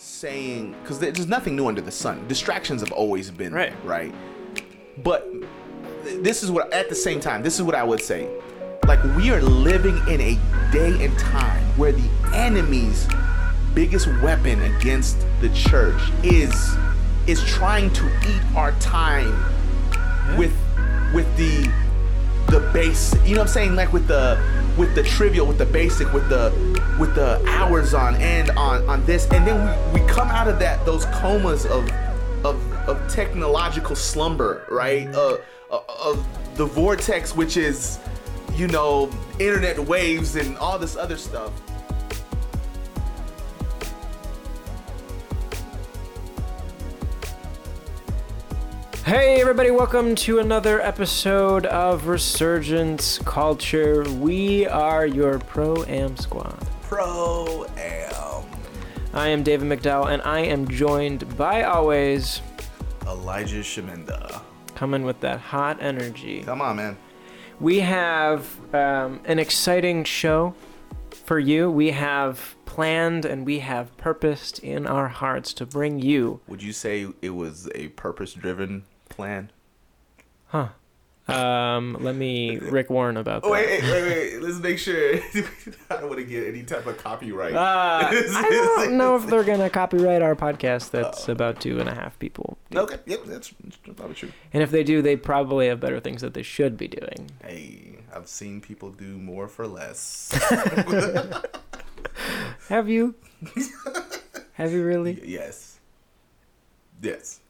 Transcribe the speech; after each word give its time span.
saying 0.00 0.74
because 0.82 0.98
there's 0.98 1.26
nothing 1.26 1.56
new 1.56 1.66
under 1.68 1.80
the 1.80 1.90
sun. 1.92 2.26
Distractions 2.26 2.80
have 2.80 2.92
always 2.92 3.30
been 3.30 3.52
Right. 3.52 3.72
right. 3.84 4.14
But 5.02 5.28
this 6.22 6.42
is 6.42 6.50
what 6.50 6.72
at 6.72 6.88
the 6.88 6.94
same 6.94 7.20
time, 7.20 7.42
this 7.42 7.56
is 7.56 7.62
what 7.62 7.74
I 7.74 7.84
would 7.84 8.00
say. 8.00 8.28
Like 8.86 9.02
we 9.16 9.30
are 9.30 9.42
living 9.42 9.96
in 10.08 10.20
a 10.20 10.38
day 10.72 11.04
and 11.04 11.16
time 11.18 11.62
where 11.76 11.92
the 11.92 12.08
enemy's 12.34 13.06
biggest 13.74 14.06
weapon 14.22 14.60
against 14.62 15.24
the 15.40 15.48
church 15.50 16.00
is 16.24 16.74
is 17.26 17.42
trying 17.44 17.92
to 17.92 18.06
eat 18.28 18.42
our 18.56 18.72
time 18.80 19.30
with 20.36 20.52
with 21.14 21.26
the 21.36 21.70
the 22.48 22.60
base 22.72 23.14
you 23.24 23.34
know 23.34 23.42
what 23.42 23.46
i'm 23.46 23.46
saying 23.48 23.76
like 23.76 23.92
with 23.92 24.08
the 24.08 24.40
with 24.76 24.92
the 24.96 25.02
trivial 25.04 25.46
with 25.46 25.58
the 25.58 25.66
basic 25.66 26.12
with 26.12 26.28
the 26.28 26.50
with 27.00 27.14
the 27.14 27.42
hours 27.48 27.94
on 27.94 28.14
end 28.16 28.50
on 28.50 28.86
on 28.86 29.02
this 29.06 29.26
and 29.30 29.46
then 29.46 29.94
we, 29.94 30.00
we 30.02 30.06
come 30.06 30.28
out 30.28 30.46
of 30.46 30.58
that 30.58 30.84
those 30.84 31.06
comas 31.06 31.64
of 31.64 31.90
of 32.44 32.72
of 32.86 33.10
technological 33.10 33.96
slumber 33.96 34.66
right 34.70 35.08
uh, 35.14 35.38
uh, 35.70 35.80
of 35.98 36.26
the 36.58 36.64
vortex 36.66 37.34
which 37.34 37.56
is 37.56 37.98
you 38.52 38.68
know 38.68 39.10
internet 39.38 39.78
waves 39.78 40.36
and 40.36 40.58
all 40.58 40.78
this 40.78 40.94
other 40.94 41.16
stuff 41.16 41.50
Hey, 49.06 49.40
everybody, 49.40 49.72
welcome 49.72 50.14
to 50.16 50.38
another 50.38 50.80
episode 50.80 51.66
of 51.66 52.06
Resurgence 52.06 53.18
Culture. 53.18 54.04
We 54.04 54.66
are 54.66 55.04
your 55.04 55.40
Pro 55.40 55.82
Am 55.84 56.16
Squad. 56.16 56.69
Pro 56.90 57.64
am 57.76 58.44
I 59.14 59.28
am 59.28 59.44
David 59.44 59.68
McDowell, 59.68 60.12
and 60.12 60.20
I 60.22 60.40
am 60.40 60.66
joined 60.66 61.36
by 61.38 61.62
always 61.62 62.42
elijah 63.06 63.60
shemenda 63.60 64.42
coming 64.74 65.04
with 65.04 65.20
that 65.20 65.38
hot 65.38 65.80
energy. 65.80 66.42
come 66.42 66.60
on 66.60 66.74
man 66.74 66.96
We 67.60 67.78
have 67.78 68.58
um, 68.74 69.20
an 69.24 69.38
exciting 69.38 70.02
show 70.02 70.54
for 71.12 71.38
you. 71.38 71.70
We 71.70 71.92
have 71.92 72.56
planned 72.64 73.24
and 73.24 73.46
we 73.46 73.60
have 73.60 73.96
purposed 73.96 74.58
in 74.58 74.88
our 74.88 75.06
hearts 75.06 75.52
to 75.54 75.66
bring 75.66 76.00
you. 76.00 76.40
would 76.48 76.60
you 76.60 76.72
say 76.72 77.06
it 77.22 77.36
was 77.36 77.68
a 77.76 77.88
purpose 77.90 78.34
driven 78.34 78.82
plan 79.08 79.52
Huh. 80.48 80.70
Um, 81.28 81.96
let 82.00 82.16
me 82.16 82.58
Rick 82.58 82.90
Warren 82.90 83.16
about 83.16 83.42
that. 83.42 83.50
Wait, 83.50 83.82
wait, 83.82 83.90
wait, 83.90 84.02
wait. 84.02 84.42
Let's 84.42 84.58
make 84.58 84.78
sure. 84.78 85.14
I 85.90 85.96
don't 85.96 86.08
want 86.08 86.18
to 86.18 86.24
get 86.24 86.46
any 86.46 86.62
type 86.64 86.86
of 86.86 86.98
copyright. 86.98 87.54
Uh, 87.54 87.58
I 88.10 88.48
don't 88.50 88.96
know 88.96 89.14
if 89.16 89.26
they're 89.26 89.44
gonna 89.44 89.70
copyright 89.70 90.22
our 90.22 90.34
podcast. 90.34 90.90
That's 90.90 91.28
about 91.28 91.60
two 91.60 91.78
and 91.78 91.88
a 91.88 91.94
half 91.94 92.18
people. 92.18 92.58
okay, 92.74 92.98
yep, 93.06 93.24
that's, 93.26 93.52
that's 93.62 93.76
probably 93.76 94.14
true. 94.14 94.32
And 94.52 94.62
if 94.62 94.70
they 94.70 94.82
do, 94.82 95.02
they 95.02 95.16
probably 95.16 95.68
have 95.68 95.78
better 95.78 96.00
things 96.00 96.20
that 96.22 96.34
they 96.34 96.42
should 96.42 96.76
be 96.76 96.88
doing. 96.88 97.30
Hey, 97.44 97.98
I've 98.12 98.26
seen 98.26 98.60
people 98.60 98.90
do 98.90 99.16
more 99.16 99.46
for 99.46 99.66
less. 99.66 100.30
Have 102.68 102.88
you? 102.88 103.14
have 104.52 104.72
you 104.72 104.84
really? 104.84 105.20
yes. 105.24 105.78
Yes. 107.02 107.40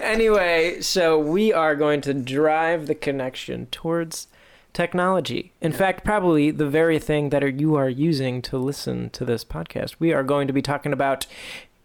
Anyway, 0.00 0.80
so 0.80 1.18
we 1.18 1.52
are 1.52 1.74
going 1.74 2.00
to 2.02 2.14
drive 2.14 2.86
the 2.86 2.94
connection 2.94 3.66
towards 3.66 4.28
technology. 4.72 5.52
In 5.60 5.72
fact, 5.72 6.04
probably 6.04 6.50
the 6.50 6.68
very 6.68 6.98
thing 6.98 7.30
that 7.30 7.42
are, 7.42 7.48
you 7.48 7.74
are 7.74 7.88
using 7.88 8.42
to 8.42 8.58
listen 8.58 9.10
to 9.10 9.24
this 9.24 9.44
podcast. 9.44 9.96
We 9.98 10.12
are 10.12 10.22
going 10.22 10.46
to 10.46 10.52
be 10.52 10.62
talking 10.62 10.92
about 10.92 11.26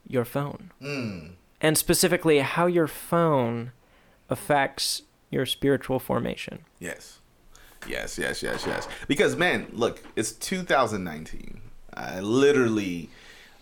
your 0.07 0.25
phone. 0.25 0.71
Mm. 0.81 1.31
And 1.61 1.77
specifically 1.77 2.39
how 2.39 2.67
your 2.67 2.87
phone 2.87 3.71
affects 4.29 5.03
your 5.29 5.45
spiritual 5.45 5.99
formation. 5.99 6.65
Yes. 6.79 7.19
Yes, 7.87 8.17
yes, 8.17 8.43
yes, 8.43 8.65
yes. 8.65 8.87
Because 9.07 9.35
man, 9.35 9.67
look, 9.71 10.01
it's 10.15 10.31
2019. 10.31 11.61
I 11.93 12.19
literally, 12.21 13.09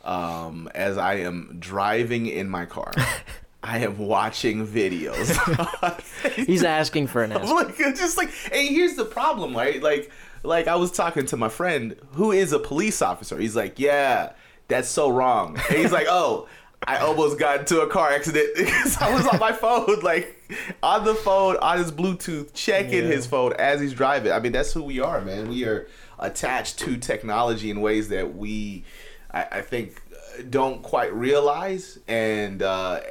um, 0.04 0.70
as 0.76 0.98
I 0.98 1.16
am 1.16 1.58
driving 1.60 2.28
in 2.28 2.50
my 2.50 2.66
car, 2.66 2.92
I 3.64 3.80
am 3.80 3.98
watching 3.98 4.66
videos. 4.68 5.30
He's 6.46 6.64
asking 6.64 7.08
for 7.08 7.24
an 7.24 7.32
answer. 7.32 7.54
like, 7.54 7.78
just 7.78 8.18
like, 8.18 8.32
hey, 8.52 8.68
here's 8.68 8.96
the 8.96 9.06
problem, 9.06 9.56
right? 9.56 9.82
Like, 9.82 10.12
like 10.44 10.68
I 10.68 10.76
was 10.76 10.92
talking 10.92 11.26
to 11.28 11.38
my 11.38 11.50
friend 11.50 11.96
who 12.14 12.32
is 12.32 12.52
a 12.54 12.60
police 12.60 13.02
officer. 13.02 13.38
He's 13.38 13.56
like, 13.56 13.78
yeah, 13.80 14.32
that's 14.68 14.90
so 14.90 15.10
wrong. 15.10 15.58
And 15.70 15.78
he's 15.80 15.92
like, 15.92 16.08
oh, 16.10 16.48
I 16.88 16.98
almost 16.98 17.38
got 17.38 17.60
into 17.60 17.82
a 17.82 17.88
car 17.88 18.10
accident 18.10 18.50
because 18.58 18.98
I 19.00 19.14
was 19.14 19.28
on 19.28 19.38
my 19.40 19.52
phone, 19.52 20.00
like 20.02 20.36
on 20.82 21.06
the 21.06 21.14
phone, 21.14 21.58
on 21.58 21.78
his 21.78 21.92
Bluetooth, 21.92 22.54
checking 22.56 23.04
Yeah. 23.04 23.12
his 23.12 23.28
phone 23.28 23.54
as 23.60 23.80
he's 23.80 23.94
driving. 23.94 24.32
I 24.32 24.40
mean, 24.40 24.52
that's 24.54 24.74
who 24.74 24.82
we 24.82 25.00
are, 25.00 25.22
man. 25.22 25.48
We 25.50 25.66
are 25.66 25.88
attached 26.18 26.80
to 26.80 26.98
technology 26.98 27.70
in 27.70 27.82
ways 27.82 28.10
that 28.10 28.36
we, 28.36 28.84
I, 29.32 29.44
I 29.52 29.62
think, 29.62 30.02
uh, 30.12 30.42
don't 30.50 30.82
quite 30.82 31.14
realize, 31.14 32.00
and 32.08 32.64
uh, 32.64 33.02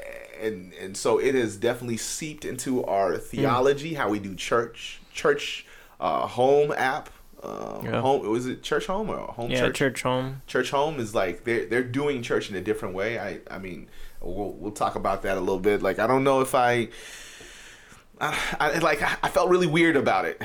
and 0.41 0.73
and 0.75 0.97
so 0.97 1.19
it 1.19 1.35
has 1.35 1.57
definitely 1.57 1.97
seeped 1.99 2.45
into 2.45 2.85
our 2.85 3.17
theology, 3.19 3.95
how 3.95 4.09
we 4.09 4.19
do 4.19 4.35
church, 4.35 5.01
church, 5.13 5.67
uh, 6.01 6.27
home 6.27 6.73
app. 6.77 7.11
Uh, 7.43 7.81
Yeah. 7.83 8.01
Home 8.03 8.29
was 8.29 8.47
it 8.47 8.63
church 8.63 8.87
home 8.87 9.09
or 9.11 9.19
home 9.19 9.51
Yeah, 9.51 9.61
church? 9.61 9.77
church 9.77 10.03
home. 10.03 10.43
church 10.47 10.71
home 10.71 11.01
is 11.01 11.15
like 11.15 11.45
they're 11.45 11.65
they're 11.67 11.83
doing 11.83 12.23
church 12.23 12.51
in 12.51 12.57
a 12.57 12.61
different 12.61 12.95
way. 12.95 13.19
I 13.19 13.41
I 13.51 13.59
mean 13.59 13.89
we'll 14.21 14.53
we'll 14.53 14.73
talk 14.73 14.95
about 14.95 15.23
that 15.23 15.37
a 15.39 15.41
little 15.41 15.59
bit. 15.61 15.81
Like 15.83 15.99
I 15.99 16.07
don't 16.07 16.25
know 16.25 16.41
if 16.43 16.55
I. 16.55 16.89
I, 18.23 18.37
I 18.61 18.79
like 18.81 19.01
I 19.25 19.29
felt 19.31 19.49
really 19.49 19.67
weird 19.67 19.97
about 19.97 20.27
it. 20.27 20.43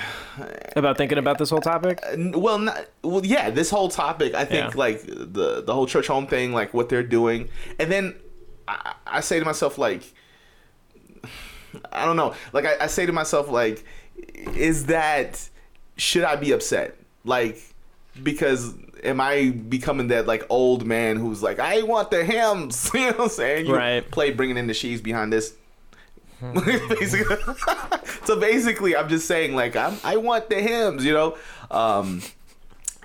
About 0.77 0.95
thinking 0.97 1.17
about 1.17 1.37
this 1.37 1.49
whole 1.49 1.59
topic? 1.59 1.99
Uh, 2.09 2.15
Well, 2.39 2.57
not 2.59 2.85
well. 3.03 3.25
Yeah, 3.25 3.49
this 3.49 3.69
whole 3.69 3.89
topic. 3.89 4.33
I 4.33 4.45
think 4.45 4.71
Yeah. 4.73 4.79
like 4.79 5.01
the 5.05 5.61
the 5.65 5.73
whole 5.73 5.85
church 5.85 6.07
home 6.07 6.25
thing, 6.25 6.53
like 6.53 6.73
what 6.73 6.87
they're 6.87 7.03
doing, 7.03 7.49
and 7.77 7.91
then 7.91 8.15
I, 8.67 8.95
I 9.05 9.21
say 9.21 9.39
to 9.39 9.45
myself 9.45 9.77
like, 9.77 10.03
I 11.91 12.05
don't 12.05 12.15
know. 12.15 12.33
Like 12.53 12.65
I, 12.65 12.85
I 12.85 12.87
say 12.87 13.05
to 13.05 13.11
myself 13.11 13.49
like, 13.49 13.83
is 14.55 14.87
that 14.87 15.49
should 15.97 16.23
I 16.23 16.35
be 16.35 16.51
upset? 16.51 16.97
Like 17.23 17.61
because 18.21 18.73
am 19.03 19.19
I 19.19 19.49
becoming 19.49 20.07
that 20.07 20.25
like 20.25 20.45
old 20.49 20.85
man 20.85 21.17
who's 21.17 21.43
like 21.43 21.59
I 21.59 21.81
want 21.83 22.11
the 22.11 22.23
hymns? 22.23 22.91
You 22.93 22.99
know 23.01 23.07
what 23.11 23.19
I'm 23.21 23.29
saying? 23.29 23.65
You 23.67 23.75
Right. 23.75 24.09
Play 24.09 24.31
bringing 24.31 24.57
in 24.57 24.67
the 24.67 24.73
sheaves 24.73 25.01
behind 25.01 25.33
this. 25.33 25.53
basically. 26.53 27.37
so 28.25 28.39
basically, 28.39 28.95
I'm 28.95 29.09
just 29.09 29.27
saying 29.27 29.55
like 29.55 29.75
I'm, 29.75 29.97
I 30.03 30.17
want 30.17 30.49
the 30.49 30.61
hymns, 30.61 31.05
you 31.05 31.13
know. 31.13 31.37
Um, 31.71 32.21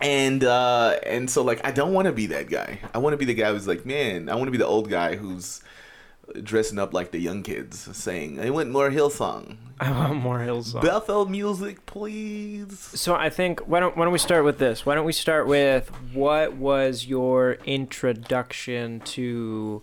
and 0.01 0.45
uh, 0.45 0.97
and 1.05 1.31
so 1.31 1.43
like 1.43 1.65
I 1.65 1.71
don't 1.71 1.93
want 1.93 2.07
to 2.07 2.13
be 2.13 2.27
that 2.27 2.49
guy. 2.49 2.81
I 2.95 2.99
want 2.99 3.15
to 3.15 3.17
be 3.17 3.25
the 3.25 3.35
guy 3.35 3.53
who's 3.53 3.69
like, 3.69 3.85
man, 3.85 4.29
I 4.29 4.35
want 4.35 4.47
to 4.47 4.53
be 4.53 4.59
the 4.59 4.67
old 4.67 4.89
guy 4.89 5.17
who's 5.17 5.63
dressing 6.43 6.79
up 6.79 6.95
like 6.95 7.11
the 7.11 7.19
young 7.19 7.43
kids, 7.43 7.89
saying, 7.97 8.41
"I 8.41 8.51
want 8.51 8.71
more 8.71 8.91
Hillsong, 8.91 9.57
I 9.81 9.91
want 9.91 10.17
more 10.17 10.39
Hillsong. 10.39 10.83
Bethel 10.83 11.27
music, 11.27 11.85
please." 11.87 12.79
So 12.79 13.15
I 13.15 13.31
think 13.31 13.61
why 13.61 13.81
don't 13.81 13.97
why 13.97 14.05
don't 14.05 14.13
we 14.13 14.19
start 14.19 14.45
with 14.45 14.59
this? 14.59 14.87
Why 14.87 14.95
don't 14.95 15.07
we 15.07 15.13
start 15.13 15.47
with 15.47 15.89
what 16.13 16.55
was 16.55 17.07
your 17.07 17.59
introduction 17.65 19.01
to 19.01 19.83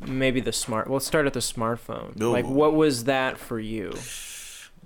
maybe 0.00 0.40
the 0.40 0.52
smart? 0.52 0.90
Let's 0.90 1.06
start 1.06 1.26
at 1.26 1.34
the 1.34 1.40
smartphone. 1.40 2.20
Like 2.20 2.46
what 2.46 2.74
was 2.74 3.04
that 3.04 3.38
for 3.38 3.60
you? 3.60 3.92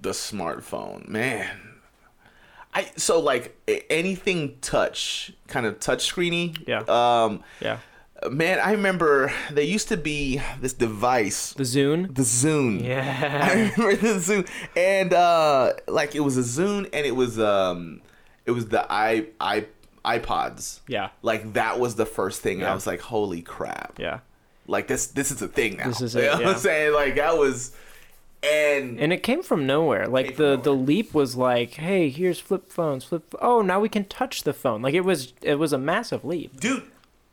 the 0.05 0.11
smartphone, 0.11 1.09
man. 1.09 1.64
I 2.75 2.91
so 2.97 3.21
like 3.21 3.57
anything 3.89 4.57
touch, 4.61 5.33
kind 5.47 5.67
of 5.67 5.81
touch 5.81 6.13
screeny. 6.13 6.57
Yeah. 6.67 6.81
Um, 6.89 7.43
Yeah, 7.61 7.79
man, 8.31 8.59
I 8.59 8.73
remember 8.73 9.33
there 9.51 9.65
used 9.65 9.89
to 9.89 9.97
be 9.97 10.41
this 10.61 10.73
device, 10.73 11.53
the 11.53 11.63
Zune. 11.63 12.15
the 12.15 12.23
Zune. 12.23 12.83
Yeah. 12.85 13.41
I 13.51 13.53
remember 13.77 13.97
the 13.97 14.15
Zune, 14.19 14.49
and 14.77 15.13
uh, 15.13 15.75
like 15.87 16.15
it 16.15 16.21
was 16.21 16.37
a 16.37 16.41
Zune, 16.43 16.89
and 16.93 17.07
it 17.07 17.15
was 17.15 17.39
um, 17.39 18.01
it 18.45 18.51
was 18.51 18.69
the 18.69 18.85
i 18.93 19.27
i 19.41 19.67
iPods. 20.05 20.81
yeah, 20.87 21.09
Like 21.23 21.55
that 21.55 21.81
was 21.81 21.95
the 21.95 22.05
first 22.05 22.43
thing. 22.43 22.61
Yeah. 22.61 22.73
I 22.73 22.75
was 22.75 22.87
like, 22.87 23.01
holy 23.01 23.41
crap! 23.41 23.99
yeah. 23.99 24.21
Like 24.67 24.87
this 24.87 25.07
this 25.09 25.31
is 25.31 25.41
a 25.43 25.49
thing 25.49 25.77
now. 25.79 25.89
This 25.89 26.01
is 26.03 26.15
you 26.15 26.21
it, 26.23 26.25
know 26.25 26.33
what. 26.39 26.47
I'm 26.47 26.59
saying? 26.59 26.93
Like 26.93 27.15
that 27.17 27.37
was, 27.39 27.73
and 28.45 29.01
And 29.01 29.13
it 29.13 29.23
came 29.23 29.43
from 29.43 29.67
nowhere. 29.67 30.07
Like 30.07 30.37
the 30.37 30.55
from 30.57 30.63
the 30.63 30.75
leap 30.75 31.15
was 31.15 31.37
like, 31.37 31.75
hey, 31.75 32.11
here's 32.11 32.39
flip 32.39 32.71
phones. 32.71 33.05
Flip. 33.05 33.35
Oh, 33.41 33.63
now 33.63 33.81
we 33.81 33.89
can 33.89 34.05
touch 34.05 34.43
the 34.43 34.53
phone. 34.53 34.83
Like 34.83 34.95
it 34.95 35.01
was 35.05 35.33
it 35.43 35.57
was 35.57 35.73
a 35.73 35.79
massive 35.79 36.25
leap. 36.25 36.61
dude 36.61 36.85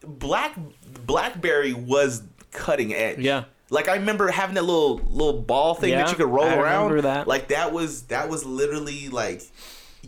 black 0.03 0.57
blackberry 1.05 1.73
was 1.73 2.23
cutting 2.51 2.93
edge 2.93 3.19
Yeah. 3.19 3.43
like 3.69 3.87
i 3.87 3.95
remember 3.95 4.29
having 4.31 4.55
that 4.55 4.63
little 4.63 4.97
little 4.97 5.39
ball 5.41 5.75
thing 5.75 5.91
Yeah, 5.91 6.03
that 6.03 6.09
you 6.11 6.15
could 6.17 6.25
roll 6.33 6.45
I 6.45 6.55
around 6.55 6.89
remember 6.91 7.01
that. 7.03 7.27
like 7.27 7.49
that 7.49 7.71
was 7.71 8.03
that 8.03 8.27
was 8.27 8.43
literally 8.43 9.09
like 9.09 9.43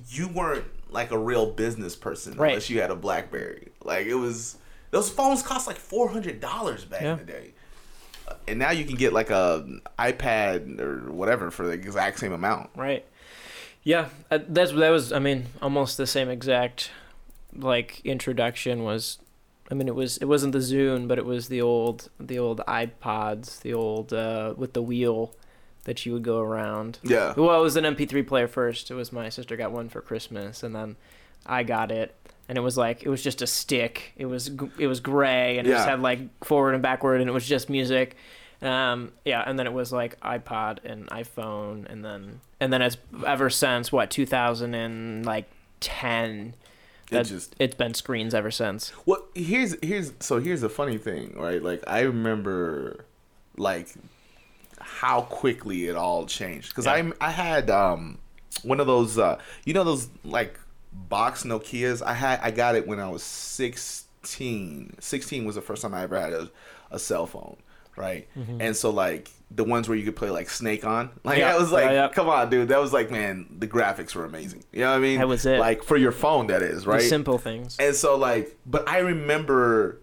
you 0.09 0.27
weren't 0.27 0.65
like 0.89 1.11
a 1.11 1.17
real 1.17 1.51
business 1.51 1.95
person 1.95 2.35
Right. 2.35 2.49
unless 2.49 2.69
you 2.71 2.81
had 2.81 2.89
a 2.91 2.95
blackberry 2.95 3.67
like 3.83 4.07
it 4.07 4.15
was 4.15 4.57
Those 4.91 5.09
phones 5.09 5.41
cost 5.44 5.67
like 5.67 5.77
four 5.77 6.09
hundred 6.09 6.39
dollars 6.39 6.85
back 6.85 7.01
Yeah. 7.01 7.13
in 7.13 7.19
the 7.19 7.25
day, 7.25 7.53
and 8.47 8.59
now 8.59 8.71
you 8.71 8.85
can 8.85 8.95
get 8.95 9.13
like 9.13 9.29
a 9.29 9.67
iPad 9.99 10.79
or 10.79 11.11
whatever 11.11 11.51
for 11.51 11.65
the 11.65 11.73
exact 11.73 12.19
same 12.19 12.33
amount. 12.33 12.69
Right. 12.75 13.05
Yeah, 13.83 14.09
uh, 14.31 14.39
that's 14.47 14.71
that 14.71 14.89
was. 14.89 15.11
I 15.11 15.19
mean, 15.19 15.47
almost 15.61 15.97
the 15.97 16.07
same 16.07 16.29
exact 16.29 16.91
like 17.55 18.01
introduction 18.05 18.83
was. 18.83 19.19
I 19.71 19.75
mean, 19.75 19.87
it 19.87 19.95
was 19.95 20.17
it 20.17 20.25
wasn't 20.25 20.53
the 20.53 20.59
Zune, 20.59 21.07
but 21.07 21.17
it 21.17 21.25
was 21.25 21.47
the 21.47 21.61
old 21.61 22.09
the 22.19 22.39
old 22.39 22.59
iPods, 22.67 23.61
the 23.61 23.73
old 23.73 24.13
uh, 24.13 24.53
with 24.55 24.73
the 24.73 24.81
wheel 24.81 25.33
that 25.85 26.05
you 26.05 26.13
would 26.13 26.23
go 26.23 26.39
around. 26.39 26.99
Yeah, 27.03 27.33
Well, 27.35 27.59
it 27.59 27.63
was 27.63 27.75
an 27.75 27.83
MP3 27.83 28.25
player 28.25 28.47
first. 28.47 28.89
It 28.89 28.93
was 28.93 29.11
my 29.11 29.27
sister 29.29 29.57
got 29.57 29.73
one 29.73 29.89
for 29.89 30.01
Christmas, 30.01 30.63
and 30.63 30.73
then 30.73 30.95
I 31.45 31.63
got 31.63 31.91
it, 31.91 32.15
and 32.50 32.57
it 32.57 32.62
was 32.62 32.78
like 32.78 33.04
it 33.04 33.10
was 33.10 33.22
just 33.24 33.42
a 33.42 33.48
stick. 33.48 34.13
It 34.18 34.25
was 34.25 34.51
it 34.78 34.88
was 34.88 35.00
gray, 35.00 35.57
and 35.57 35.68
it 35.68 35.72
just 35.72 35.88
had 35.88 36.01
like 36.01 36.19
forward 36.44 36.74
and 36.74 36.84
backward, 36.84 37.22
and 37.22 37.30
it 37.30 37.34
was 37.34 37.48
just 37.48 37.69
music. 37.69 38.16
Um, 38.62 39.12
yeah, 39.25 39.44
and 39.45 39.60
then 39.60 39.68
it 39.68 39.74
was 39.74 39.92
like 39.92 40.19
iPod 40.22 40.80
and 40.86 41.07
iPhone, 41.07 41.86
and 41.92 42.04
then 42.04 42.40
and 42.60 42.72
then 42.72 42.81
it's 42.81 42.98
ever 43.25 43.50
since 43.50 43.92
what 43.92 44.10
2000 44.10 44.74
and 44.74 45.25
like 45.25 45.50
10. 45.81 46.54
it 47.12 47.24
just 47.25 47.56
it's 47.60 47.75
been 47.75 47.94
screens 47.94 48.34
ever 48.34 48.51
since. 48.51 48.94
Well, 49.06 49.24
here's 49.36 49.75
here's 49.84 50.13
so 50.22 50.40
here's 50.40 50.62
the 50.62 50.69
funny 50.69 50.98
thing, 50.98 51.34
right? 51.38 51.62
Like 51.62 51.84
I 51.88 52.01
remember, 52.01 53.04
like 53.57 53.90
how 54.80 55.22
quickly 55.22 55.88
it 55.88 55.95
all 55.98 56.25
changed 56.25 56.69
because 56.69 56.86
Yeah. 56.86 57.12
I 57.22 57.28
I 57.28 57.31
had 57.31 57.69
um 57.69 58.18
one 58.63 58.80
of 58.80 58.88
those 58.88 59.18
uh 59.18 59.40
you 59.66 59.74
know 59.74 59.84
those 59.84 60.07
like 60.24 60.57
box 60.94 61.44
Nokia's 61.44 62.01
I 62.01 62.13
had 62.13 62.40
I 62.42 62.51
got 62.51 62.75
it 62.75 62.88
when 62.88 63.00
I 63.00 63.10
was 63.10 63.24
16 63.24 64.95
16 65.00 65.45
was 65.45 65.56
the 65.56 65.62
first 65.62 65.81
time 65.81 65.94
I 65.94 66.04
ever 66.04 66.19
had 66.19 66.34
a, 66.34 66.50
a 66.92 67.00
cell 67.00 67.25
phone 67.25 67.57
right 67.95 68.28
and 68.36 68.75
so 68.75 68.90
like 68.90 69.30
the 69.51 69.63
ones 69.63 69.88
where 69.88 69.95
you 69.98 70.04
could 70.04 70.16
play 70.16 70.31
like 70.31 70.50
Snake 70.50 70.84
on 70.86 71.12
like 71.24 71.38
Yeah. 71.40 71.54
I 71.54 71.57
was 71.57 71.72
like 71.72 71.86
Yeah, 71.86 71.92
yeah. 71.92 72.07
come 72.10 72.28
on 72.30 72.50
dude 72.50 72.69
that 72.69 72.80
was 72.80 72.92
like 72.94 73.12
man 73.12 73.45
the 73.60 73.68
graphics 73.68 74.16
were 74.16 74.25
amazing 74.25 74.63
you 74.72 74.80
know 74.81 74.90
what 74.92 74.98
I 74.98 75.00
mean 75.00 75.19
That 75.19 75.28
was 75.28 75.45
it. 75.45 75.60
like 75.60 75.84
for 75.84 75.98
your 75.98 76.12
phone 76.12 76.48
that 76.48 76.62
is 76.63 76.84
The 76.86 76.90
right 76.92 77.01
simple 77.01 77.38
things. 77.38 77.78
and 77.80 77.95
so 77.95 78.16
like, 78.18 78.57
but 78.66 78.88
I 78.90 79.00
remember 79.00 80.00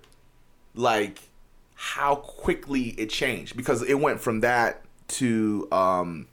like 0.75 1.21
how 1.75 2.15
quickly 2.17 2.89
it 2.99 3.11
changed 3.11 3.57
because 3.57 3.83
it 3.83 3.95
went 3.99 4.21
from 4.21 4.41
that 4.41 4.83
to 5.09 5.67
um 5.73 6.29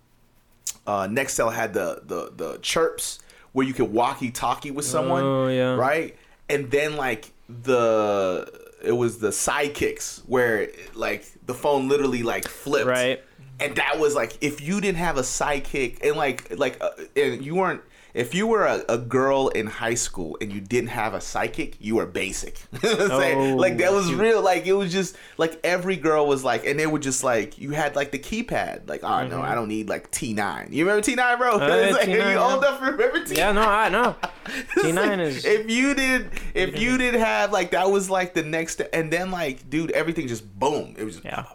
uh 0.85 1.07
Nextel 1.07 1.51
had 1.53 1.73
the 1.73 2.01
the 2.05 2.31
the 2.35 2.59
chirps 2.59 3.19
where 3.53 3.65
you 3.65 3.73
could 3.73 3.91
walkie 3.91 4.31
talkie 4.31 4.71
with 4.71 4.85
someone, 4.85 5.23
Oh, 5.23 5.47
yeah. 5.47 5.73
right? 5.75 6.15
And 6.49 6.69
then 6.71 6.95
like 6.95 7.31
the 7.49 8.49
it 8.83 8.91
was 8.91 9.17
the 9.19 9.29
sidekicks 9.29 10.19
where 10.27 10.69
like 10.93 11.25
the 11.45 11.53
phone 11.53 11.87
literally 11.89 12.23
like 12.23 12.47
flipped 12.47 12.87
Right. 12.87 13.23
and 13.59 13.75
that 13.77 13.99
was 13.99 14.13
like 14.15 14.37
if 14.41 14.61
you 14.61 14.79
didn't 14.79 14.99
have 14.99 15.17
a 15.17 15.21
sidekick 15.21 16.03
and 16.05 16.15
like 16.15 16.57
like 16.57 16.77
uh, 16.81 16.91
and 17.15 17.43
you 17.43 17.55
weren't 17.55 17.81
if 18.17 18.33
you 18.35 18.47
were 18.47 18.65
a, 18.65 18.83
a 18.89 18.97
girl 18.97 19.47
in 19.49 19.67
high 19.67 19.93
school 19.93 20.37
and 20.41 20.51
you 20.51 20.59
didn't 20.59 20.89
have 20.89 21.13
a 21.13 21.19
sidekick, 21.19 21.75
you 21.79 21.95
were 21.95 22.05
basic 22.05 22.59
You 22.83 22.89
know 22.89 22.95
what 22.97 23.11
I'm 23.11 23.19
saying? 23.21 23.37
Oh, 23.53 23.55
like 23.55 23.77
that 23.77 23.93
was 23.93 24.11
real 24.13 24.41
like 24.41 24.65
it 24.65 24.73
was 24.73 24.91
just 24.91 25.15
like 25.37 25.59
every 25.63 25.95
girl 25.95 26.25
was 26.27 26.43
like 26.43 26.65
and 26.65 26.79
they 26.79 26.87
were 26.87 26.99
just 26.99 27.23
like 27.23 27.57
you 27.59 27.71
had 27.71 27.95
like 27.95 28.11
the 28.11 28.19
keypad 28.19 28.89
like 28.89 29.03
oh 29.03 29.27
no 29.27 29.41
i 29.41 29.53
don't 29.55 29.67
need 29.67 29.87
like 29.87 30.09
t9 30.11 30.71
you 30.73 30.83
remember 30.85 31.01
t9 31.07 31.37
bro 31.37 31.51
Mm-hmm. 31.59 31.71
Oh, 31.71 31.79
yeah, 31.85 31.91
like, 31.91 32.07
T9, 32.07 32.11
you 32.11 32.17
yeah. 32.17 32.43
old 32.51 32.63
enough 32.63 32.79
to 32.79 32.85
remember 32.91 33.19
t9 33.19 33.37
Yeah, 33.37 33.51
no, 33.51 33.61
I 33.61 33.89
know. 33.89 34.15
T9 34.77 34.95
like, 34.95 35.19
is- 35.19 35.45
if 35.45 35.69
you 35.69 35.93
did 35.93 36.29
if 36.55 36.79
you 36.79 36.97
did 36.97 37.13
have 37.13 37.51
like 37.51 37.71
that 37.71 37.89
was 37.91 38.09
like 38.09 38.33
the 38.33 38.43
next 38.43 38.81
and 38.93 39.11
then 39.13 39.29
like 39.31 39.69
dude 39.69 39.91
everything 39.91 40.27
just 40.27 40.43
boom 40.59 40.95
it 40.97 41.03
was 41.03 41.15
just 41.15 41.25
Yeah. 41.25 41.45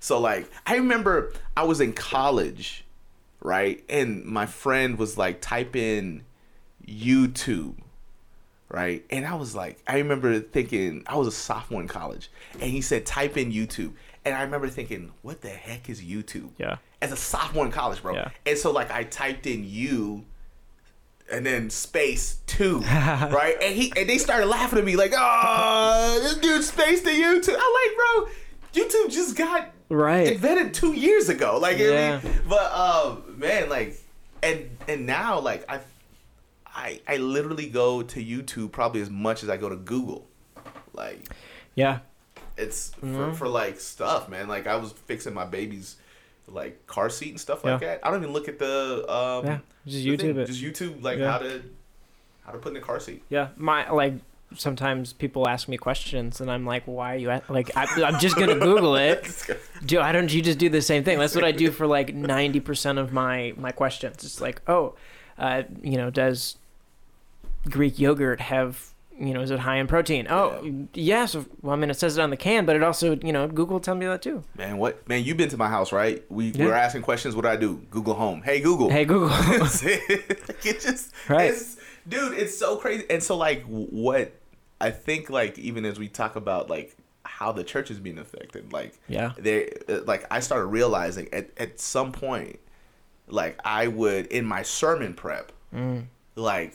so 0.00 0.18
like 0.20 0.48
I 0.64 0.76
remember 0.76 1.32
I 1.56 1.64
was 1.64 1.80
in 1.80 1.92
college, 1.92 2.84
right? 3.46 3.84
And 3.88 4.24
my 4.24 4.44
friend 4.44 4.98
was 4.98 5.16
like 5.16 5.40
type 5.40 5.76
in 5.76 6.24
YouTube, 6.84 7.76
right? 8.68 9.04
And 9.08 9.24
I 9.24 9.36
was 9.36 9.54
like 9.54 9.78
I 9.86 9.98
remember 9.98 10.40
thinking 10.40 11.04
I 11.06 11.16
was 11.16 11.28
a 11.28 11.32
sophomore 11.32 11.80
in 11.80 11.86
college 11.86 12.28
and 12.54 12.64
he 12.64 12.80
said 12.80 13.06
type 13.06 13.36
in 13.36 13.52
YouTube. 13.52 13.92
And 14.24 14.34
I 14.34 14.42
remember 14.42 14.66
thinking, 14.68 15.12
what 15.22 15.40
the 15.42 15.50
heck 15.50 15.88
is 15.88 16.02
YouTube? 16.02 16.50
Yeah. 16.58 16.78
As 17.00 17.12
a 17.12 17.16
sophomore 17.16 17.64
in 17.64 17.70
college, 17.70 18.02
bro. 18.02 18.14
Yeah. 18.14 18.30
And 18.44 18.58
so 18.58 18.72
like 18.72 18.90
I 18.90 19.04
typed 19.04 19.46
in 19.46 19.62
you 19.64 20.24
and 21.30 21.46
then 21.46 21.70
space 21.70 22.38
two, 22.46 22.80
right? 22.80 23.54
And 23.62 23.76
he 23.76 23.92
and 23.96 24.08
they 24.08 24.18
started 24.18 24.46
laughing 24.46 24.80
at 24.80 24.84
me 24.84 24.96
like, 24.96 25.12
oh, 25.16 26.18
this 26.20 26.34
dude 26.38 26.64
spaced 26.64 27.04
the 27.04 27.10
YouTube. 27.10 27.56
I'm 27.56 27.72
like, 27.74 27.96
bro, 27.96 28.28
just 29.36 29.50
got 29.50 29.70
Right. 29.88 30.32
invented 30.32 30.74
two 30.74 30.92
years 30.94 31.28
ago. 31.28 31.58
Like, 31.58 31.76
I 31.76 31.80
Yeah. 31.80 32.20
mean, 32.22 32.32
but 32.48 32.72
um, 32.72 33.38
man, 33.38 33.68
like, 33.68 33.96
and 34.42 34.68
and 34.88 35.06
now 35.06 35.38
like 35.40 35.64
I, 35.70 35.80
I 36.66 37.00
I 37.08 37.16
literally 37.18 37.68
go 37.68 38.02
to 38.02 38.20
YouTube 38.24 38.72
probably 38.72 39.00
as 39.00 39.10
much 39.10 39.42
as 39.42 39.48
I 39.48 39.56
go 39.56 39.68
to 39.68 39.76
Google. 39.76 40.26
Like, 40.92 41.20
Yeah. 41.74 42.00
it's 42.56 42.90
Mm-hmm. 43.02 43.14
for, 43.14 43.34
for 43.34 43.48
like 43.48 43.78
stuff, 43.80 44.28
man. 44.28 44.48
Like 44.48 44.66
I 44.66 44.76
was 44.76 44.92
fixing 44.92 45.34
my 45.34 45.44
baby's 45.44 45.96
like 46.48 46.86
car 46.86 47.10
seat 47.10 47.30
and 47.30 47.40
stuff 47.40 47.64
like 47.64 47.80
Yeah. 47.80 47.88
that. 47.88 48.00
I 48.06 48.10
don't 48.10 48.22
even 48.22 48.32
look 48.32 48.48
at 48.48 48.58
the 48.58 49.04
um 49.10 49.46
Yeah, 49.46 49.58
just 49.86 50.04
the 50.04 50.16
thing. 50.16 50.34
YouTube 50.34 50.38
it. 50.38 50.46
Just 50.46 50.62
YouTube 50.62 51.02
like 51.02 51.18
Yeah. 51.18 51.30
how 51.32 51.38
to 51.38 51.62
how 52.44 52.52
to 52.52 52.58
put 52.58 52.68
in 52.68 52.74
the 52.74 52.80
car 52.80 52.98
seat. 53.00 53.22
Yeah, 53.28 53.48
my 53.56 53.90
like 53.90 54.14
sometimes 54.54 55.12
people 55.12 55.48
ask 55.48 55.68
me 55.68 55.76
questions 55.76 56.40
and 56.40 56.50
I'm 56.50 56.64
like, 56.64 56.84
why 56.84 57.14
are 57.14 57.18
you 57.18 57.30
at, 57.30 57.48
like 57.50 57.76
I, 57.76 57.86
I'm 58.04 58.18
just 58.20 58.36
gonna 58.36 58.54
Google 58.58 58.96
it. 58.96 59.26
Do 59.86 60.00
I 60.00 60.12
don't 60.12 60.32
you 60.32 60.40
just 60.42 60.58
do 60.58 60.68
the 60.68 60.80
same 60.82 61.04
thing? 61.04 61.18
That's 61.18 61.34
what 61.34 61.44
I 61.44 61.52
do 61.52 61.70
for 61.70 61.86
like 61.86 62.14
ninety 62.14 62.60
percent 62.60 62.98
of 62.98 63.12
my 63.12 63.52
my 63.56 63.72
questions. 63.72 64.24
It's 64.24 64.40
like, 64.40 64.62
oh, 64.68 64.94
uh, 65.38 65.64
you 65.82 65.96
know, 65.98 66.10
does 66.10 66.56
Greek 67.68 67.98
yogurt 67.98 68.40
have 68.40 68.92
you 69.18 69.32
know 69.34 69.40
is 69.40 69.50
it 69.50 69.58
high 69.60 69.76
in 69.76 69.86
protein? 69.86 70.26
Oh, 70.30 70.86
yes. 70.94 71.34
Well, 71.62 71.72
I 71.72 71.76
mean, 71.76 71.90
it 71.90 71.94
says 71.94 72.16
it 72.18 72.20
on 72.22 72.30
the 72.30 72.36
can, 72.36 72.64
but 72.66 72.76
it 72.76 72.82
also 72.82 73.16
you 73.16 73.32
know 73.32 73.46
Google 73.48 73.80
tell 73.80 73.94
me 73.94 74.06
that 74.06 74.22
too. 74.22 74.42
Man, 74.56 74.78
what 74.78 75.06
man, 75.08 75.24
you've 75.24 75.36
been 75.36 75.48
to 75.50 75.56
my 75.56 75.68
house, 75.68 75.92
right? 75.92 76.22
We 76.30 76.46
Yeah. 76.52 76.66
we're 76.66 76.72
asking 76.74 77.02
questions. 77.02 77.34
What 77.34 77.42
do 77.42 77.48
I 77.48 77.56
do? 77.56 77.82
Google 77.90 78.14
Home. 78.14 78.42
Hey 78.42 78.60
Google. 78.60 78.90
Hey 78.90 79.04
Google. 79.04 79.30
It 79.82 80.80
just 80.80 81.12
Right. 81.28 81.54
Dude 82.08 82.32
it's 82.38 82.56
so 82.56 82.76
crazy 82.76 83.04
and 83.10 83.22
so 83.22 83.36
like 83.36 83.62
what 83.64 84.32
i 84.80 84.90
think 84.90 85.28
like 85.30 85.58
even 85.58 85.84
as 85.84 85.98
we 85.98 86.08
talk 86.08 86.36
about 86.36 86.68
like 86.70 86.96
how 87.24 87.50
the 87.52 87.64
church 87.64 87.90
is 87.90 87.98
being 87.98 88.18
affected 88.18 88.72
like 88.72 88.94
Yeah. 89.08 89.32
they 89.38 89.70
uh, 89.88 90.00
like 90.06 90.24
i 90.30 90.40
started 90.40 90.66
realizing 90.66 91.28
at, 91.32 91.50
at 91.56 91.80
some 91.80 92.12
point 92.12 92.58
like 93.28 93.58
i 93.64 93.88
would 93.88 94.26
in 94.26 94.44
my 94.44 94.62
sermon 94.62 95.14
prep 95.14 95.52
Mm. 95.74 96.04
like 96.36 96.74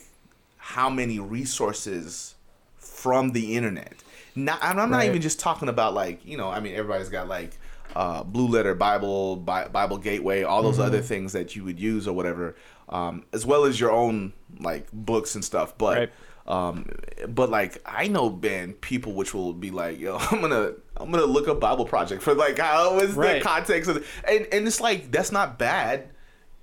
how 0.58 0.90
many 0.90 1.18
resources 1.18 2.34
from 2.76 3.30
the 3.32 3.56
internet 3.56 3.94
not, 4.34 4.58
and 4.62 4.78
i'm 4.80 4.90
not 4.90 4.98
Right. 4.98 5.08
even 5.08 5.22
just 5.22 5.40
talking 5.40 5.68
about 5.68 5.94
like 5.94 6.24
you 6.26 6.36
know 6.36 6.50
i 6.50 6.60
mean 6.60 6.74
everybody's 6.74 7.08
got 7.08 7.28
like 7.28 7.52
uh, 7.96 8.22
blue 8.22 8.48
letter 8.48 8.74
bible 8.74 9.36
Bi- 9.36 9.68
bible 9.68 9.98
gateway 9.98 10.42
all 10.42 10.62
those 10.62 10.74
Mm-hmm. 10.76 10.82
other 10.86 11.00
things 11.02 11.32
that 11.32 11.54
you 11.56 11.64
would 11.64 11.78
use 11.80 12.06
or 12.08 12.14
whatever 12.14 12.54
um, 12.92 13.24
as 13.32 13.44
well 13.44 13.64
as 13.64 13.80
your 13.80 13.90
own 13.90 14.32
like 14.60 14.86
books 14.92 15.34
and 15.34 15.44
stuff 15.44 15.76
but 15.78 15.98
Right. 15.98 16.12
um, 16.46 16.88
but 17.28 17.48
like 17.50 17.80
i 17.86 18.06
know 18.06 18.28
man 18.30 18.74
people 18.74 19.12
which 19.14 19.32
will 19.34 19.52
be 19.54 19.70
like 19.70 19.98
yo 19.98 20.16
i'm 20.30 20.40
gonna 20.40 20.72
i'm 20.98 21.10
gonna 21.10 21.24
look 21.24 21.48
up 21.48 21.58
bible 21.58 21.86
project 21.86 22.22
for 22.22 22.34
like 22.34 22.58
how 22.58 22.98
is 23.00 23.14
Right. 23.14 23.34
the 23.38 23.40
context 23.40 23.88
of 23.90 24.06
and, 24.28 24.46
and 24.52 24.66
it's 24.66 24.80
like 24.80 25.10
that's 25.10 25.32
not 25.32 25.58
bad 25.58 26.10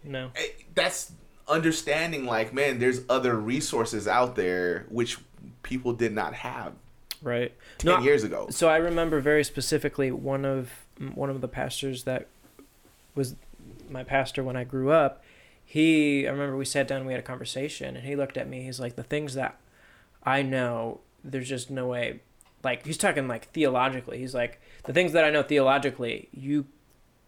No. 0.03 0.31
Eh, 0.35 0.47
that's 0.75 1.11
understanding 1.47 2.25
like 2.25 2.53
man 2.53 2.77
there's 2.79 3.01
other 3.09 3.35
resources 3.35 4.07
out 4.07 4.35
there 4.35 4.85
which 4.89 5.17
people 5.63 5.93
did 5.93 6.13
not 6.13 6.33
have 6.35 6.73
Right. 7.21 7.51
10 7.79 7.91
No, 7.91 7.99
years 8.01 8.23
ago 8.23 8.47
So 8.49 8.69
I 8.69 8.77
remember 8.77 9.19
very 9.19 9.43
specifically 9.43 10.09
one 10.11 10.45
of 10.45 10.69
one 11.15 11.29
of 11.29 11.41
the 11.41 11.47
pastors 11.49 12.03
that 12.03 12.27
was 13.15 13.35
my 13.89 14.03
pastor 14.03 14.41
when 14.43 14.55
I 14.55 14.63
grew 14.63 14.91
up. 14.91 15.21
He, 15.71 16.27
I 16.27 16.31
remember 16.31 16.57
we 16.57 16.65
sat 16.65 16.87
down, 16.87 17.01
and 17.01 17.05
we 17.05 17.13
had 17.13 17.19
a 17.19 17.23
conversation, 17.23 17.95
and 17.95 18.03
he 18.03 18.15
looked 18.15 18.37
at 18.37 18.49
me. 18.49 18.63
He's 18.63 18.79
like, 18.79 18.95
"The 18.95 19.03
things 19.03 19.35
that 19.35 19.59
I 20.23 20.41
know, 20.41 21.01
there's 21.23 21.47
just 21.47 21.69
no 21.69 21.85
way." 21.85 22.21
Like 22.63 22.87
he's 22.87 22.97
talking 22.97 23.27
like 23.27 23.51
theologically. 23.51 24.17
He's 24.17 24.33
like, 24.33 24.59
"The 24.85 24.93
things 24.93 25.11
that 25.11 25.23
I 25.23 25.29
know 25.29 25.43
theologically, 25.43 26.27
you 26.31 26.65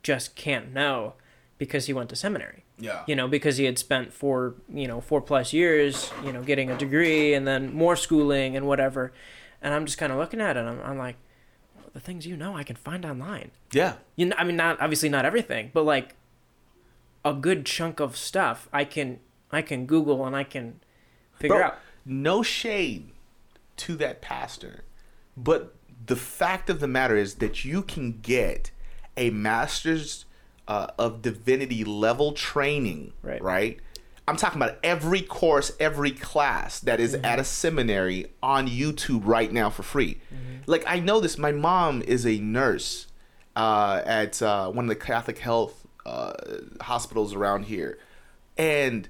just 0.01 0.36
can't 0.36 0.74
know 0.74 1.13
because 1.60 1.86
he 1.86 1.93
went 1.93 2.10
to 2.10 2.15
seminary." 2.15 2.65
yeah 2.79 3.03
you 3.05 3.15
know, 3.15 3.27
because 3.27 3.57
he 3.57 3.65
had 3.65 3.77
spent 3.77 4.12
four, 4.12 4.55
you 4.67 4.88
know, 4.88 5.00
four 5.00 5.21
plus 5.21 5.53
years, 5.53 6.12
you 6.25 6.33
know, 6.33 6.41
getting 6.41 6.71
a 6.71 6.77
degree 6.79 7.36
and 7.36 7.48
then 7.48 7.71
more 7.71 7.95
schooling 7.95 8.57
and 8.57 8.65
whatever. 8.65 9.13
And 9.62 9.71
I'm 9.71 9.86
just 9.86 10.00
kind 10.00 10.12
of 10.12 10.17
looking 10.17 10.41
at 10.41 10.57
it. 10.57 10.62
And 10.62 10.69
I'm, 10.69 10.81
I'm 10.81 10.98
like, 10.98 11.17
the 11.93 12.00
things 12.00 12.25
you 12.25 12.36
know, 12.36 12.57
I 12.57 12.63
can 12.63 12.75
find 12.75 13.05
online. 13.05 13.51
yeah 13.71 13.98
You 14.15 14.25
know, 14.27 14.36
I 14.38 14.43
mean, 14.43 14.55
not 14.55 14.81
obviously 14.81 15.10
not 15.10 15.25
everything, 15.25 15.69
but 15.74 15.83
like 15.83 16.15
a 17.23 17.33
good 17.33 17.65
chunk 17.65 17.99
of 17.99 18.17
stuff 18.17 18.67
I 18.73 18.83
can 18.85 19.19
I 19.51 19.61
can 19.61 19.85
Google 19.85 20.25
and 20.25 20.35
I 20.35 20.43
can 20.43 20.79
figure 21.33 21.57
Bro, 21.57 21.65
out. 21.67 21.77
no 22.05 22.41
shade 22.43 23.11
to 23.77 23.95
that 23.97 24.21
pastor 24.21 24.83
But 25.37 25.75
the 26.05 26.15
fact 26.15 26.69
of 26.69 26.79
the 26.79 26.87
matter 26.87 27.15
is 27.15 27.35
that 27.35 27.63
you 27.63 27.81
can 27.83 28.19
get 28.21 28.71
a 29.17 29.29
master's 29.29 30.25
uh, 30.67 30.87
of 30.97 31.21
divinity 31.21 31.83
level 31.83 32.31
training, 32.31 33.13
Right. 33.21 33.41
right? 33.41 33.79
I'm 34.27 34.37
talking 34.37 34.61
about 34.61 34.77
every 34.83 35.21
course, 35.21 35.73
every 35.79 36.11
class 36.11 36.79
that 36.81 36.99
is 36.99 37.15
at 37.15 37.39
a 37.39 37.43
seminary 37.43 38.27
on 38.41 38.67
YouTube 38.67 39.21
right 39.25 39.51
now 39.51 39.69
for 39.69 39.83
free. 39.83 40.21
Like 40.67 40.83
I 40.87 40.99
know 40.99 41.19
this. 41.19 41.37
My 41.37 41.51
mom 41.51 42.01
is 42.03 42.25
a 42.25 42.37
nurse 42.39 43.07
uh, 43.55 44.01
at 44.05 44.41
uh, 44.41 44.69
one 44.71 44.85
of 44.85 44.89
the 44.89 44.95
Catholic 44.95 45.39
health 45.39 45.80
uh, 46.05 46.34
hospitals 46.81 47.34
around 47.34 47.63
here, 47.63 47.98
and 48.58 49.08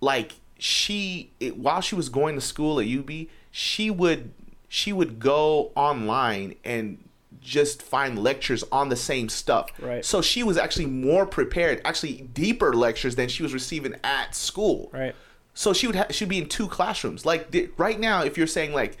like 0.00 0.32
she 0.58 1.30
it, 1.40 1.56
while 1.56 1.80
she 1.80 1.94
was 1.94 2.08
going 2.08 2.34
to 2.34 2.40
school 2.40 2.80
at 2.80 2.86
UB, 2.86 3.26
she 3.50 3.90
would 3.90 4.32
she 4.68 4.92
would 4.92 5.18
go 5.18 5.72
online 5.74 6.54
and 6.64 7.08
just 7.40 7.82
find 7.82 8.18
lectures 8.18 8.64
on 8.70 8.88
the 8.88 8.96
same 8.96 9.28
stuff. 9.28 9.70
Right. 9.80 10.04
So 10.04 10.20
she 10.20 10.42
was 10.42 10.58
actually 10.58 10.86
more 10.86 11.26
prepared, 11.26 11.80
actually 11.84 12.28
deeper 12.34 12.74
lectures 12.74 13.16
than 13.16 13.28
she 13.28 13.42
was 13.42 13.54
receiving 13.54 13.94
at 14.04 14.34
school. 14.34 14.90
Right. 14.92 15.14
So 15.54 15.72
she 15.72 15.86
would 15.86 15.96
ha- 15.96 16.06
she'd 16.10 16.28
be 16.28 16.38
in 16.38 16.48
two 16.48 16.68
classrooms. 16.68 17.24
Like 17.24 17.50
the, 17.50 17.70
right 17.76 17.98
now, 17.98 18.22
if 18.22 18.36
you're 18.36 18.46
saying 18.46 18.72
like, 18.72 18.98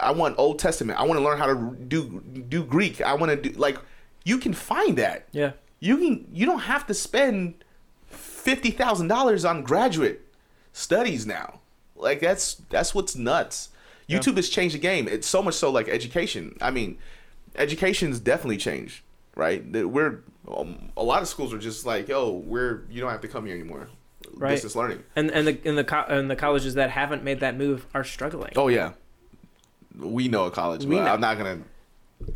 I 0.00 0.10
want 0.12 0.36
Old 0.38 0.58
Testament, 0.58 0.98
I 0.98 1.04
want 1.04 1.18
to 1.18 1.24
learn 1.24 1.38
how 1.38 1.46
to 1.46 1.76
do 1.76 2.20
do 2.48 2.64
Greek. 2.64 3.00
I 3.00 3.14
want 3.14 3.30
to 3.30 3.50
do 3.50 3.58
like, 3.58 3.78
you 4.24 4.38
can 4.38 4.52
find 4.52 4.96
that. 4.98 5.28
Yeah. 5.32 5.52
You 5.80 5.96
can. 5.98 6.28
You 6.32 6.46
don't 6.46 6.60
have 6.60 6.86
to 6.86 6.94
spend 6.94 7.54
fifty 8.06 8.70
thousand 8.70 9.08
dollars 9.08 9.44
on 9.44 9.62
graduate 9.62 10.22
studies 10.72 11.26
now. 11.26 11.60
Like 11.96 12.20
that's 12.20 12.54
that's 12.70 12.94
what's 12.94 13.16
nuts. 13.16 13.70
YouTube 14.08 14.36
has 14.36 14.48
changed 14.48 14.74
the 14.74 14.78
game. 14.78 15.08
It's 15.08 15.26
so 15.26 15.42
much 15.42 15.54
so 15.54 15.70
like 15.70 15.88
education. 15.88 16.56
I 16.60 16.70
mean, 16.70 16.98
education's 17.56 18.20
definitely 18.20 18.58
changed. 18.58 19.02
Right? 19.34 19.70
That 19.72 19.88
We're 19.88 20.20
um, 20.50 20.90
a 20.96 21.02
lot 21.02 21.22
of 21.22 21.28
schools 21.28 21.52
are 21.52 21.58
just 21.58 21.84
like, 21.84 22.08
yo, 22.08 22.30
we're 22.30 22.84
you 22.90 23.00
don't 23.00 23.10
have 23.10 23.20
to 23.22 23.28
come 23.28 23.46
here 23.46 23.54
anymore. 23.54 23.88
Right. 24.32 24.52
Distance 24.52 24.76
learning. 24.76 25.02
And 25.14 25.30
and 25.30 25.46
the 25.46 25.58
and 25.64 25.76
the 25.76 25.84
co- 25.84 26.06
and 26.08 26.30
the 26.30 26.36
colleges 26.36 26.74
that 26.74 26.90
haven't 26.90 27.22
made 27.22 27.40
that 27.40 27.56
move 27.56 27.86
are 27.94 28.04
struggling. 28.04 28.52
Oh 28.56 28.68
yeah, 28.68 28.92
we 29.98 30.28
know 30.28 30.44
a 30.44 30.50
college, 30.50 30.84
We 30.84 30.96
but 30.96 31.04
know. 31.04 31.12
I'm 31.12 31.20
not 31.20 31.36
gonna. 31.36 31.58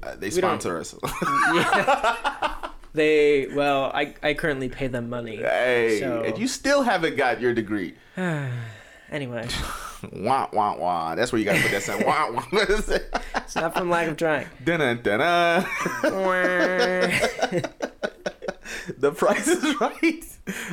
Uh, 0.03 0.17
they 0.17 0.27
We 0.27 0.31
sponsor 0.33 0.79
us. 0.79 0.95
They 2.93 3.47
well, 3.55 3.91
I 3.95 4.15
I 4.23 4.35
currently 4.35 4.69
pay 4.69 4.89
them 4.89 5.09
money. 5.09 5.37
hey, 5.37 6.01
So- 6.01 6.23
and 6.23 6.39
you 6.39 6.49
still 6.49 6.83
haven't 6.83 7.17
got 7.17 7.41
your 7.41 7.55
degree. 7.55 7.95
Anyway, 9.13 9.45
Wah 10.13 10.47
wah 10.53 10.77
wah. 10.77 11.15
That's 11.17 11.33
where 11.33 11.41
you 11.41 11.45
gotta 11.45 11.61
put 11.61 11.73
that 11.73 11.83
sound. 11.83 12.05
Wah 12.05 12.31
wah. 12.31 12.45
it's 12.53 13.57
not 13.57 13.75
from 13.75 13.91
lack 13.91 14.07
of 14.07 14.17
trying. 14.17 14.47
Dun 14.65 14.79
dun 15.03 15.19
The 18.99 19.13
price 19.13 19.49
is 19.49 19.81
right. 19.81 20.25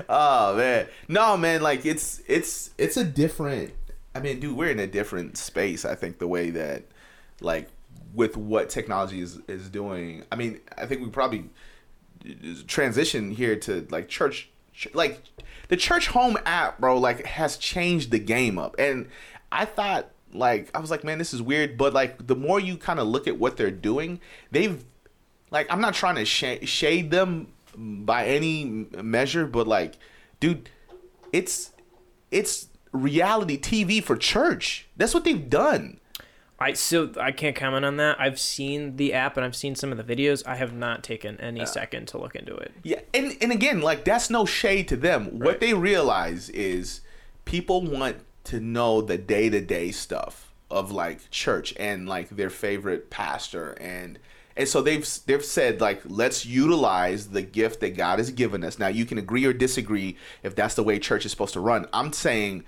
Oh 0.07 0.55
man, 0.55 0.87
no 1.07 1.35
man. 1.35 1.61
Like 1.61 1.83
it's 1.85 2.21
it's 2.27 2.69
it's 2.77 2.95
a 2.97 3.03
different. 3.03 3.73
I 4.13 4.19
mean, 4.19 4.39
dude, 4.39 4.55
we're 4.55 4.69
in 4.69 4.79
a 4.79 4.87
different 4.87 5.37
space. 5.37 5.83
I 5.85 5.95
think 5.95 6.19
the 6.19 6.27
way 6.27 6.49
that, 6.51 6.83
like, 7.41 7.69
with 8.13 8.37
what 8.37 8.69
technology 8.69 9.19
is 9.21 9.39
is 9.47 9.69
doing. 9.69 10.23
I 10.31 10.35
mean, 10.35 10.59
I 10.77 10.85
think 10.85 11.01
we 11.01 11.09
probably 11.09 11.45
transition 12.67 13.31
here 13.31 13.55
to 13.55 13.87
like 13.89 14.07
church 14.07 14.49
like 14.93 15.21
the 15.69 15.77
church 15.77 16.07
home 16.07 16.37
app 16.45 16.79
bro 16.79 16.97
like 16.97 17.25
has 17.25 17.57
changed 17.57 18.11
the 18.11 18.19
game 18.19 18.57
up. 18.57 18.75
And 18.79 19.07
i 19.51 19.65
thought 19.65 20.09
like 20.33 20.69
i 20.75 20.79
was 20.79 20.91
like 20.91 21.03
man 21.03 21.17
this 21.17 21.33
is 21.33 21.41
weird. 21.41 21.77
But 21.77 21.93
like 21.93 22.27
the 22.27 22.35
more 22.35 22.59
you 22.59 22.77
kind 22.77 22.99
of 22.99 23.07
look 23.07 23.27
at 23.27 23.37
what 23.37 23.57
they're 23.57 23.71
doing 23.71 24.19
they've 24.51 24.83
like 25.51 25.67
i'm 25.71 25.81
not 25.81 25.93
trying 25.93 26.15
to 26.15 26.25
sh- 26.25 26.67
shade 26.67 27.11
them 27.11 27.47
by 27.75 28.25
any 28.25 28.87
measure 29.01 29.45
but 29.45 29.67
like 29.67 29.95
dude 30.39 30.69
it's 31.31 31.71
it's 32.31 32.67
reality 32.91 33.59
tv 33.59 34.03
for 34.03 34.15
church. 34.15 34.87
That's 34.95 35.13
what 35.13 35.23
they've 35.23 35.49
done 35.49 35.99
I 36.59 36.73
still 36.73 37.11
I 37.19 37.31
can't 37.31 37.55
comment 37.55 37.85
on 37.85 37.97
that. 37.97 38.19
I've 38.19 38.39
seen 38.39 38.95
the 38.95 39.13
app 39.13 39.37
and 39.37 39.45
I've 39.45 39.55
seen 39.55 39.75
some 39.75 39.91
of 39.91 39.97
the 39.97 40.15
videos. 40.15 40.43
I 40.47 40.55
have 40.55 40.73
not 40.73 41.03
taken 41.03 41.39
any 41.39 41.65
second 41.65 42.07
to 42.09 42.17
look 42.17 42.35
into 42.35 42.55
it. 42.55 42.71
Yeah, 42.83 43.01
and 43.13 43.37
and 43.41 43.51
again, 43.51 43.81
like 43.81 44.05
that's 44.05 44.29
no 44.29 44.45
shade 44.45 44.87
to 44.87 44.97
them. 44.97 45.39
What 45.39 45.59
they 45.59 45.73
realize 45.73 46.49
is 46.49 47.01
people 47.45 47.81
want 47.81 48.17
to 48.45 48.59
know 48.59 49.01
the 49.01 49.17
day 49.17 49.49
to 49.49 49.61
day 49.61 49.91
stuff 49.91 50.51
of 50.71 50.91
like 50.91 51.29
church 51.29 51.73
and 51.79 52.09
like 52.09 52.29
their 52.29 52.49
favorite 52.49 53.09
pastor 53.09 53.71
and 53.79 54.19
and 54.57 54.67
so 54.67 54.81
they've 54.81 55.07
they've 55.27 55.45
said 55.45 55.79
like 55.79 56.01
let's 56.05 56.45
utilize 56.45 57.29
the 57.29 57.43
gift 57.43 57.79
that 57.81 57.95
God 57.95 58.17
has 58.17 58.31
given 58.31 58.63
us. 58.63 58.79
Now 58.79 58.87
you 58.87 59.05
can 59.05 59.19
agree 59.19 59.45
or 59.45 59.53
disagree 59.53 60.17
if 60.41 60.55
that's 60.55 60.73
the 60.73 60.83
way 60.83 60.97
church 60.97 61.25
is 61.25 61.31
supposed 61.31 61.53
to 61.53 61.59
run. 61.59 61.87
I'm 61.93 62.11
saying 62.11 62.65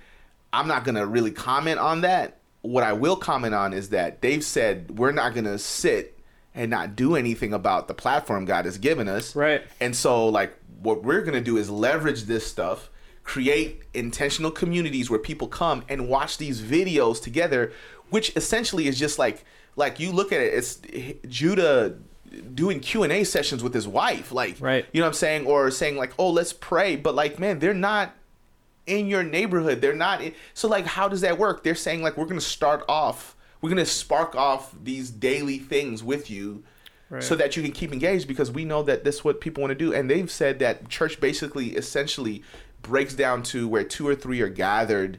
I'm 0.52 0.68
not 0.68 0.84
gonna 0.84 1.04
really 1.04 1.32
comment 1.32 1.80
on 1.80 2.02
that. 2.02 2.36
What 2.62 2.84
I 2.84 2.92
will 2.92 3.16
comment 3.16 3.54
on 3.54 3.72
is 3.72 3.88
that 3.90 4.20
they've 4.20 4.44
said 4.44 4.98
we're 4.98 5.12
not 5.12 5.34
gonna 5.34 5.58
sit 5.58 6.18
and 6.54 6.70
not 6.70 6.96
do 6.96 7.14
anything 7.14 7.52
about 7.52 7.88
the 7.88 7.94
platform 7.94 8.44
God 8.44 8.64
has 8.64 8.76
given 8.78 9.08
us. 9.08 9.34
Right. 9.36 9.62
And 9.80 9.94
so, 9.94 10.28
like, 10.28 10.54
what 10.82 11.02
we're 11.02 11.22
gonna 11.22 11.40
do 11.40 11.56
is 11.56 11.70
leverage 11.70 12.24
this 12.24 12.46
stuff, 12.46 12.90
create 13.22 13.82
intentional 13.94 14.50
communities 14.50 15.08
where 15.10 15.18
people 15.18 15.48
come 15.48 15.84
and 15.88 16.08
watch 16.08 16.38
these 16.38 16.60
videos 16.60 17.22
together, 17.22 17.72
which 18.10 18.34
essentially 18.36 18.88
is 18.88 18.98
just 18.98 19.18
like, 19.18 19.44
like 19.76 20.00
you 20.00 20.10
look 20.10 20.32
at 20.32 20.40
it, 20.40 20.52
it's 20.52 20.80
Judah 21.28 21.96
doing 22.54 22.80
Q 22.80 23.02
and 23.02 23.12
A 23.12 23.24
sessions 23.24 23.62
with 23.62 23.74
his 23.74 23.88
wife, 23.88 24.32
like, 24.32 24.56
Right. 24.60 24.86
You 24.92 25.00
know 25.00 25.06
what 25.06 25.10
I'm 25.10 25.14
saying, 25.14 25.46
or 25.46 25.70
saying 25.70 25.96
like, 25.96 26.12
oh, 26.18 26.30
let's 26.30 26.52
pray, 26.52 26.96
but 26.96 27.14
like, 27.14 27.38
man, 27.38 27.58
they're 27.58 27.74
not 27.74 28.14
in 28.86 29.06
your 29.06 29.22
neighborhood. 29.22 29.80
They're 29.80 29.94
not. 29.94 30.20
In, 30.22 30.34
so 30.54 30.68
like, 30.68 30.86
how 30.86 31.08
does 31.08 31.20
that 31.20 31.38
work? 31.38 31.62
They're 31.62 31.74
saying 31.74 32.02
like, 32.02 32.16
we're 32.16 32.26
gonna 32.26 32.40
start 32.40 32.84
off, 32.88 33.36
we're 33.60 33.70
gonna 33.70 33.86
spark 33.86 34.34
off 34.34 34.74
these 34.82 35.10
daily 35.10 35.58
things 35.58 36.02
with 36.02 36.30
you 36.30 36.64
Right. 37.08 37.22
so 37.24 37.34
that 37.34 37.56
you 37.56 37.62
can 37.64 37.72
keep 37.72 37.92
engaged 37.92 38.28
because 38.28 38.52
we 38.52 38.64
know 38.64 38.84
that 38.84 39.02
that's 39.02 39.24
what 39.24 39.40
people 39.40 39.62
want 39.62 39.72
to 39.72 39.74
do 39.74 39.92
and 39.92 40.08
they've 40.08 40.30
said 40.30 40.60
that 40.60 40.88
church 40.88 41.18
basically 41.20 41.70
essentially 41.70 42.44
breaks 42.82 43.14
down 43.14 43.42
to 43.42 43.66
where 43.66 43.82
two 43.82 44.06
or 44.06 44.14
three 44.14 44.40
are 44.42 44.48
gathered 44.48 45.18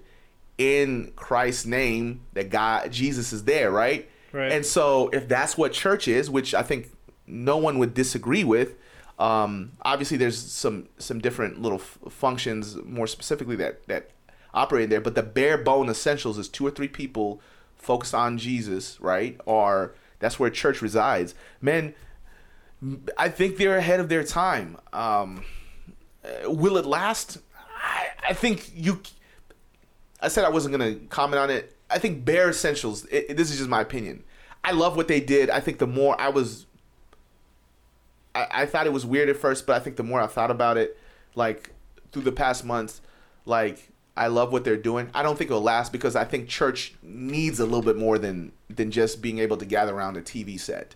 in 0.57 1.11
christ's 1.17 1.65
name 1.65 2.21
that 2.31 2.49
god 2.49 2.93
jesus 2.93 3.33
is 3.33 3.43
there 3.43 3.71
right 3.71 4.09
Right. 4.31 4.53
and 4.53 4.65
so 4.65 5.09
if 5.11 5.27
that's 5.27 5.57
what 5.57 5.73
church 5.73 6.07
is 6.07 6.29
which 6.29 6.53
i 6.53 6.63
think 6.63 6.91
no 7.27 7.57
one 7.57 7.77
would 7.79 7.93
disagree 7.93 8.45
with 8.45 8.75
um, 9.19 9.73
obviously 9.83 10.17
there's 10.17 10.37
some 10.37 10.87
some 10.97 11.19
different 11.19 11.61
little 11.61 11.79
f- 11.79 11.99
functions 12.09 12.75
more 12.83 13.07
specifically 13.07 13.55
that 13.57 13.85
that 13.87 14.09
operate 14.53 14.89
there 14.89 15.01
but 15.01 15.15
the 15.15 15.23
bare 15.23 15.57
bone 15.57 15.89
essentials 15.89 16.37
is 16.37 16.49
two 16.49 16.65
or 16.65 16.71
three 16.71 16.87
people 16.87 17.39
focused 17.75 18.13
on 18.15 18.37
jesus 18.37 18.99
right 19.01 19.39
or 19.45 19.93
that's 20.19 20.39
where 20.39 20.49
church 20.51 20.81
resides. 20.81 21.33
Man 21.61 21.93
i 23.17 23.29
think 23.29 23.57
they're 23.57 23.77
ahead 23.77 23.99
of 23.99 24.09
their 24.09 24.23
time. 24.23 24.77
Um, 24.91 25.43
will 26.45 26.77
it 26.77 26.85
last? 26.85 27.37
I, 27.83 28.07
I 28.29 28.33
think 28.33 28.71
you 28.75 29.01
i 30.19 30.27
said 30.27 30.45
i 30.45 30.49
wasn't 30.49 30.75
to 30.79 30.95
comment 31.09 31.39
on 31.39 31.49
it. 31.49 31.75
I 31.89 31.99
think 31.99 32.25
bare 32.25 32.49
essentials 32.49 33.05
it, 33.05 33.25
it- 33.29 33.37
this 33.37 33.51
is 33.51 33.57
just 33.57 33.69
my 33.69 33.81
opinion. 33.81 34.23
I 34.63 34.71
love 34.71 34.95
what 34.95 35.07
they 35.07 35.19
did. 35.19 35.49
I 35.49 35.59
think 35.59 35.77
the 35.79 35.87
more 35.87 36.19
i 36.19 36.29
was 36.29 36.65
I, 38.35 38.47
I 38.51 38.65
thought 38.65 38.85
it 38.85 38.93
was 38.93 39.05
weird 39.05 39.29
at 39.29 39.37
first, 39.37 39.65
but 39.65 39.75
I 39.75 39.79
think 39.79 39.95
the 39.95 40.03
more 40.03 40.21
I 40.21 40.27
thought 40.27 40.51
about 40.51 40.77
it, 40.77 40.97
like 41.35 41.71
through 42.11 42.23
the 42.23 42.31
past 42.31 42.65
months, 42.65 43.01
like 43.45 43.89
I 44.15 44.27
love 44.27 44.51
what 44.51 44.63
they're 44.63 44.77
doing. 44.77 45.09
I 45.13 45.23
don't 45.23 45.37
think 45.37 45.49
it'll 45.49 45.61
last 45.61 45.91
because 45.91 46.15
I 46.15 46.25
think 46.25 46.47
church 46.47 46.93
needs 47.01 47.59
a 47.59 47.65
little 47.65 47.81
bit 47.81 47.97
more 47.97 48.17
than 48.17 48.51
than 48.69 48.91
just 48.91 49.21
being 49.21 49.39
able 49.39 49.57
to 49.57 49.65
gather 49.65 49.95
around 49.95 50.17
a 50.17 50.21
TV 50.21 50.59
set. 50.59 50.95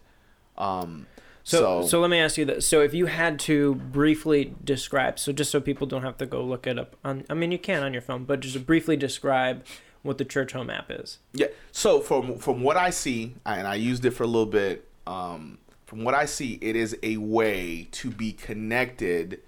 Um, 0.57 1.07
So, 1.43 1.81
so, 1.81 1.87
so 1.87 1.99
let 2.01 2.09
me 2.09 2.17
ask 2.17 2.37
you 2.37 2.45
this: 2.45 2.65
So, 2.65 2.81
if 2.81 2.93
you 2.93 3.05
had 3.05 3.39
to 3.41 3.75
briefly 3.75 4.55
describe, 4.63 5.19
so 5.19 5.31
just 5.31 5.51
so 5.51 5.61
people 5.61 5.85
don't 5.85 6.01
have 6.01 6.17
to 6.17 6.25
go 6.25 6.43
look 6.43 6.65
it 6.65 6.79
up 6.79 6.95
on, 7.03 7.23
I 7.29 7.35
mean, 7.35 7.51
you 7.51 7.59
can 7.59 7.83
on 7.83 7.93
your 7.93 8.01
phone, 8.01 8.23
but 8.25 8.39
just 8.39 8.65
briefly 8.65 8.97
describe 8.97 9.63
what 10.01 10.17
the 10.17 10.25
Church 10.25 10.53
Home 10.53 10.69
app 10.69 10.89
is. 10.89 11.19
Yeah. 11.33 11.47
So 11.71 11.99
from 11.99 12.37
from 12.37 12.61
what 12.63 12.77
I 12.77 12.89
see, 12.89 13.35
and 13.45 13.67
I 13.67 13.75
used 13.75 14.05
it 14.05 14.11
for 14.11 14.23
a 14.23 14.27
little 14.27 14.45
bit. 14.47 14.87
Um, 15.05 15.59
from 15.85 16.03
what 16.03 16.15
I 16.15 16.25
see, 16.25 16.57
it 16.61 16.75
is 16.75 16.97
a 17.03 17.17
way 17.17 17.87
to 17.91 18.09
be 18.09 18.33
connected 18.33 19.41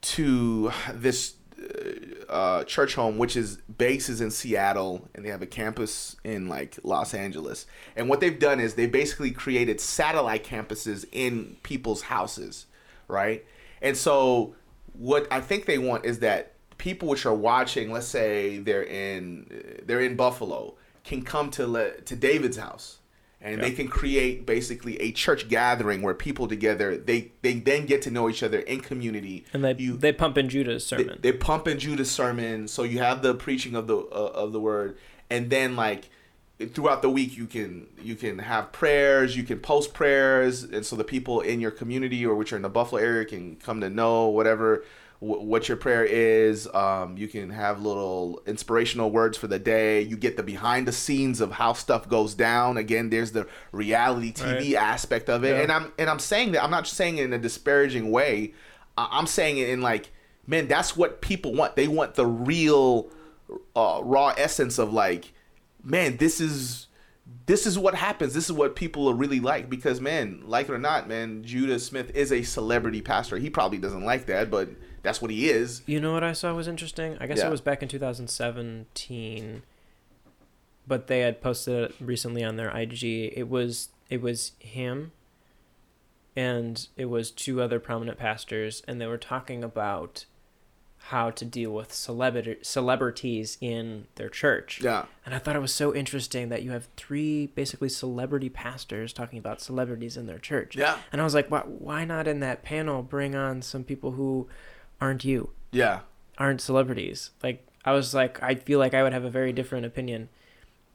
to 0.00 0.72
this 0.94 1.34
uh, 1.60 2.32
uh, 2.32 2.64
church 2.64 2.94
home, 2.94 3.18
which 3.18 3.36
is 3.36 3.56
bases 3.56 4.20
in 4.20 4.30
Seattle, 4.30 5.08
and 5.14 5.24
they 5.24 5.28
have 5.28 5.42
a 5.42 5.46
campus 5.46 6.16
in 6.24 6.48
like 6.48 6.78
Los 6.82 7.14
Angeles. 7.14 7.66
And 7.96 8.08
what 8.08 8.20
they've 8.20 8.38
done 8.38 8.60
is 8.60 8.74
they 8.74 8.86
basically 8.86 9.30
created 9.30 9.80
satellite 9.80 10.44
campuses 10.44 11.04
in 11.12 11.56
people's 11.62 12.02
houses, 12.02 12.66
right? 13.06 13.44
And 13.82 13.96
so 13.96 14.54
what 14.92 15.26
I 15.30 15.40
think 15.40 15.66
they 15.66 15.78
want 15.78 16.04
is 16.04 16.20
that 16.20 16.54
people 16.78 17.08
which 17.08 17.26
are 17.26 17.34
watching, 17.34 17.92
let's 17.92 18.06
say 18.06 18.58
they're 18.58 18.84
in 18.84 19.82
they're 19.84 20.00
in 20.00 20.16
Buffalo, 20.16 20.76
can 21.04 21.22
come 21.22 21.50
to 21.52 21.66
le- 21.66 22.00
to 22.02 22.16
David's 22.16 22.56
house 22.56 22.97
and 23.40 23.58
Yeah. 23.58 23.68
they 23.68 23.70
can 23.74 23.88
create 23.88 24.46
basically 24.46 25.00
a 25.00 25.12
church 25.12 25.48
gathering 25.48 26.02
where 26.02 26.14
people 26.14 26.48
together 26.48 26.96
they 26.96 27.30
they 27.42 27.54
then 27.54 27.86
get 27.86 28.02
to 28.02 28.10
know 28.10 28.28
each 28.28 28.42
other 28.42 28.58
in 28.60 28.80
community. 28.80 29.44
And 29.52 29.64
they 29.64 29.74
you 29.78 29.96
they 29.96 30.12
pump 30.12 30.36
in 30.38 30.48
Judah's 30.48 30.88
they, 30.88 30.96
sermon. 30.98 31.18
they 31.22 31.32
pump 31.32 31.68
in 31.68 31.78
Judah's 31.78 32.10
sermon, 32.10 32.68
so 32.68 32.82
you 32.82 32.98
have 32.98 33.22
the 33.22 33.34
preaching 33.34 33.74
of 33.74 33.86
the 33.86 33.96
uh, 33.96 34.32
of 34.34 34.52
the 34.52 34.60
word, 34.60 34.98
and 35.30 35.50
then 35.50 35.76
like 35.76 36.10
throughout 36.74 37.02
the 37.02 37.10
week 37.10 37.36
you 37.36 37.46
can 37.46 37.86
you 38.02 38.16
can 38.16 38.40
have 38.40 38.72
prayers, 38.72 39.36
you 39.36 39.44
can 39.44 39.60
post 39.60 39.94
prayers, 39.94 40.64
and 40.64 40.84
so 40.84 40.96
the 40.96 41.04
people 41.04 41.40
in 41.40 41.60
your 41.60 41.70
community 41.70 42.26
or 42.26 42.34
which 42.34 42.52
are 42.52 42.56
in 42.56 42.62
the 42.62 42.68
Buffalo 42.68 43.00
area 43.00 43.24
can 43.24 43.54
come 43.56 43.80
to 43.80 43.88
know 43.88 44.26
whatever 44.28 44.84
wh- 45.20 45.42
what 45.44 45.68
your 45.68 45.76
prayer 45.76 46.04
is. 46.04 46.66
Um, 46.74 47.16
you 47.16 47.28
can 47.28 47.50
have 47.50 47.80
little 47.82 48.42
inspirational 48.46 49.10
words 49.10 49.36
for 49.38 49.46
the 49.46 49.58
day. 49.58 50.02
You 50.02 50.16
get 50.16 50.36
the 50.36 50.42
behind 50.42 50.86
the 50.88 50.92
scenes 50.92 51.40
of 51.40 51.52
how 51.52 51.72
stuff 51.72 52.08
goes 52.08 52.34
down. 52.34 52.76
Again, 52.76 53.10
there's 53.10 53.32
the 53.32 53.46
reality 53.72 54.32
TV 54.32 54.74
Right. 54.74 54.82
aspect 54.82 55.28
of 55.28 55.44
it, 55.44 55.56
Yeah. 55.56 55.62
and 55.62 55.72
I'm 55.72 55.92
and 55.98 56.08
I'm 56.10 56.18
saying 56.18 56.52
that 56.52 56.62
I'm 56.64 56.70
not 56.70 56.86
saying 56.86 57.18
it 57.18 57.24
in 57.24 57.32
a 57.32 57.38
disparaging 57.38 58.10
way. 58.10 58.54
I- 58.96 59.08
I'm 59.12 59.26
saying 59.26 59.58
it 59.58 59.68
in 59.68 59.80
like, 59.80 60.10
man, 60.46 60.66
that's 60.68 60.96
what 60.96 61.20
people 61.20 61.54
want. 61.54 61.76
They 61.76 61.88
want 61.88 62.14
the 62.14 62.26
real, 62.26 63.10
uh, 63.76 64.00
raw 64.02 64.34
essence 64.36 64.78
of 64.78 64.92
like, 64.92 65.32
man, 65.84 66.16
this 66.16 66.40
is 66.40 66.86
this 67.44 67.66
is 67.66 67.78
what 67.78 67.94
happens. 67.94 68.32
This 68.32 68.46
is 68.46 68.52
what 68.52 68.74
people 68.74 69.08
are 69.08 69.14
really 69.14 69.38
like 69.40 69.68
because, 69.68 70.00
man, 70.00 70.40
like 70.46 70.68
it 70.68 70.72
or 70.72 70.78
not, 70.78 71.08
man, 71.08 71.42
Judah 71.44 71.78
Smith 71.78 72.10
is 72.14 72.32
a 72.32 72.42
celebrity 72.42 73.02
pastor. 73.02 73.36
He 73.36 73.50
probably 73.50 73.76
doesn't 73.78 74.02
like 74.04 74.24
that, 74.26 74.50
but 74.50 74.70
that's 75.02 75.20
what 75.22 75.30
he 75.30 75.48
is. 75.48 75.82
You 75.86 76.00
know 76.00 76.12
what 76.12 76.24
I 76.24 76.32
saw 76.32 76.52
was 76.54 76.68
interesting? 76.68 77.16
I 77.20 77.26
guess 77.26 77.38
Yeah. 77.38 77.48
it 77.48 77.50
was 77.50 77.60
back 77.60 77.82
in 77.82 77.88
2017, 77.88 79.62
but 80.86 81.06
they 81.06 81.20
had 81.20 81.40
posted 81.40 81.90
it 81.90 81.94
recently 82.00 82.42
on 82.44 82.56
their 82.56 82.70
IG. 82.76 83.04
It 83.04 83.48
was 83.48 83.88
it 84.10 84.22
was 84.22 84.52
him, 84.58 85.12
and 86.34 86.88
it 86.96 87.06
was 87.06 87.30
two 87.30 87.60
other 87.60 87.78
prominent 87.78 88.18
pastors, 88.18 88.82
and 88.88 89.00
they 89.00 89.06
were 89.06 89.18
talking 89.18 89.62
about 89.62 90.24
how 91.12 91.30
to 91.30 91.44
deal 91.44 91.70
with 91.70 91.92
celebrity 91.92 92.56
celebrities 92.62 93.56
in 93.60 94.06
their 94.16 94.28
church. 94.28 94.80
Yeah, 94.82 95.04
And 95.24 95.34
I 95.34 95.38
thought 95.38 95.56
it 95.56 95.60
was 95.60 95.72
so 95.72 95.94
interesting 95.94 96.48
that 96.48 96.62
you 96.62 96.72
have 96.72 96.88
three 96.96 97.46
basically 97.46 97.88
celebrity 97.88 98.48
pastors 98.48 99.12
talking 99.12 99.38
about 99.38 99.60
celebrities 99.60 100.16
in 100.16 100.26
their 100.26 100.38
church. 100.38 100.76
yeah, 100.76 100.98
And 101.12 101.20
I 101.20 101.24
was 101.24 101.34
like, 101.34 101.50
why, 101.50 101.60
why 101.60 102.04
not 102.04 102.26
in 102.26 102.40
that 102.40 102.62
panel 102.62 103.02
bring 103.02 103.34
on 103.34 103.62
some 103.62 103.84
people 103.84 104.12
who 104.12 104.48
aren't 105.00 105.24
you? 105.24 105.50
yeah. 105.72 106.00
aren't 106.38 106.60
celebrities. 106.60 107.30
Like 107.42 107.66
I 107.84 107.92
was 107.92 108.14
like, 108.14 108.42
I 108.42 108.54
feel 108.54 108.78
like 108.78 108.94
I 108.94 109.02
would 109.02 109.12
have 109.12 109.24
a 109.24 109.30
very 109.30 109.52
different 109.52 109.86
opinion 109.86 110.28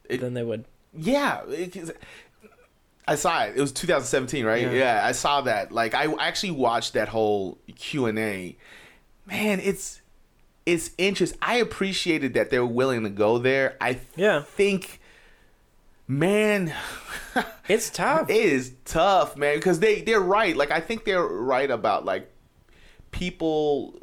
It- 0.10 0.20
than 0.22 0.34
they 0.34 0.44
would. 0.44 0.66
Yeah, 0.96 1.42
it- 1.50 1.98
I 3.08 3.16
saw 3.16 3.44
it. 3.44 3.58
It 3.58 3.62
was 3.62 3.72
2017, 3.74 4.46
right? 4.46 4.62
Yeah. 4.62 4.72
Yeah. 4.72 5.02
I 5.06 5.12
saw 5.12 5.42
that. 5.42 5.72
Like 5.74 5.94
I 5.94 6.06
actually 6.20 6.52
watched 6.52 6.94
that 6.94 7.10
whole 7.10 7.58
Q 7.76 8.06
and 8.06 8.18
A. 8.20 8.56
Man, 9.26 9.60
it's 9.60 10.02
it's 10.66 10.92
interesting. 10.98 11.38
I 11.42 11.56
appreciated 11.58 12.34
that 12.36 12.50
they 12.50 12.60
were 12.60 12.66
willing 12.66 13.04
to 13.04 13.10
go 13.10 13.38
there. 13.38 13.76
I 13.82 14.00
Yeah. 14.16 14.42
think, 14.44 15.02
man, 16.08 16.74
It's 17.68 17.90
tough. 18.02 18.30
it 18.30 18.36
is 18.38 18.74
tough, 18.86 19.36
man, 19.36 19.58
because 19.58 19.80
they 19.80 20.02
they're 20.02 20.20
right. 20.22 20.56
Like 20.56 20.72
I 20.72 20.80
think 20.80 21.04
they're 21.04 21.26
right 21.26 21.70
about 21.70 22.06
like 22.06 22.30
people, 23.14 23.96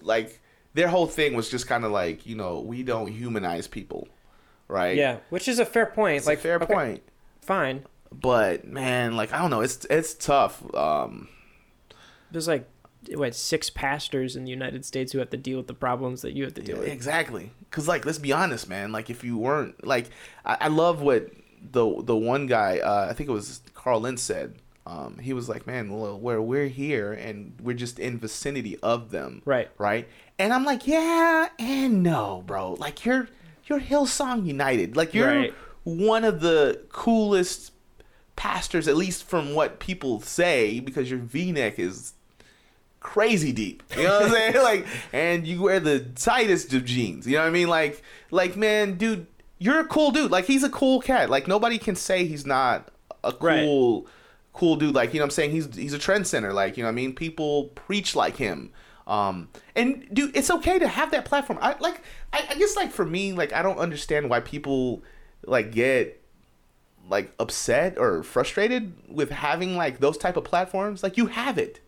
like 0.00 0.40
their 0.74 0.88
whole 0.88 1.06
thing 1.08 1.34
was 1.34 1.50
just 1.50 1.66
kind 1.66 1.84
of 1.84 1.90
like 1.90 2.24
you 2.26 2.36
know 2.36 2.60
we 2.60 2.84
don't 2.84 3.08
humanize 3.08 3.66
people, 3.66 4.06
right? 4.68 4.96
yeah, 4.96 5.18
which 5.30 5.48
is 5.48 5.58
a 5.58 5.66
fair 5.66 5.86
point. 5.86 6.18
It's 6.18 6.26
like 6.26 6.38
a 6.38 6.42
fair 6.42 6.56
okay, 6.56 6.72
point. 6.72 7.02
Fine. 7.40 7.84
but 8.12 8.66
man 8.66 9.16
like 9.16 9.32
i 9.32 9.38
don't 9.38 9.50
know 9.50 9.60
it's 9.60 9.84
it's 9.90 10.14
tough 10.14 10.62
um 10.74 11.28
There's 12.32 12.48
like 12.48 12.68
what 13.14 13.34
six 13.36 13.70
pastors 13.70 14.34
in 14.34 14.44
the 14.44 14.50
United 14.50 14.84
States 14.84 15.12
who 15.12 15.18
have 15.20 15.30
to 15.30 15.36
deal 15.36 15.56
with 15.58 15.68
the 15.68 15.74
problems 15.74 16.22
that 16.22 16.32
you 16.32 16.42
have 16.42 16.54
to 16.54 16.62
deal 16.62 16.78
with. 16.78 16.88
exactly 16.88 17.52
because 17.70 17.86
like 17.86 18.04
let's 18.04 18.18
be 18.18 18.32
honest 18.32 18.68
man 18.68 18.90
like 18.90 19.10
if 19.10 19.22
you 19.22 19.38
weren't 19.38 19.84
like 19.86 20.10
i, 20.44 20.56
I 20.62 20.68
love 20.68 21.02
what 21.02 21.30
the 21.62 22.02
the 22.02 22.16
one 22.16 22.46
guy 22.48 22.78
uh 22.78 23.06
i 23.08 23.12
think 23.12 23.28
it 23.28 23.32
was 23.32 23.60
carl 23.74 24.00
lentz 24.00 24.22
said 24.22 24.54
um 24.86 25.18
he 25.18 25.32
was 25.32 25.48
like 25.48 25.66
man 25.66 25.90
well 25.90 26.18
where 26.18 26.40
we're 26.40 26.68
here 26.68 27.12
and 27.12 27.52
we're 27.60 27.74
just 27.76 27.98
in 27.98 28.18
vicinity 28.18 28.78
of 28.82 29.10
them. 29.10 29.42
Right. 29.44 29.68
right? 29.78 30.08
And 30.38 30.52
i'm 30.52 30.64
like 30.64 30.86
yeah 30.86 31.48
and 31.58 32.02
no 32.02 32.42
bro. 32.46 32.74
Like 32.74 33.04
you're 33.04 33.28
you're 33.66 33.80
hillsong 33.80 34.46
united. 34.46 34.96
Like 34.96 35.12
you're 35.12 35.26
Right. 35.28 35.54
one 35.84 36.24
of 36.24 36.40
the 36.40 36.82
coolest 36.90 37.72
pastors 38.36 38.86
at 38.86 38.96
least 38.96 39.24
from 39.24 39.54
what 39.54 39.78
people 39.80 40.20
say 40.20 40.78
because 40.78 41.10
your 41.10 41.18
v-neck 41.18 41.78
is 41.78 42.12
crazy 43.00 43.52
deep. 43.52 43.82
You 43.96 44.04
know 44.04 44.20
what 44.20 44.24
i'm 44.26 44.30
saying? 44.30 44.54
Like 44.62 44.86
and 45.12 45.46
you 45.46 45.62
wear 45.62 45.80
the 45.80 46.00
tightest 46.00 46.72
of 46.74 46.84
jeans. 46.84 47.26
You 47.26 47.34
know 47.36 47.42
what 47.42 47.48
i 47.48 47.50
mean? 47.50 47.68
Like 47.68 48.02
like 48.30 48.56
man 48.56 48.96
dude 48.98 49.26
you're 49.58 49.80
a 49.80 49.86
cool 49.86 50.10
dude. 50.10 50.30
Like 50.30 50.44
he's 50.44 50.62
a 50.64 50.68
cool 50.70 51.00
cat. 51.00 51.30
Like 51.30 51.48
nobody 51.48 51.78
can 51.78 51.96
say 51.96 52.24
he's 52.26 52.44
not 52.46 52.88
a 53.24 53.34
Right. 53.40 53.64
Cool 54.56 54.76
dude 54.76 54.94
like 54.94 55.12
you 55.14 55.20
know 55.20 55.24
i'm 55.24 55.30
saying? 55.30 55.50
He's 55.50 55.74
he's 55.74 55.92
a 55.92 55.98
trend 55.98 56.26
center 56.26 56.52
like 56.52 56.76
you 56.76 56.82
know 56.82 56.88
what 56.88 56.92
i 56.92 56.96
mean? 56.96 57.14
People 57.14 57.64
preach 57.74 58.16
like 58.16 58.36
him. 58.36 58.72
Um 59.06 59.48
and 59.76 60.08
dude 60.12 60.36
it's 60.36 60.50
okay 60.50 60.78
to 60.78 60.88
have 60.88 61.10
that 61.12 61.24
platform. 61.24 61.58
I 61.62 61.76
like 61.78 62.02
I, 62.32 62.44
I 62.50 62.54
guess 62.54 62.74
like 62.74 62.90
for 62.90 63.04
me 63.04 63.32
like 63.32 63.52
i 63.52 63.62
don't 63.62 63.78
understand 63.78 64.28
why 64.30 64.40
people 64.40 65.02
like 65.44 65.72
get 65.72 66.22
like 67.08 67.32
upset 67.38 67.98
or 67.98 68.22
frustrated 68.22 68.92
with 69.08 69.30
having 69.30 69.76
like 69.76 70.00
those 70.00 70.18
type 70.18 70.36
of 70.36 70.44
platforms. 70.44 71.02
Like 71.02 71.16
you 71.16 71.26
have 71.26 71.58
it. 71.58 71.80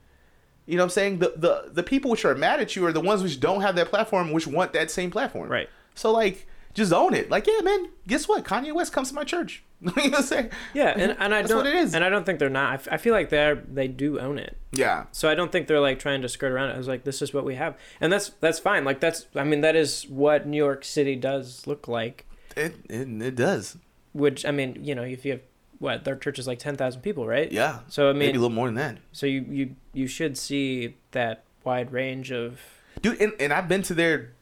You 0.66 0.76
know 0.76 0.82
what 0.82 0.86
i'm 0.86 0.90
saying? 0.90 1.18
The 1.20 1.32
the, 1.36 1.70
the 1.72 1.82
people 1.82 2.10
which 2.10 2.24
are 2.24 2.34
mad 2.34 2.60
at 2.60 2.76
you 2.76 2.84
are 2.86 2.92
the 2.92 3.00
ones 3.00 3.22
which 3.22 3.40
don't 3.40 3.62
have 3.62 3.74
that 3.76 3.88
platform 3.88 4.30
which 4.32 4.46
want 4.46 4.72
that 4.74 4.90
same 4.90 5.10
platform. 5.10 5.48
Right. 5.48 5.68
so 5.94 6.12
like 6.12 6.46
just 6.78 6.92
own 6.92 7.12
it 7.14 7.30
like 7.30 7.46
yeah 7.46 7.60
man 7.62 7.88
guess 8.06 8.26
what 8.28 8.44
kanye 8.44 8.72
west 8.72 8.92
comes 8.92 9.08
to 9.10 9.14
my 9.14 9.24
church 9.24 9.62
you 9.80 9.86
know 9.88 9.92
what 9.94 10.14
i'm 10.14 10.22
saying 10.22 10.50
Yeah, 10.74 10.94
and, 10.96 11.16
and 11.18 11.34
I 11.34 11.42
don't 11.42 11.58
what 11.58 11.66
it 11.66 11.74
is. 11.74 11.94
and 11.94 12.02
I 12.04 12.08
don't 12.08 12.24
think 12.26 12.38
they're 12.40 12.48
not. 12.50 12.70
I, 12.72 12.74
f- 12.74 12.88
I 12.90 12.96
feel 12.96 13.12
like 13.14 13.28
they're 13.30 13.54
they 13.54 13.86
do 13.86 14.18
own 14.18 14.38
it. 14.38 14.56
yeah 14.72 15.04
So 15.12 15.28
I 15.30 15.34
don't 15.36 15.52
think 15.52 15.68
they're 15.68 15.80
like 15.80 15.98
trying 16.00 16.20
to 16.22 16.28
skirt 16.28 16.50
around 16.52 16.70
it. 16.70 16.74
I 16.74 16.78
was 16.78 16.88
like, 16.88 17.04
this 17.04 17.22
is 17.22 17.32
what 17.32 17.44
we 17.44 17.54
have, 17.54 17.76
and 18.00 18.12
that's 18.12 18.30
that's 18.40 18.58
fine. 18.58 18.84
Like 18.84 18.98
that's 19.00 19.26
I 19.36 19.44
mean 19.44 19.60
that 19.60 19.76
is 19.76 20.04
what 20.08 20.46
New 20.48 20.56
York 20.56 20.84
City 20.84 21.14
does 21.14 21.66
look 21.66 21.86
like. 21.86 22.26
it 22.56 22.74
it, 22.88 23.06
it 23.22 23.36
does 23.36 23.76
Which 24.12 24.44
I 24.44 24.50
mean, 24.50 24.78
you 24.82 24.94
know, 24.96 25.02
if 25.04 25.24
you 25.24 25.32
have 25.32 25.42
what 25.78 26.02
their 26.04 26.16
church 26.16 26.40
is 26.40 26.48
like 26.48 26.58
ten 26.58 26.74
thousand 26.76 27.02
people, 27.02 27.24
right? 27.28 27.50
yeah 27.52 27.80
So 27.88 28.08
I 28.10 28.12
mean, 28.12 28.18
maybe 28.18 28.38
a 28.38 28.40
little 28.40 28.54
more 28.60 28.66
than 28.66 28.74
that 28.82 28.98
so 29.12 29.26
you 29.26 29.44
you 29.48 29.76
you 29.92 30.06
should 30.08 30.36
see 30.36 30.96
that 31.12 31.44
wide 31.62 31.92
range 31.92 32.32
of 32.32 32.58
dude 33.00 33.20
and, 33.22 33.32
and 33.38 33.52
i've 33.52 33.68
been 33.68 33.82
to 33.82 33.94
their 33.94 34.32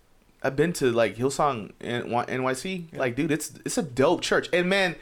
i've 0.47 0.57
been 0.57 0.73
to 0.73 0.93
like 0.93 1.17
hillsong 1.17 1.73
nyc 1.81 2.97
like 2.97 3.17
dude 3.17 3.33
it's 3.33 3.53
it's 3.65 3.79
a 3.79 3.83
dope 3.83 4.21
church. 4.21 4.49
And 4.53 4.69
man 4.69 4.95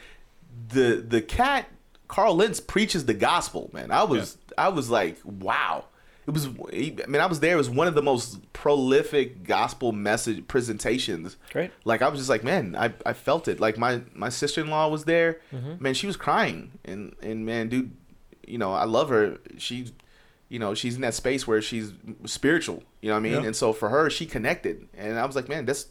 the 0.69 1.05
the 1.07 1.21
cat 1.21 1.69
carl 2.09 2.35
lentz 2.37 2.61
preaches 2.61 3.05
the 3.07 3.15
gospel 3.15 3.71
man. 3.73 3.91
I 3.91 4.05
was 4.05 4.39
i 4.57 4.69
was 4.69 4.89
like 4.91 5.19
wow. 5.25 5.85
It 6.27 6.31
was 6.31 6.47
i 6.47 7.07
mean 7.07 7.21
i 7.21 7.27
was 7.27 7.41
there. 7.41 7.55
It 7.55 7.59
was 7.59 7.69
one 7.69 7.87
of 7.87 7.95
the 7.95 8.03
most 8.03 8.29
prolific 8.53 9.45
gospel 9.45 9.93
message 9.93 10.49
presentations. 10.49 11.37
Great. 11.53 11.71
like 11.85 12.01
i 12.01 12.09
was 12.09 12.19
just 12.19 12.31
like 12.31 12.43
man 12.45 12.75
i, 12.79 12.93
I 13.05 13.13
felt 13.13 13.47
it. 13.49 13.61
Like 13.61 13.77
my 13.77 14.03
my 14.15 14.31
sister-in-law 14.31 14.89
was 14.89 15.05
there. 15.05 15.41
Mm-hmm. 15.53 15.83
Man 15.83 15.95
she 15.95 16.07
was 16.07 16.17
crying. 16.17 16.73
And 16.85 17.15
and 17.23 17.45
man 17.45 17.69
dude 17.69 17.91
you 18.47 18.59
know 18.59 18.73
i 18.73 18.85
love 18.85 19.09
her. 19.11 19.39
She 19.59 19.93
you 20.55 20.61
know 20.61 20.73
she's 20.73 20.95
in 20.95 21.01
that 21.01 21.15
space 21.15 21.49
where 21.49 21.61
she's 21.61 21.93
spiritual 22.27 22.81
you 23.03 23.09
know 23.09 23.15
what 23.15 23.19
i 23.19 23.23
mean? 23.23 23.45
And 23.45 23.57
so 23.57 23.73
for 23.73 23.89
her 23.89 24.09
she 24.09 24.25
connected. 24.25 24.87
And 24.97 25.19
i 25.19 25.27
was 25.27 25.35
like 25.35 25.49
man 25.49 25.67
that's 25.67 25.87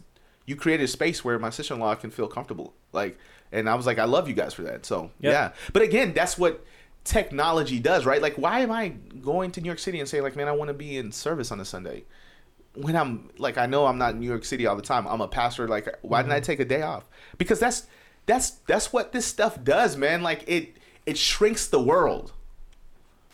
you 0.45 0.55
created 0.55 0.85
a 0.85 0.87
space 0.87 1.23
where 1.23 1.37
my 1.37 1.49
sister-in-law 1.49 1.95
can 1.95 2.11
feel 2.11 2.27
comfortable. 2.27 2.73
Like 2.93 3.19
and 3.51 3.69
i 3.69 3.75
was 3.75 3.85
like 3.85 3.99
i 3.99 4.05
love 4.05 4.29
you 4.29 4.33
guys 4.33 4.53
for 4.53 4.63
that. 4.63 4.85
So 4.85 5.11
Yep. 5.19 5.33
yeah. 5.33 5.51
But 5.73 5.81
again 5.81 6.13
that's 6.13 6.37
what 6.37 6.65
technology 7.03 7.77
does 7.77 8.05
right? 8.05 8.21
Like 8.21 8.35
why 8.35 8.61
am 8.61 8.71
i 8.71 8.93
going 9.21 9.51
to 9.51 9.59
new 9.59 9.67
york 9.67 9.79
city 9.79 9.99
and 9.99 10.07
saying 10.07 10.23
like 10.23 10.37
man 10.37 10.47
i 10.47 10.53
want 10.53 10.69
to 10.69 10.73
be 10.73 10.95
in 10.97 11.11
service 11.11 11.51
on 11.51 11.59
a 11.59 11.65
sunday? 11.65 12.05
When 12.75 12.95
i'm 12.95 13.31
like 13.37 13.57
i 13.57 13.65
know 13.65 13.85
i'm 13.85 13.97
not 13.97 14.13
in 14.13 14.21
new 14.21 14.29
york 14.29 14.45
city 14.45 14.65
all 14.65 14.77
the 14.77 14.81
time. 14.81 15.05
I'm 15.07 15.19
a 15.19 15.27
pastor. 15.27 15.67
Like 15.67 15.93
why 16.03 16.21
didn't 16.21 16.31
i 16.31 16.37
mm-hmm. 16.37 16.45
take 16.45 16.61
a 16.61 16.65
day 16.65 16.83
off? 16.83 17.09
Because 17.37 17.59
that's 17.59 17.85
that's 18.27 18.51
that's 18.65 18.93
what 18.93 19.11
this 19.11 19.25
stuff 19.25 19.61
does 19.61 19.97
man. 19.97 20.23
Like 20.23 20.45
it 20.47 20.77
it 21.05 21.17
shrinks 21.17 21.67
the 21.67 21.81
world 21.81 22.31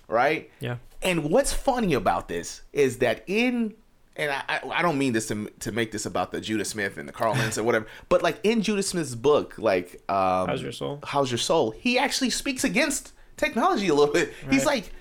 right? 0.09 0.49
Yeah. 0.59 0.77
And 1.01 1.29
what's 1.29 1.53
funny 1.53 1.93
about 1.93 2.27
this 2.27 2.61
is 2.73 2.97
that 2.97 3.23
in 3.27 3.75
and 4.15 4.31
I, 4.31 4.59
I, 4.73 4.81
don't 4.81 4.97
mean 4.97 5.13
this 5.13 5.29
to, 5.29 5.49
to 5.61 5.71
make 5.71 5.93
this 5.93 6.05
about 6.05 6.33
the 6.33 6.41
Judah 6.41 6.65
Smith 6.65 6.97
and 6.97 7.07
the 7.07 7.13
Carl 7.13 7.35
Lentz 7.35 7.57
or 7.57 7.63
whatever, 7.63 7.87
but 8.09 8.21
like 8.21 8.37
in 8.43 8.61
Judah 8.61 8.83
Smith's 8.83 9.15
book, 9.15 9.55
like 9.57 10.01
um, 10.09 10.47
How's 10.47 10.61
Your 10.61 10.73
Soul? 10.73 10.99
How's 11.05 11.31
Your 11.31 11.37
Soul? 11.37 11.71
He 11.71 11.97
actually 11.97 12.29
speaks 12.31 12.65
against 12.65 13.13
technology 13.37 13.87
a 13.87 13.93
little 13.93 14.13
bit. 14.13 14.33
He's 14.49 14.65
like, 14.65 14.91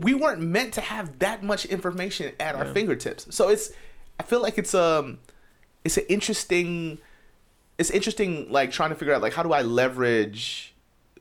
we 0.00 0.12
weren't 0.12 0.42
meant 0.42 0.74
to 0.74 0.82
have 0.82 1.18
that 1.20 1.42
much 1.42 1.64
information 1.64 2.32
at 2.38 2.54
our 2.54 2.66
fingertips. 2.66 3.34
So 3.34 3.48
it's, 3.48 3.72
I 4.20 4.22
feel 4.22 4.42
like 4.42 4.58
it's 4.58 4.74
um, 4.74 5.18
it's 5.82 5.96
an 5.96 6.04
interesting, 6.10 6.98
it's 7.78 7.90
interesting 7.90 8.52
like 8.52 8.70
trying 8.70 8.90
to 8.90 8.96
figure 8.96 9.14
out 9.14 9.22
like 9.22 9.32
how 9.32 9.42
do 9.42 9.52
I 9.52 9.62
leverage 9.62 10.74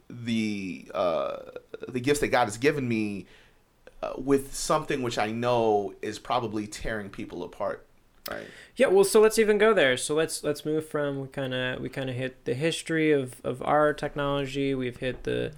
the 0.09 0.91
uh, 0.93 1.37
the 1.87 2.01
gifts 2.01 2.19
that 2.19 2.27
God 2.27 2.45
has 2.45 2.57
given 2.57 2.87
me 2.87 3.25
uh, 4.01 4.13
with 4.17 4.53
something 4.55 5.01
which 5.01 5.17
I 5.17 5.31
know 5.31 5.93
is 6.01 6.19
probably 6.19 6.67
tearing 6.67 7.10
people 7.10 7.43
apart. 7.43 7.86
Right. 8.29 8.47
Yeah, 8.75 8.88
well, 8.88 9.05
so 9.05 9.21
let's 9.21 9.39
even 9.39 9.57
go 9.57 9.73
there. 9.73 9.95
So 9.97 10.13
let's 10.13 10.43
let's 10.43 10.65
move 10.65 10.88
from 10.88 11.21
we 11.21 11.27
kind 11.29 11.53
of 11.53 11.79
we 11.79 11.89
kind 11.89 12.10
of 12.10 12.15
hit 12.15 12.43
the 12.45 12.53
history 12.53 13.12
of 13.12 13.36
of 13.43 13.62
our 13.62 13.93
technology. 13.93 14.75
We've 14.75 14.97
hit 14.97 15.23
the 15.23 15.53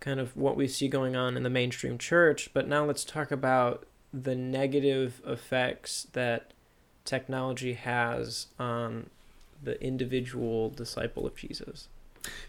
kind 0.00 0.20
of 0.20 0.36
what 0.36 0.56
we 0.56 0.68
see 0.68 0.88
going 0.88 1.16
on 1.16 1.36
in 1.36 1.42
the 1.42 1.50
mainstream 1.50 1.98
church, 1.98 2.50
but 2.54 2.66
now 2.68 2.84
let's 2.84 3.04
talk 3.04 3.30
about 3.30 3.84
the 4.12 4.34
negative 4.34 5.20
effects 5.26 6.06
that 6.12 6.52
technology 7.04 7.74
has 7.74 8.46
on 8.58 9.10
the 9.62 9.82
individual 9.82 10.70
disciple 10.70 11.26
of 11.26 11.36
Jesus. 11.36 11.88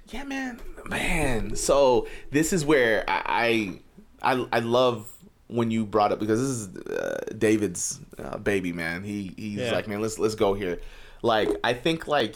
Yeah, 0.09 0.23
man, 0.23 0.59
man. 0.85 1.55
So 1.55 2.07
this 2.31 2.53
is 2.53 2.65
where 2.65 3.03
I 3.07 3.79
I 4.21 4.45
I 4.51 4.59
love 4.59 5.11
when 5.49 5.71
you 5.71 5.85
brought 5.85 6.11
up 6.11 6.19
because 6.19 6.39
this 6.39 6.49
is 6.49 6.95
uh, 6.95 7.19
David's 7.37 7.99
uh, 8.17 8.37
baby, 8.37 8.71
man. 8.71 9.03
He 9.03 9.33
he's 9.35 9.57
Yeah. 9.59 9.71
like, 9.73 9.87
man, 9.87 9.99
let's 10.01 10.17
let's 10.19 10.35
go 10.35 10.53
here. 10.53 10.79
Like 11.21 11.49
I 11.63 11.73
think 11.73 12.07
like 12.07 12.35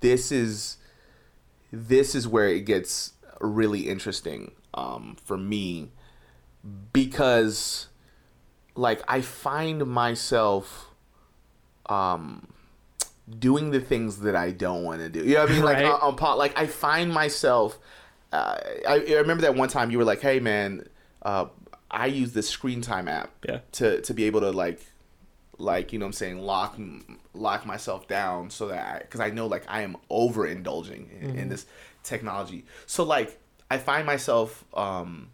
this 0.00 0.30
is 0.30 0.76
this 1.72 2.14
is 2.14 2.28
where 2.28 2.48
it 2.48 2.66
gets 2.66 3.12
really 3.40 3.88
interesting 3.88 4.52
um, 4.74 5.16
for 5.24 5.36
me 5.38 5.90
because 6.92 7.88
like 8.74 9.02
I 9.08 9.20
find 9.20 9.86
myself 9.86 10.88
um 11.86 12.48
doing 13.38 13.70
the 13.70 13.80
things 13.80 14.18
that 14.20 14.36
I 14.36 14.50
don't 14.50 14.82
want 14.84 15.00
to 15.00 15.08
do. 15.08 15.20
You 15.20 15.34
know 15.34 15.42
what 15.42 15.50
I 15.50 15.52
mean? 15.54 15.62
Like 15.64 15.76
Right. 15.84 15.86
on, 15.86 16.00
on 16.00 16.16
pot, 16.16 16.38
like 16.38 16.58
I 16.58 16.66
find 16.66 17.12
myself. 17.12 17.78
Uh, 18.32 18.58
I, 18.88 19.04
I 19.08 19.12
remember 19.14 19.42
that 19.42 19.54
one 19.54 19.68
time 19.68 19.90
you 19.90 19.98
were 19.98 20.04
like, 20.04 20.20
"Hey, 20.22 20.40
man, 20.40 20.86
uh, 21.22 21.46
I 21.92 22.06
use 22.06 22.32
this 22.32 22.48
screen 22.48 22.80
time 22.80 23.06
app 23.08 23.30
Yeah. 23.46 23.60
to 23.72 24.00
to 24.00 24.14
be 24.14 24.24
able 24.24 24.40
to 24.40 24.50
like, 24.50 24.80
like 25.58 25.92
you 25.92 25.98
know, 25.98 26.06
what 26.06 26.08
I'm 26.08 26.12
saying 26.14 26.38
lock 26.38 26.78
lock 27.34 27.66
myself 27.66 28.08
down 28.08 28.50
so 28.50 28.68
that 28.68 29.00
because 29.02 29.20
I, 29.20 29.30
know 29.30 29.46
like 29.46 29.64
I 29.68 29.82
am 29.82 29.96
overindulging 30.10 31.20
in, 31.20 31.36
in 31.38 31.48
this 31.48 31.66
technology. 32.02 32.64
So 32.86 33.04
like 33.04 33.38
I 33.70 33.78
find 33.78 34.06
myself 34.06 34.64
um 34.74 35.28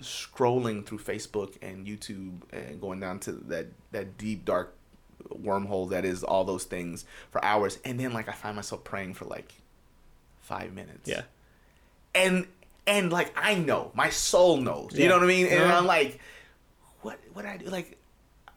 scrolling 0.00 0.84
through 0.84 0.98
Facebook 0.98 1.56
and 1.62 1.86
YouTube 1.86 2.40
and 2.52 2.80
going 2.80 3.00
down 3.00 3.20
to 3.20 3.32
that 3.32 3.66
that 3.92 4.18
deep 4.18 4.44
dark 4.44 4.74
wormhole 5.30 5.88
that 5.90 6.04
is 6.04 6.24
all 6.24 6.44
those 6.44 6.64
things 6.64 7.04
for 7.30 7.42
hours 7.44 7.78
and 7.84 8.00
then 8.00 8.12
like 8.12 8.28
I 8.28 8.32
find 8.32 8.56
myself 8.56 8.82
praying 8.82 9.14
for 9.14 9.24
like 9.26 9.52
5 10.40 10.72
minutes. 10.72 11.08
Yeah. 11.08 11.22
And 12.14 12.46
and 12.86 13.12
like 13.12 13.32
I 13.36 13.54
know, 13.54 13.90
my 13.94 14.10
soul 14.10 14.56
knows. 14.56 14.92
You 14.98 15.08
know 15.08 15.14
what 15.14 15.24
I 15.24 15.26
mean? 15.26 15.46
And 15.46 15.60
Yeah. 15.60 15.78
I'm 15.78 15.86
like 15.86 16.20
what 17.02 17.18
what 17.32 17.44
I 17.46 17.56
do 17.56 17.66
like 17.66 17.98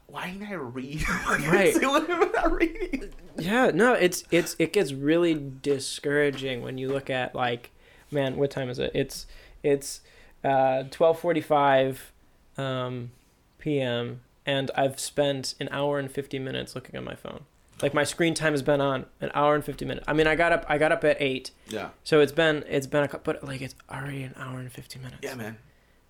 why 0.07 0.29
didn't 0.31 0.47
I 0.47 0.53
read? 0.53 1.03
Right. 1.27 1.75
what 1.81 2.09
am 2.09 2.31
I 2.37 2.47
reading? 2.47 3.11
Yeah, 3.37 3.71
no, 3.73 3.93
it's 3.93 4.23
it's 4.31 4.55
it 4.59 4.71
gets 4.71 4.93
really 4.93 5.33
discouraging 5.61 6.61
when 6.61 6.77
you 6.77 6.87
look 6.87 7.09
at 7.09 7.35
like, 7.35 7.71
man, 8.11 8.37
what 8.37 8.51
time 8.51 8.69
is 8.69 8.79
it? 8.79 8.91
It's 8.93 9.25
it's 9.63 10.01
uh, 10.43 10.83
twelve 10.91 11.19
forty 11.19 11.41
five 11.41 12.11
um, 12.57 13.11
p.m. 13.57 14.21
and 14.45 14.71
I've 14.75 14.99
spent 14.99 15.55
an 15.59 15.67
hour 15.71 15.99
and 15.99 16.09
fifty 16.09 16.39
minutes 16.39 16.75
looking 16.75 16.95
at 16.95 17.03
my 17.03 17.15
phone. 17.15 17.41
Like 17.85 17.93
my 17.93 18.03
screen 18.03 18.33
time 18.33 18.53
has 18.53 18.63
been 18.63 18.81
on 18.81 19.05
an 19.21 19.29
hour 19.35 19.53
and 19.53 19.63
fifty 19.63 19.85
minutes. 19.85 20.05
I 20.07 20.13
mean, 20.13 20.25
I 20.25 20.33
got 20.35 20.51
up 20.51 20.65
I 20.67 20.79
got 20.79 20.91
up 20.91 21.03
at 21.03 21.17
eight, 21.19 21.51
Yeah. 21.67 21.89
so 22.03 22.19
it's 22.19 22.31
been 22.31 22.63
it's 22.67 22.87
been 22.87 23.03
a 23.03 23.07
cou- 23.07 23.21
but 23.23 23.43
like 23.43 23.61
it's 23.61 23.75
already 23.91 24.23
an 24.23 24.33
hour 24.37 24.57
and 24.59 24.71
fifty 24.71 24.97
minutes. 24.97 25.19
Yeah, 25.21 25.35
man. 25.35 25.57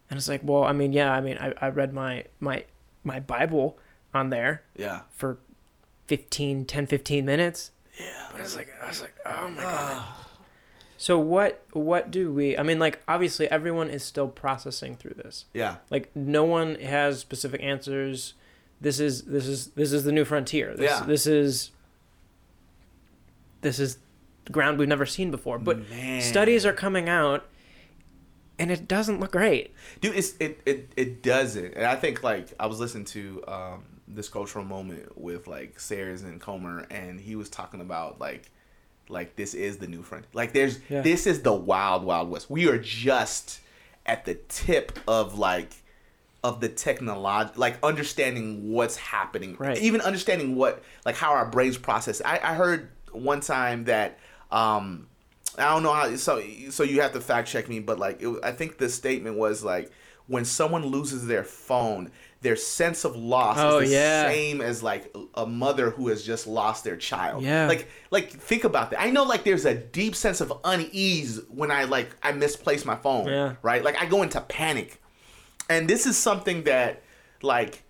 And 0.10 0.18
it's 0.18 0.30
like, 0.30 0.42
well, 0.44 0.64
I 0.64 0.72
mean, 0.72 0.94
yeah, 0.94 1.12
I 1.12 1.20
mean, 1.20 1.38
I, 1.38 1.54
I 1.60 1.68
read 1.70 1.92
my 1.94 2.24
my 2.40 2.64
my 3.04 3.20
Bible 3.20 3.78
on 4.14 4.30
there 4.30 4.64
Yeah. 4.78 5.02
for 5.12 5.38
15 6.08 6.64
10 6.66 6.86
15 6.88 7.26
minutes 7.26 7.72
Yeah. 8.00 8.06
but 8.32 8.40
it's 8.42 8.56
like 8.56 8.70
i 8.82 8.88
was 8.88 9.02
like 9.02 9.16
oh 9.26 9.50
my 9.50 9.62
god 9.64 10.06
so 10.98 11.20
what 11.20 11.64
what 11.74 12.12
do 12.12 12.32
we 12.32 12.58
i 12.58 12.64
mean 12.64 12.80
like 12.80 13.02
obviously 13.08 13.50
everyone 13.50 13.90
is 13.90 14.04
still 14.04 14.28
processing 14.30 14.96
through 14.96 15.16
this 15.16 15.46
Yeah. 15.54 15.78
like 15.90 16.16
no 16.16 16.44
one 16.46 16.76
has 16.76 17.20
specific 17.20 17.62
answers 17.64 18.36
this 18.86 19.00
is 19.00 19.24
this 19.24 19.48
is 19.48 19.68
this 19.70 19.92
is 19.92 20.04
the 20.04 20.12
new 20.12 20.24
frontier 20.24 20.76
this, 20.76 20.92
Yeah. 20.92 21.04
this 21.06 21.26
is 21.26 21.72
this 23.62 23.80
is 23.80 23.98
ground 24.52 24.78
we've 24.78 24.88
never 24.88 25.06
seen 25.08 25.32
before 25.32 25.58
but 25.58 25.90
Man. 25.90 26.22
studies 26.22 26.66
are 26.66 26.74
coming 26.74 27.10
out 27.10 27.46
and 28.60 28.72
it 28.72 28.88
doesn't 28.88 29.20
look 29.20 29.32
great 29.32 29.74
dude 30.02 30.16
it's 30.16 30.36
it, 30.40 30.62
it 30.66 30.92
it 30.96 31.24
doesn't 31.24 31.74
and 31.74 31.86
i 31.86 31.96
think 31.96 32.22
like 32.24 32.54
i 32.60 32.68
was 32.68 32.80
listening 32.80 33.06
to 33.06 33.44
um 33.48 33.84
this 34.08 34.30
cultural 34.30 34.64
moment 34.64 35.18
with 35.20 35.48
like 35.48 35.80
sayers 35.80 36.22
and 36.22 36.40
comer 36.40 36.86
and 36.92 37.20
he 37.20 37.36
was 37.36 37.50
talking 37.50 37.82
about 37.82 38.20
like 38.20 38.52
like 39.10 39.36
this 39.36 39.56
is 39.56 39.78
the 39.78 39.88
new 39.88 40.04
front 40.04 40.26
like 40.34 40.54
there's 40.54 40.78
Yeah. 40.90 41.02
this 41.02 41.26
is 41.26 41.42
the 41.42 41.54
wild 41.54 42.04
wild 42.04 42.30
west 42.30 42.48
we 42.50 42.70
are 42.70 42.78
just 42.78 43.62
at 44.06 44.26
the 44.26 44.36
tip 44.48 45.00
of 45.08 45.40
like 45.40 45.72
of 46.46 46.60
the 46.62 46.70
technology 46.70 47.52
like 47.56 47.76
understanding 47.84 48.72
what's 48.72 48.98
happening 48.98 49.56
Right. 49.58 49.78
even 49.80 50.00
understanding 50.02 50.56
what 50.56 50.84
like 51.06 51.16
how 51.16 51.32
our 51.32 51.46
brains 51.56 51.78
process 51.78 52.22
i, 52.24 52.36
I 52.42 52.54
heard 52.54 52.90
one 53.12 53.40
time 53.42 53.86
that 53.86 54.20
um 54.52 55.08
I 55.58 55.70
don't 55.74 55.84
know 55.84 55.94
how. 55.94 56.14
So 56.18 56.44
so 56.70 56.84
you 56.84 57.00
have 57.02 57.14
to 57.14 57.22
fact 57.22 57.48
check 57.48 57.70
me, 57.70 57.80
but 57.80 57.98
like 57.98 58.22
it, 58.22 58.28
I 58.44 58.52
think 58.52 58.78
the 58.78 58.90
statement 58.90 59.38
was 59.38 59.64
like 59.64 59.90
when 60.28 60.44
someone 60.44 60.86
loses 60.88 61.28
their 61.28 61.46
phone, 61.46 62.12
their 62.42 62.58
sense 62.58 63.06
of 63.06 63.16
loss 63.16 63.56
Oh, 63.58 63.78
is 63.80 63.90
the 63.90 63.96
yeah. 63.96 64.28
same 64.28 64.60
as 64.60 64.84
like 64.84 65.16
a 65.36 65.46
mother 65.46 65.92
who 65.92 66.10
has 66.10 66.24
just 66.24 66.46
lost 66.46 66.84
their 66.84 66.98
child. 66.98 67.42
Yeah. 67.42 67.68
Like 67.70 67.88
like 68.12 68.32
think 68.32 68.66
about 68.66 68.92
that. 68.92 69.00
I 69.02 69.12
know 69.12 69.24
like 69.24 69.46
there's 69.46 69.64
a 69.64 69.74
deep 69.76 70.14
sense 70.16 70.42
of 70.42 70.52
unease 70.66 71.40
when 71.48 71.72
I 71.72 71.86
like 71.86 72.10
I 72.22 72.34
misplace 72.34 72.84
my 72.84 72.98
phone. 72.98 73.28
Yeah. 73.28 73.56
Right. 73.62 73.82
Like 73.82 73.96
I 74.02 74.08
go 74.08 74.24
into 74.24 74.42
panic, 74.42 75.02
and 75.70 75.88
this 75.90 76.06
is 76.06 76.18
something 76.18 76.64
that 76.64 77.02
like 77.42 77.84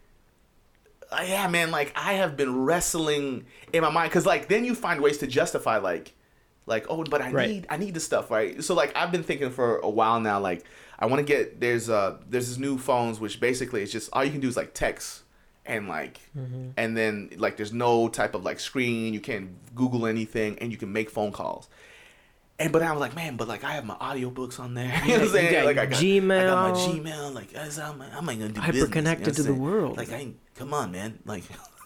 uh, 1.11 1.23
yeah, 1.27 1.47
man, 1.47 1.71
like 1.71 1.93
I 1.95 2.13
have 2.13 2.35
been 2.35 2.63
wrestling 2.65 3.45
in 3.73 3.81
my 3.81 3.89
mind 3.91 4.09
because 4.09 4.25
like 4.25 4.47
then 4.47 4.65
you 4.65 4.73
find 4.75 5.01
ways 5.01 5.19
to 5.19 5.27
justify 5.27 5.77
like 5.77 6.13
like 6.65 6.87
oh 6.89 7.03
but 7.03 7.21
I 7.21 7.31
Right. 7.31 7.49
need 7.49 7.67
I 7.69 7.77
need 7.77 7.93
this 7.93 8.03
stuff 8.03 8.31
right 8.31 8.63
so 8.63 8.73
like 8.73 8.95
I've 8.95 9.11
been 9.11 9.21
thinking 9.23 9.51
for 9.51 9.77
a 9.77 9.89
while 9.89 10.19
now 10.19 10.39
like 10.39 10.65
I 10.97 11.05
want 11.05 11.19
to 11.19 11.23
get 11.25 11.59
there's 11.59 11.89
uh 11.89 12.17
there's 12.27 12.47
this 12.49 12.57
new 12.57 12.77
phones 12.79 13.19
which 13.19 13.39
basically 13.39 13.83
it's 13.83 13.91
just 13.91 14.09
all 14.13 14.23
you 14.25 14.31
can 14.31 14.39
do 14.41 14.47
is 14.47 14.57
like 14.57 14.73
text 14.73 15.21
and 15.65 15.87
like 15.87 16.19
Mm-hmm. 16.35 16.69
and 16.77 16.97
then 16.97 17.29
like 17.37 17.55
there's 17.57 17.71
no 17.73 18.07
type 18.07 18.33
of 18.33 18.43
like 18.43 18.59
screen 18.59 19.13
you 19.13 19.19
can't 19.19 19.49
Google 19.75 20.07
anything 20.07 20.57
and 20.59 20.71
you 20.71 20.77
can 20.77 20.91
make 20.91 21.09
phone 21.11 21.31
calls 21.31 21.69
and 22.59 22.71
but 22.71 22.81
I 22.81 22.91
was 22.91 23.01
like, 23.01 23.15
man, 23.15 23.35
but 23.35 23.47
like 23.47 23.63
I 23.63 23.73
have 23.73 23.85
my 23.85 23.95
audiobooks 23.95 24.59
on 24.59 24.73
there. 24.73 24.93
You 25.05 25.13
know 25.13 25.19
what 25.19 25.21
I'm 25.27 25.29
saying? 25.33 25.65
like 25.65 25.77
I 25.77 25.85
got, 25.85 25.95
I 25.95 26.43
got 26.45 26.73
my 26.73 26.79
Gmail. 26.79 27.03
Gmail. 27.03 27.33
Like 27.33 27.55
I'm, 27.55 28.01
I'm 28.01 28.25
not 28.25 28.39
gonna 28.39 28.49
do 28.49 28.61
Hyper 28.61 28.87
connected 28.87 29.37
you 29.37 29.43
know 29.43 29.47
to 29.49 29.53
the 29.53 29.59
world. 29.59 29.97
Like 29.97 30.11
I, 30.11 30.31
come 30.55 30.73
on, 30.73 30.91
man. 30.91 31.19
Like, 31.25 31.43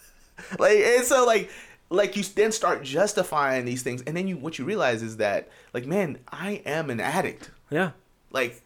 like 0.59 0.77
and 0.77 1.03
so 1.05 1.25
like, 1.25 1.49
like 1.89 2.15
you 2.15 2.23
then 2.23 2.51
start 2.51 2.83
justifying 2.83 3.65
these 3.65 3.81
things, 3.83 4.01
and 4.03 4.15
then 4.15 4.27
you 4.27 4.37
what 4.37 4.59
you 4.59 4.65
realize 4.65 5.01
is 5.01 5.17
that 5.17 5.49
like, 5.73 5.85
man, 5.85 6.19
I 6.31 6.61
am 6.65 6.89
an 6.89 6.99
addict. 6.99 7.49
yeah 7.69 7.91
Like, 8.31 8.61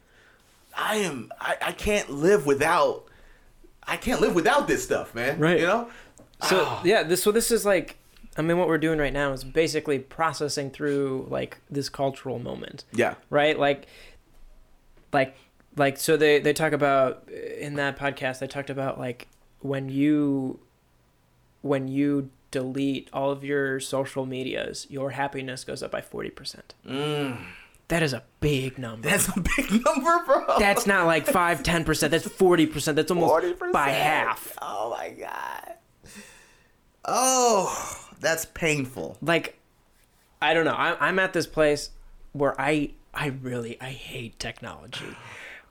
I 0.75 0.97
am. 0.97 1.31
I, 1.39 1.55
I 1.67 1.71
can't 1.71 2.09
live 2.09 2.45
without. 2.45 3.05
I 3.85 3.97
can't 3.97 4.21
live 4.21 4.33
without 4.35 4.67
this 4.67 4.83
stuff, 4.83 5.13
man. 5.15 5.39
Right. 5.39 5.59
You 5.59 5.67
know. 5.67 5.89
So 6.49 6.63
Ah. 6.67 6.81
yeah, 6.83 7.03
this 7.03 7.23
so 7.23 7.31
this 7.31 7.51
is 7.51 7.65
like, 7.65 7.97
I 8.37 8.41
mean, 8.41 8.57
what 8.57 8.67
we're 8.67 8.77
doing 8.79 8.99
right 8.99 9.13
now 9.13 9.31
is 9.31 9.43
basically 9.43 9.99
processing 9.99 10.71
through 10.71 11.27
like 11.29 11.57
this 11.69 11.89
cultural 11.89 12.39
moment, 12.39 12.83
Yeah. 12.93 13.15
right? 13.29 13.57
Like, 13.57 13.85
like, 15.11 15.35
like. 15.77 15.97
So 15.97 16.17
they 16.17 16.39
they 16.39 16.53
talk 16.53 16.71
about 16.73 17.29
in 17.29 17.75
that 17.75 17.97
podcast. 17.97 18.39
They 18.39 18.47
talked 18.47 18.69
about 18.71 18.97
like 18.97 19.27
when 19.59 19.89
you, 19.89 20.59
when 21.61 21.87
you 21.87 22.29
delete 22.51 23.09
all 23.13 23.29
of 23.31 23.43
your 23.43 23.79
social 23.79 24.25
medias, 24.25 24.87
your 24.89 25.11
happiness 25.11 25.63
goes 25.63 25.83
up 25.83 25.91
by 25.91 26.01
forty 26.01 26.29
percent. 26.31 26.73
Mm, 26.87 27.39
That 27.89 28.01
is 28.01 28.13
a 28.13 28.23
big 28.39 28.77
number. 28.79 29.07
that's 29.09 29.27
a 29.27 29.39
big 29.55 29.71
number, 29.85 30.23
bro. 30.25 30.57
That's 30.57 30.87
not 30.87 31.05
like 31.05 31.27
five, 31.27 31.61
ten 31.61 31.83
percent. 31.85 32.09
That's 32.11 32.27
forty 32.27 32.65
percent. 32.65 32.95
That's 32.95 33.11
almost 33.11 33.31
40%. 33.59 33.71
by 33.71 33.89
half. 33.89 34.57
Oh 34.61 34.89
my 34.97 35.09
god. 35.11 35.73
Oh, 37.05 38.09
that's 38.19 38.45
painful. 38.45 39.17
like 39.21 39.57
i 40.41 40.53
don't 40.53 40.65
know 40.65 40.75
I'm, 40.75 40.95
I'm 40.99 41.19
at 41.19 41.33
this 41.33 41.47
place 41.47 41.89
where 42.33 42.59
i 42.59 42.91
i 43.13 43.27
really 43.27 43.79
i 43.81 43.89
hate 43.91 44.39
technology 44.39 45.15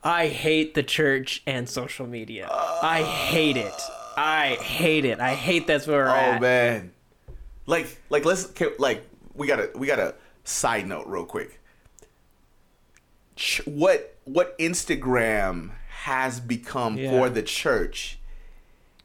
i 0.05 0.29
hate 0.29 0.75
the 0.75 0.83
church 0.83 1.43
and 1.47 1.69
social 1.69 2.07
media 2.07 2.49
i 2.51 3.03
hate 3.03 3.57
it 3.57 3.73
i 4.17 4.57
hate 4.61 5.05
it 5.05 5.21
i 5.21 5.35
hate 5.35 5.67
that's 5.67 5.87
where 5.87 6.05
we're 6.05 6.11
Oh 6.11 6.15
at 6.15 6.41
man. 6.41 6.93
Like 7.67 8.01
like 8.11 8.25
let's 8.25 8.49
like 8.79 9.05
we 9.35 9.47
got 9.47 9.57
to 9.57 9.71
we 9.77 9.87
gotta 9.87 10.15
side 10.45 10.87
note 10.87 11.07
real 11.07 11.25
quick. 11.25 11.61
ch- 13.37 13.65
what 13.67 14.17
what 14.25 14.59
Instagram 14.59 15.71
has 15.89 16.41
become 16.41 16.97
Yeah. 16.99 17.11
for 17.11 17.29
the 17.31 17.43
church, 17.43 18.19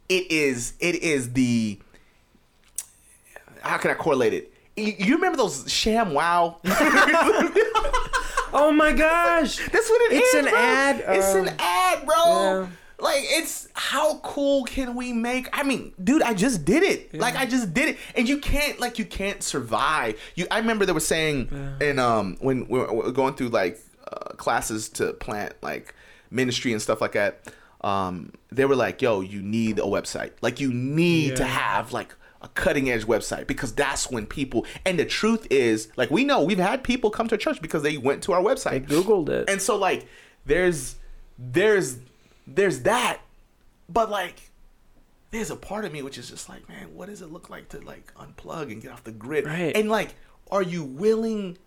it 0.10 0.30
is 0.32 0.74
it 0.80 0.96
is 0.96 1.34
the 1.34 1.80
how 3.68 3.78
can 3.78 3.92
I 3.92 3.94
correlate 3.94 4.34
it? 4.34 4.54
You, 4.76 4.94
you 4.98 5.16
remember 5.16 5.38
those 5.38 5.72
sham 5.72 6.14
wow? 6.14 6.60
Oh 8.54 8.72
my 8.72 8.94
gosh! 8.94 9.58
That's 9.58 9.90
what 9.90 10.02
it 10.12 10.16
It's 10.16 10.34
is, 10.34 10.46
an 10.46 10.50
bro. 10.50 10.58
ad? 10.60 11.04
It's 11.10 11.36
Oh. 11.36 11.38
an 11.44 11.54
ad, 11.60 12.06
bro. 12.06 12.16
Yeah. 12.62 12.68
Like 13.00 13.20
it's 13.24 13.68
how 13.74 14.16
cool 14.20 14.64
can 14.64 14.96
we 14.96 15.12
make? 15.14 15.50
I 15.52 15.64
mean, 15.64 15.94
dude, 16.02 16.22
I 16.24 16.34
just 16.34 16.64
did 16.64 16.82
it. 16.82 17.14
Like 17.14 17.36
I 17.36 17.46
just 17.46 17.74
did 17.74 17.90
it, 17.90 17.98
and 18.16 18.28
you 18.28 18.38
can't 18.40 18.80
like 18.80 18.98
you 18.98 19.06
can't 19.06 19.44
survive. 19.44 20.18
You, 20.36 20.48
I 20.50 20.60
remember 20.60 20.86
they 20.86 20.94
were 20.94 21.00
saying, 21.02 21.50
and 21.82 22.00
um, 22.00 22.38
when 22.40 22.68
we 22.70 22.80
we're 22.80 23.12
going 23.12 23.36
through 23.36 23.50
like 23.50 23.80
uh, 24.12 24.30
classes 24.38 24.88
to 24.90 25.12
plant 25.14 25.54
like 25.62 25.94
ministry 26.32 26.72
and 26.72 26.82
stuff 26.82 27.02
like 27.02 27.12
that, 27.12 27.42
um, 27.82 28.32
they 28.52 28.64
were 28.66 28.76
like, 28.78 29.02
"Yo, 29.02 29.20
you 29.20 29.42
need 29.42 29.78
a 29.78 29.84
website. 29.84 30.32
Like 30.42 30.60
you 30.62 30.74
need 30.74 31.36
to 31.36 31.46
have 31.46 31.92
like." 31.92 32.16
A 32.48 32.50
cutting 32.60 32.90
edge 32.90 33.06
website 33.06 33.46
because 33.48 33.74
that's 33.74 34.10
when 34.10 34.26
people 34.26 34.66
and 34.86 34.98
the 35.00 35.06
truth 35.06 35.46
is 35.50 35.90
like 35.98 36.10
we 36.10 36.24
know 36.24 36.42
we've 36.42 36.58
had 36.58 36.84
people 36.84 37.10
come 37.10 37.28
to 37.28 37.38
church 37.38 37.62
because 37.62 37.84
they 37.84 37.98
went 37.98 38.24
to 38.24 38.34
our 38.34 38.42
website 38.42 38.72
I 38.72 38.80
googled 38.80 39.30
it. 39.30 39.50
and 39.50 39.62
so 39.62 39.76
like 39.78 40.08
there's 40.46 40.96
there's 41.38 41.98
there's 42.46 42.82
that 42.82 43.20
but 43.90 44.10
like 44.10 44.52
there's 45.32 45.52
a 45.52 45.56
part 45.56 45.84
of 45.86 45.92
me 45.92 46.02
which 46.02 46.18
is 46.18 46.30
just 46.30 46.48
like 46.50 46.68
man 46.70 46.94
what 46.96 47.10
does 47.10 47.22
it 47.22 47.32
look 47.32 47.50
like 47.50 47.70
to 47.70 47.80
like 47.82 48.14
unplug 48.16 48.72
and 48.72 48.82
get 48.82 48.92
off 48.92 49.04
the 49.04 49.12
grid 49.12 49.46
Right. 49.46 49.76
and 49.76 49.90
like 49.90 50.16
are 50.50 50.64
you 50.64 50.84
willing 50.84 51.58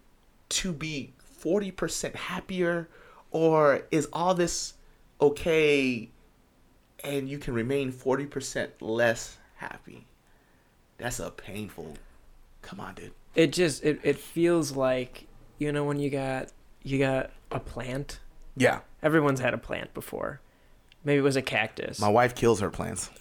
to 0.50 0.72
be 0.72 1.12
40% 1.42 2.14
happier 2.14 2.88
or 3.30 3.82
is 3.90 4.08
all 4.12 4.34
this 4.34 4.74
okay 5.20 6.08
and 7.04 7.28
you 7.28 7.38
can 7.38 7.54
remain 7.54 7.92
40% 7.92 8.68
less 8.80 9.38
happy 9.56 10.06
that's 11.00 11.18
a 11.20 11.30
painful 11.30 11.94
come 12.62 12.78
on 12.80 12.94
dude 12.94 13.12
it 13.34 13.52
just 13.52 13.82
it, 13.84 13.98
it 14.02 14.18
feels 14.18 14.72
like 14.72 15.26
you 15.58 15.72
know 15.72 15.84
when 15.84 15.98
you 15.98 16.10
got 16.10 16.48
you 16.82 16.98
got 16.98 17.30
a 17.50 17.60
plant. 17.60 18.20
yeah 18.56 18.80
Everyone's 19.02 19.40
had 19.40 19.54
a 19.54 19.58
plant 19.58 19.94
before. 19.94 20.40
Maybe 21.04 21.18
it 21.18 21.22
was 21.22 21.36
a 21.36 21.42
cactus. 21.42 21.98
my 22.00 22.08
wife 22.08 22.34
kills 22.34 22.60
her 22.60 22.70
plants 22.70 23.10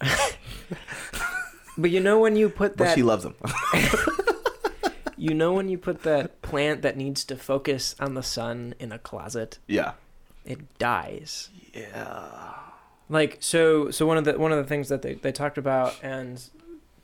but 1.78 1.90
you 1.90 2.00
know 2.00 2.18
when 2.18 2.36
you 2.36 2.48
put 2.48 2.76
but 2.76 2.84
that 2.84 2.94
she 2.94 3.02
loves 3.02 3.22
them 3.24 3.34
you 5.16 5.34
know 5.34 5.52
when 5.52 5.68
you 5.68 5.78
put 5.78 6.02
that 6.02 6.40
plant 6.42 6.82
that 6.82 6.96
needs 6.96 7.24
to 7.24 7.36
focus 7.36 7.94
on 8.00 8.14
the 8.14 8.22
sun 8.22 8.74
in 8.78 8.92
a 8.92 8.98
closet, 8.98 9.58
yeah 9.66 9.92
it 10.44 10.78
dies. 10.78 11.50
yeah 11.74 12.54
like 13.08 13.36
so 13.40 13.90
so 13.90 14.06
one 14.06 14.16
of 14.18 14.24
the 14.24 14.38
one 14.38 14.52
of 14.52 14.58
the 14.58 14.64
things 14.64 14.88
that 14.88 15.02
they, 15.02 15.14
they 15.14 15.32
talked 15.32 15.58
about 15.58 15.94
and 16.02 16.42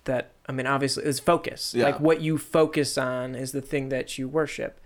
that 0.04 0.30
i 0.48 0.52
mean 0.52 0.66
obviously 0.66 1.04
is 1.04 1.18
focus. 1.20 1.74
Yeah. 1.74 1.84
like 1.84 2.00
what 2.00 2.20
you 2.20 2.38
focus 2.38 2.96
on 2.98 3.34
is 3.34 3.52
the 3.52 3.60
thing 3.62 3.88
that 3.90 4.16
you 4.18 4.28
worship. 4.28 4.80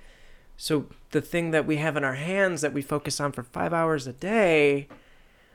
So 0.57 0.87
the 1.13 1.21
thing 1.23 1.53
that 1.53 1.67
we 1.67 1.77
have 1.77 1.97
in 1.97 2.05
our 2.05 2.15
hands 2.15 2.61
that 2.61 2.73
we 2.75 2.83
focus 2.83 3.19
on 3.21 3.33
for 3.33 3.43
five 3.43 3.73
hours 3.73 4.07
a 4.07 4.13
day 4.13 4.89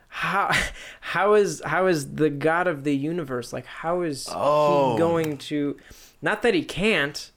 how 0.08 0.52
how 1.02 1.34
is 1.34 1.62
how 1.66 1.88
is 1.88 2.16
the 2.16 2.30
god 2.30 2.68
of 2.68 2.84
the 2.84 2.96
universe 2.96 3.52
like 3.54 3.66
how 3.66 4.02
is 4.02 4.28
Oh. 4.32 4.94
he 4.94 4.98
going 5.00 5.38
to 5.38 5.78
not 6.22 6.42
that 6.42 6.54
he 6.54 6.64
can't. 6.64 7.32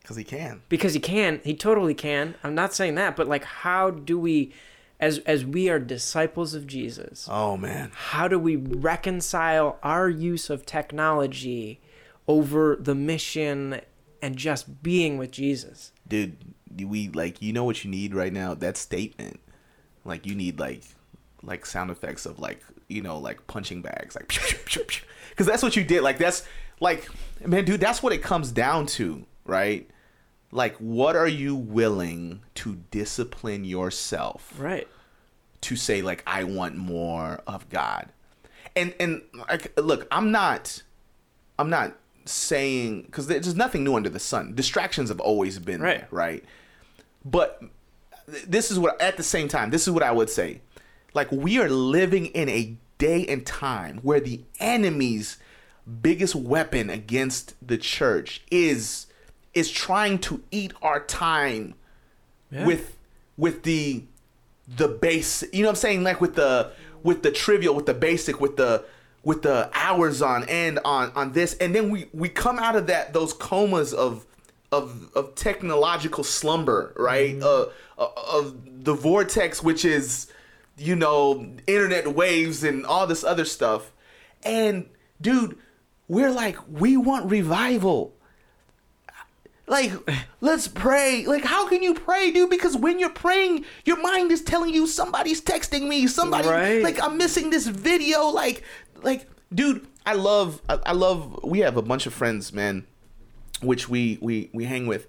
Because 0.00 0.16
he 0.16 0.24
can. 0.24 0.62
Because 0.70 0.94
he 0.94 1.00
can. 1.00 1.40
He 1.44 1.54
totally 1.54 1.92
can. 1.92 2.34
I'm 2.42 2.54
not 2.54 2.72
saying 2.72 2.94
that 2.94 3.16
but 3.16 3.26
like 3.28 3.44
how 3.44 3.90
do 3.90 4.18
we 4.18 4.52
as 5.00 5.18
as 5.20 5.44
we 5.44 5.68
are 5.68 5.78
disciples 5.78 6.54
of 6.54 6.66
jesus 6.66 7.28
oh 7.30 7.56
man. 7.56 7.90
how 7.94 8.26
do 8.28 8.38
we 8.38 8.56
reconcile 8.56 9.78
our 9.82 10.08
use 10.08 10.50
of 10.50 10.66
technology 10.66 11.80
over 12.26 12.76
the 12.78 12.94
mission 12.94 13.80
and 14.20 14.36
just 14.36 14.82
being 14.82 15.18
with 15.18 15.30
Jesus? 15.30 15.92
dude 16.06 16.36
we 16.76 17.08
like 17.08 17.40
you 17.42 17.52
know 17.52 17.64
what 17.64 17.84
you 17.84 17.90
need 17.90 18.14
right 18.14 18.32
now? 18.32 18.54
That 18.54 18.76
statement. 18.76 19.40
Like 20.04 20.26
you 20.26 20.34
need 20.34 20.60
like 20.60 20.84
like 21.42 21.66
sound 21.66 21.90
effects 21.90 22.26
of 22.26 22.38
like 22.38 22.62
you 22.88 23.02
know 23.02 23.18
like 23.18 23.46
punching 23.46 23.82
bags 23.82 24.14
like 24.14 24.28
because 25.30 25.46
that's 25.46 25.62
what 25.62 25.76
you 25.76 25.84
did. 25.84 26.02
Like 26.02 26.18
that's 26.18 26.44
like 26.80 27.08
man 27.44 27.64
dude 27.64 27.80
that's 27.80 28.02
what 28.02 28.12
it 28.12 28.22
comes 28.22 28.52
down 28.52 28.86
to 28.86 29.24
right 29.44 29.88
like 30.50 30.76
what 30.76 31.14
are 31.16 31.28
you 31.28 31.54
willing 31.54 32.40
to 32.54 32.76
discipline 32.90 33.64
yourself 33.64 34.52
Right. 34.58 34.88
to 35.62 35.76
say 35.76 36.02
like 36.02 36.22
I 36.26 36.44
want 36.44 36.76
more 36.76 37.40
of 37.46 37.68
God. 37.68 38.08
And 38.76 38.94
and 39.00 39.22
like 39.48 39.78
look, 39.78 40.06
I'm 40.10 40.30
not 40.30 40.82
I'm 41.58 41.70
not 41.70 41.96
saying 42.24 43.08
cuz 43.10 43.26
there's 43.26 43.54
nothing 43.54 43.84
new 43.84 43.94
under 43.96 44.08
the 44.10 44.20
sun. 44.20 44.54
Distractions 44.54 45.08
have 45.08 45.20
always 45.20 45.58
been 45.58 45.80
Right. 45.80 45.98
there, 46.00 46.08
right? 46.10 46.44
But 47.24 47.62
this 48.26 48.70
is 48.70 48.78
what 48.78 49.00
at 49.00 49.16
the 49.16 49.22
same 49.22 49.48
time, 49.48 49.70
this 49.70 49.86
is 49.86 49.90
what 49.92 50.02
I 50.02 50.12
would 50.12 50.30
say. 50.30 50.60
Like 51.14 51.30
we 51.32 51.58
are 51.58 51.68
living 51.68 52.26
in 52.26 52.48
a 52.48 52.76
day 52.98 53.26
and 53.26 53.44
time 53.46 53.98
where 54.02 54.20
the 54.20 54.42
enemy's 54.60 55.38
biggest 56.02 56.34
weapon 56.34 56.90
against 56.90 57.54
the 57.66 57.78
church 57.78 58.42
is 58.50 59.06
is 59.58 59.70
trying 59.70 60.18
to 60.20 60.42
eat 60.50 60.72
our 60.82 61.00
time 61.00 61.74
Yeah. 62.50 62.66
with 62.66 62.96
with 63.36 63.62
the 63.64 64.04
the 64.76 64.88
base 64.88 65.42
you 65.52 65.62
know 65.62 65.68
what 65.68 65.72
i'm 65.72 65.76
saying? 65.76 66.02
Like 66.04 66.20
with 66.20 66.34
the 66.34 66.70
with 67.02 67.22
the 67.22 67.30
trivial 67.30 67.74
with 67.74 67.86
the 67.86 67.94
basic 67.94 68.40
with 68.40 68.56
the 68.56 68.84
with 69.24 69.42
the 69.42 69.70
hours 69.74 70.22
on 70.22 70.44
end 70.48 70.78
on 70.84 71.12
on 71.14 71.32
this. 71.32 71.54
And 71.60 71.74
then 71.74 71.90
we 71.90 72.06
we 72.12 72.28
come 72.28 72.58
out 72.58 72.76
of 72.76 72.86
that 72.88 73.12
those 73.12 73.32
comas 73.32 73.92
of 73.94 74.24
of 74.72 75.10
of 75.14 75.34
technological 75.34 76.24
slumber 76.24 76.92
right? 76.96 77.40
Uh, 77.42 77.66
uh, 77.98 78.08
of 78.32 78.84
the 78.84 78.94
vortex 78.94 79.62
which 79.62 79.84
is 79.84 80.30
you 80.76 80.94
know 80.94 81.46
internet 81.66 82.14
waves 82.14 82.62
and 82.64 82.84
all 82.86 83.06
this 83.06 83.24
other 83.24 83.44
stuff. 83.44 83.92
And 84.42 84.88
dude 85.20 85.56
we're 86.08 86.30
like 86.30 86.56
we 86.70 86.96
want 86.96 87.30
revival 87.30 88.14
like, 89.68 89.92
let's 90.40 90.68
pray. 90.68 91.26
Like, 91.26 91.44
how 91.44 91.68
can 91.68 91.82
you 91.82 91.94
pray, 91.94 92.30
dude? 92.30 92.50
Because 92.50 92.76
when 92.76 92.98
you're 92.98 93.10
praying, 93.10 93.64
your 93.84 94.00
mind 94.00 94.32
is 94.32 94.42
telling 94.42 94.72
you 94.74 94.86
somebody's 94.86 95.40
texting 95.40 95.88
me. 95.88 96.06
Somebody, 96.06 96.48
Right. 96.48 96.82
like, 96.82 97.02
I'm 97.02 97.16
missing 97.18 97.50
this 97.50 97.66
video. 97.66 98.26
Like, 98.28 98.62
like, 99.02 99.26
dude, 99.54 99.86
I 100.06 100.14
love, 100.14 100.62
I, 100.68 100.78
I 100.86 100.92
love. 100.92 101.40
We 101.44 101.60
have 101.60 101.76
a 101.76 101.82
bunch 101.82 102.06
of 102.06 102.14
friends, 102.14 102.52
man, 102.52 102.86
which 103.62 103.88
we 103.88 104.18
we 104.20 104.48
we 104.52 104.64
hang 104.64 104.86
with, 104.86 105.06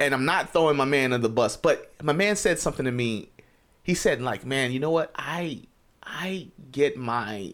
and 0.00 0.14
I'm 0.14 0.24
not 0.24 0.52
throwing 0.52 0.76
my 0.76 0.84
man 0.86 1.12
under 1.12 1.28
the 1.28 1.32
bus, 1.34 1.56
but 1.56 1.92
my 2.02 2.12
man 2.14 2.36
said 2.36 2.58
something 2.58 2.84
to 2.86 2.92
me. 2.92 3.28
He 3.82 3.94
said, 3.94 4.20
like, 4.22 4.44
man, 4.46 4.72
you 4.72 4.80
know 4.80 4.90
what? 4.90 5.12
I 5.16 5.62
I 6.02 6.48
get 6.72 6.96
my 6.96 7.52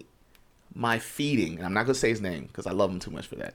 my 0.75 0.99
feeding, 0.99 1.57
and 1.57 1.67
I'm 1.67 1.75
not 1.75 1.83
gonna 1.85 1.95
say 1.95 2.11
his 2.11 2.21
name 2.21 2.45
because 2.47 2.67
I 2.67 2.73
love 2.73 2.91
him 2.91 3.01
too 3.01 3.11
much 3.11 3.27
for 3.27 3.35
that. 3.37 3.55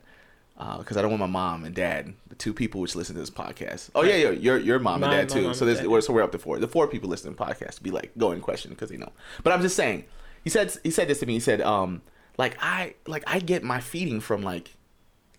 Because 0.58 0.98
I 0.98 1.02
don't 1.02 1.12
want 1.12 1.20
my 1.20 1.28
mom 1.28 1.63
and 1.65 1.76
dad, 1.76 2.13
the 2.30 2.36
two 2.36 2.54
people 2.54 2.82
which 2.82 2.96
listen 2.96 3.13
to 3.15 3.22
this 3.22 3.30
podcast. 3.30 3.91
Oh 3.93 4.04
yeah, 4.04 4.15
yeah, 4.15 4.30
your 4.32 4.58
your 4.58 4.80
mom 4.80 5.02
My- 5.02 5.15
and 5.15 5.30
dad 5.30 5.34
too. 5.34 5.54
so 5.54 5.65
there's 5.65 5.82
we're, 5.84 6.02
so 6.02 6.13
we're 6.13 6.24
up 6.24 6.32
to 6.32 6.39
four. 6.39 6.58
The 6.60 6.67
four 6.67 6.88
people 6.88 7.10
listening 7.10 7.36
to 7.36 7.38
the 7.38 7.46
podcast 7.46 7.82
be 7.84 7.91
like 7.91 8.12
going 8.17 8.41
question 8.41 8.72
because 8.72 8.89
you 8.91 8.98
know. 8.98 9.12
But 9.43 9.54
I'm 9.54 9.62
just 9.62 9.76
saying. 9.76 10.06
He 10.43 10.50
said 10.50 10.74
he 10.84 10.91
said 10.91 11.08
this 11.10 11.20
to 11.20 11.26
me. 11.26 11.34
He 11.34 11.39
said 11.39 11.62
um 11.62 12.02
like 12.38 12.58
I 12.62 12.96
like 13.06 13.24
I 13.28 13.39
get 13.39 13.63
my 13.63 13.80
feeding 13.82 14.20
from 14.22 14.41
like 14.41 14.72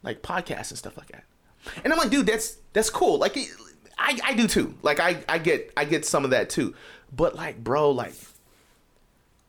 like 0.03 0.23
podcasts 0.23 0.71
and 0.71 0.79
stuff 0.79 0.97
like 0.97 1.09
that. 1.09 1.25
And 1.83 1.93
I'm 1.93 1.99
like, 1.99 2.11
dude, 2.11 2.27
that's 2.27 2.59
that's 2.73 2.91
cool. 2.91 3.19
Like 3.19 3.37
I 3.99 4.19
I 4.23 4.35
do 4.35 4.47
too. 4.47 4.75
Like 4.83 5.01
I 5.01 5.25
I 5.29 5.39
get 5.39 5.73
I 5.77 5.85
get 5.85 6.05
some 6.05 6.25
of 6.25 6.31
that 6.31 6.51
too. 6.51 6.75
But 7.15 7.35
like, 7.35 7.63
bro, 7.65 7.91
like 7.91 8.15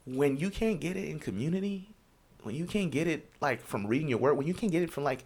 when 0.06 0.38
you 0.38 0.50
can't 0.50 0.80
get 0.80 0.96
it 0.98 1.10
in 1.10 1.20
community, 1.20 1.89
when 2.44 2.56
you 2.56 2.66
can't 2.66 2.92
get 2.92 3.08
it 3.08 3.30
like 3.42 3.62
from 3.62 3.86
reading 3.88 4.08
your 4.08 4.18
word, 4.18 4.36
when 4.36 4.48
you 4.48 4.54
can't 4.54 4.72
get 4.72 4.82
it 4.82 4.92
from 4.92 5.04
like 5.04 5.24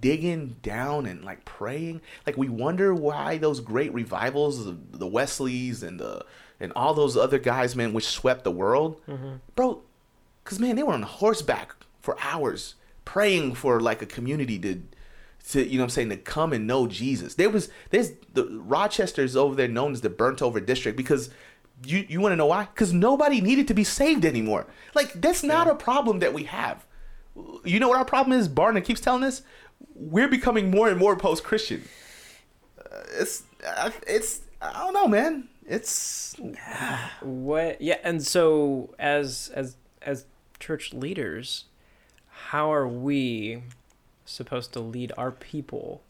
digging 0.00 0.56
down 0.62 1.06
and 1.06 1.24
like 1.24 1.44
praying, 1.44 2.00
like 2.26 2.36
we 2.36 2.48
wonder 2.48 2.94
why 2.94 3.38
those 3.38 3.60
great 3.60 3.92
revivals, 3.94 4.64
the, 4.64 4.76
the 4.92 5.06
Wesleys 5.06 5.82
and 5.82 6.00
the 6.00 6.24
and 6.58 6.72
all 6.74 6.94
those 6.94 7.16
other 7.16 7.38
guys, 7.38 7.76
man, 7.76 7.92
which 7.92 8.06
swept 8.06 8.44
the 8.44 8.50
world, 8.50 9.00
mm-hmm. 9.06 9.36
bro. 9.54 9.82
Cause 10.44 10.58
man, 10.58 10.76
they 10.76 10.82
were 10.82 10.92
on 10.92 11.02
horseback 11.02 11.74
for 12.00 12.16
hours 12.20 12.76
praying 13.04 13.54
for 13.54 13.80
like 13.80 14.02
a 14.02 14.06
community 14.06 14.58
to 14.58 14.82
to 15.50 15.64
you 15.64 15.78
know 15.78 15.82
what 15.82 15.86
I'm 15.86 15.90
saying 15.90 16.10
to 16.10 16.16
come 16.16 16.52
and 16.52 16.66
know 16.66 16.86
Jesus. 16.86 17.34
There 17.34 17.50
was 17.50 17.68
there's 17.90 18.12
the 18.32 18.46
Rochester's 18.60 19.36
over 19.36 19.54
there 19.54 19.68
known 19.68 19.92
as 19.92 20.00
the 20.00 20.10
burnt 20.10 20.42
over 20.42 20.60
district 20.60 20.96
because 20.96 21.30
you 21.84 22.04
you 22.08 22.20
want 22.20 22.32
to 22.32 22.36
know 22.36 22.46
why? 22.46 22.64
Because 22.64 22.92
nobody 22.92 23.40
needed 23.40 23.68
to 23.68 23.74
be 23.74 23.84
saved 23.84 24.24
anymore. 24.24 24.66
Like 24.94 25.12
that's 25.12 25.42
not 25.42 25.68
a 25.68 25.74
problem 25.74 26.20
that 26.20 26.32
we 26.32 26.44
have. 26.44 26.86
You 27.64 27.80
know 27.80 27.88
what 27.88 27.98
our 27.98 28.04
problem 28.04 28.38
is? 28.38 28.48
Barna 28.48 28.82
keeps 28.82 29.00
telling 29.00 29.24
us 29.24 29.42
we're 29.94 30.28
becoming 30.28 30.70
more 30.70 30.88
and 30.88 30.98
more 30.98 31.16
post 31.16 31.44
Christian. 31.44 31.84
Uh, 32.78 33.02
it's 33.18 33.42
uh, 33.66 33.90
it's 34.06 34.40
I 34.60 34.72
don't 34.84 34.94
know, 34.94 35.08
man. 35.08 35.48
It's 35.66 36.36
What? 37.20 37.80
Yeah, 37.80 37.98
and 38.02 38.24
so 38.24 38.94
as 38.98 39.50
as 39.54 39.76
as 40.02 40.24
church 40.58 40.94
leaders, 40.94 41.64
how 42.28 42.72
are 42.72 42.88
we 42.88 43.62
supposed 44.24 44.72
to 44.72 44.80
lead 44.80 45.12
our 45.16 45.30
people 45.30 46.02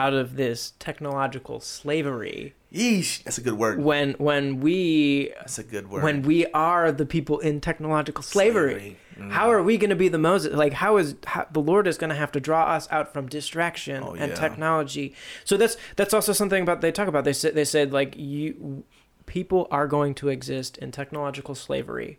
out 0.00 0.14
of 0.14 0.36
this 0.36 0.72
technological 0.78 1.60
slavery 1.60 2.54
yeesh. 2.72 3.22
That's 3.24 3.38
a 3.38 3.40
good 3.48 3.58
word. 3.64 3.82
when 3.82 4.12
when 4.28 4.60
we 4.60 5.32
That's 5.40 5.58
a 5.58 5.64
good 5.74 5.86
word. 5.90 6.02
when 6.06 6.22
we 6.22 6.46
are 6.68 6.90
the 7.00 7.04
people 7.14 7.38
in 7.40 7.60
technological 7.60 8.22
slavery? 8.22 8.72
Slavery. 8.72 8.96
Mm. 9.18 9.30
How 9.32 9.50
are 9.52 9.62
we 9.62 9.76
going 9.76 9.90
to 9.90 9.96
be 10.04 10.08
the 10.08 10.18
Moses? 10.30 10.54
Like, 10.54 10.72
how 10.84 10.96
is 10.96 11.14
how, 11.26 11.46
the 11.52 11.60
Lord 11.60 11.86
is 11.86 11.98
going 11.98 12.08
to 12.10 12.16
have 12.16 12.32
to 12.32 12.40
draw 12.40 12.62
us 12.76 12.88
out 12.90 13.12
from 13.12 13.28
distraction 13.28 14.02
Oh, 14.02 14.12
and 14.14 14.30
yeah. 14.30 14.34
technology? 14.44 15.06
So 15.44 15.56
that's 15.56 15.76
that's 15.96 16.14
also 16.14 16.32
something 16.32 16.62
about 16.62 16.80
they 16.80 16.92
talk 16.92 17.08
about. 17.08 17.24
They 17.24 17.34
said 17.34 17.54
they 17.54 17.64
said 17.66 17.92
like 17.92 18.16
you 18.16 18.84
people 19.26 19.68
are 19.70 19.86
going 19.96 20.14
to 20.20 20.28
exist 20.28 20.78
in 20.78 20.90
technological 20.90 21.54
slavery, 21.54 22.18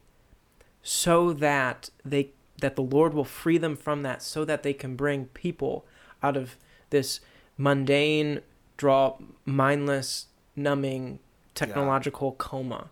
so 0.84 1.34
that 1.34 1.90
they 2.06 2.32
that 2.62 2.76
the 2.76 2.84
Lord 2.84 3.14
will 3.14 3.26
free 3.42 3.58
them 3.58 3.76
from 3.76 4.04
that, 4.04 4.22
so 4.22 4.46
that 4.46 4.62
they 4.64 4.74
can 4.74 4.96
bring 4.96 5.26
people 5.28 5.86
out 6.22 6.38
of 6.38 6.58
this 6.92 7.20
mundane, 7.66 8.42
draw 8.78 9.18
mindless, 9.46 10.28
numbing 10.56 11.20
technological 11.56 12.32
coma. 12.34 12.90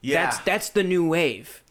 yeah. 0.00 0.24
That's 0.24 0.38
that's 0.40 0.68
the 0.70 0.82
new 0.82 1.06
wave. 1.08 1.62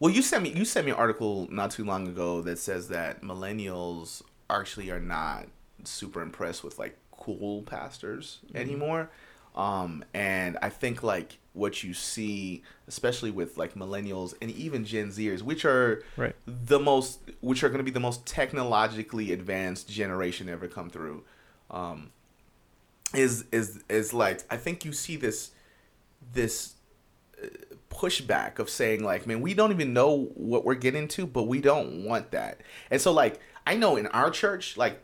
Well, 0.00 0.12
you 0.12 0.20
sent 0.22 0.42
me 0.42 0.50
you 0.52 0.64
sent 0.64 0.86
me 0.86 0.92
an 0.92 0.98
article 0.98 1.46
not 1.50 1.70
too 1.70 1.84
long 1.84 2.08
ago 2.08 2.42
that 2.42 2.58
says 2.58 2.88
that 2.88 3.22
millennials 3.22 4.22
actually 4.50 4.90
are 4.90 5.00
not 5.00 5.46
super 5.84 6.20
impressed 6.22 6.64
with 6.64 6.78
like 6.78 6.96
cool 7.12 7.62
pastors 7.62 8.38
Mm-hmm. 8.48 8.56
anymore. 8.56 9.10
Um, 9.54 10.04
and 10.12 10.58
I 10.60 10.68
think 10.68 11.02
like 11.02 11.38
what 11.54 11.82
you 11.82 11.94
see, 11.94 12.62
especially 12.88 13.30
with 13.30 13.56
like 13.56 13.72
millennials 13.74 14.34
and 14.42 14.50
even 14.50 14.84
Gen 14.84 15.08
Zers, 15.08 15.40
which 15.40 15.64
are 15.64 16.02
Right. 16.18 16.34
the 16.46 16.78
most, 16.78 17.20
which 17.40 17.64
are 17.64 17.68
going 17.70 17.78
to 17.78 17.84
be 17.84 17.90
the 17.90 18.00
most 18.00 18.26
technologically 18.26 19.32
advanced 19.32 19.88
generation 19.88 20.50
ever 20.50 20.68
come 20.68 20.90
through, 20.90 21.24
um, 21.70 22.10
is 23.14 23.44
is 23.52 23.82
is 23.88 24.12
like 24.12 24.42
I 24.50 24.56
think 24.56 24.84
you 24.84 24.92
see 24.92 25.16
this 25.16 25.50
this 26.32 26.74
pushback 27.90 28.58
of 28.58 28.68
saying 28.68 29.02
like 29.02 29.26
man 29.26 29.40
we 29.40 29.54
don't 29.54 29.70
even 29.70 29.92
know 29.92 30.24
what 30.34 30.64
we're 30.64 30.74
getting 30.74 31.08
to 31.08 31.26
but 31.26 31.44
we 31.44 31.60
don't 31.60 32.04
want 32.04 32.30
that. 32.32 32.60
And 32.90 33.00
so 33.00 33.12
like 33.12 33.40
i 33.66 33.74
know 33.74 33.96
in 33.96 34.06
our 34.08 34.30
church 34.30 34.76
like 34.76 35.00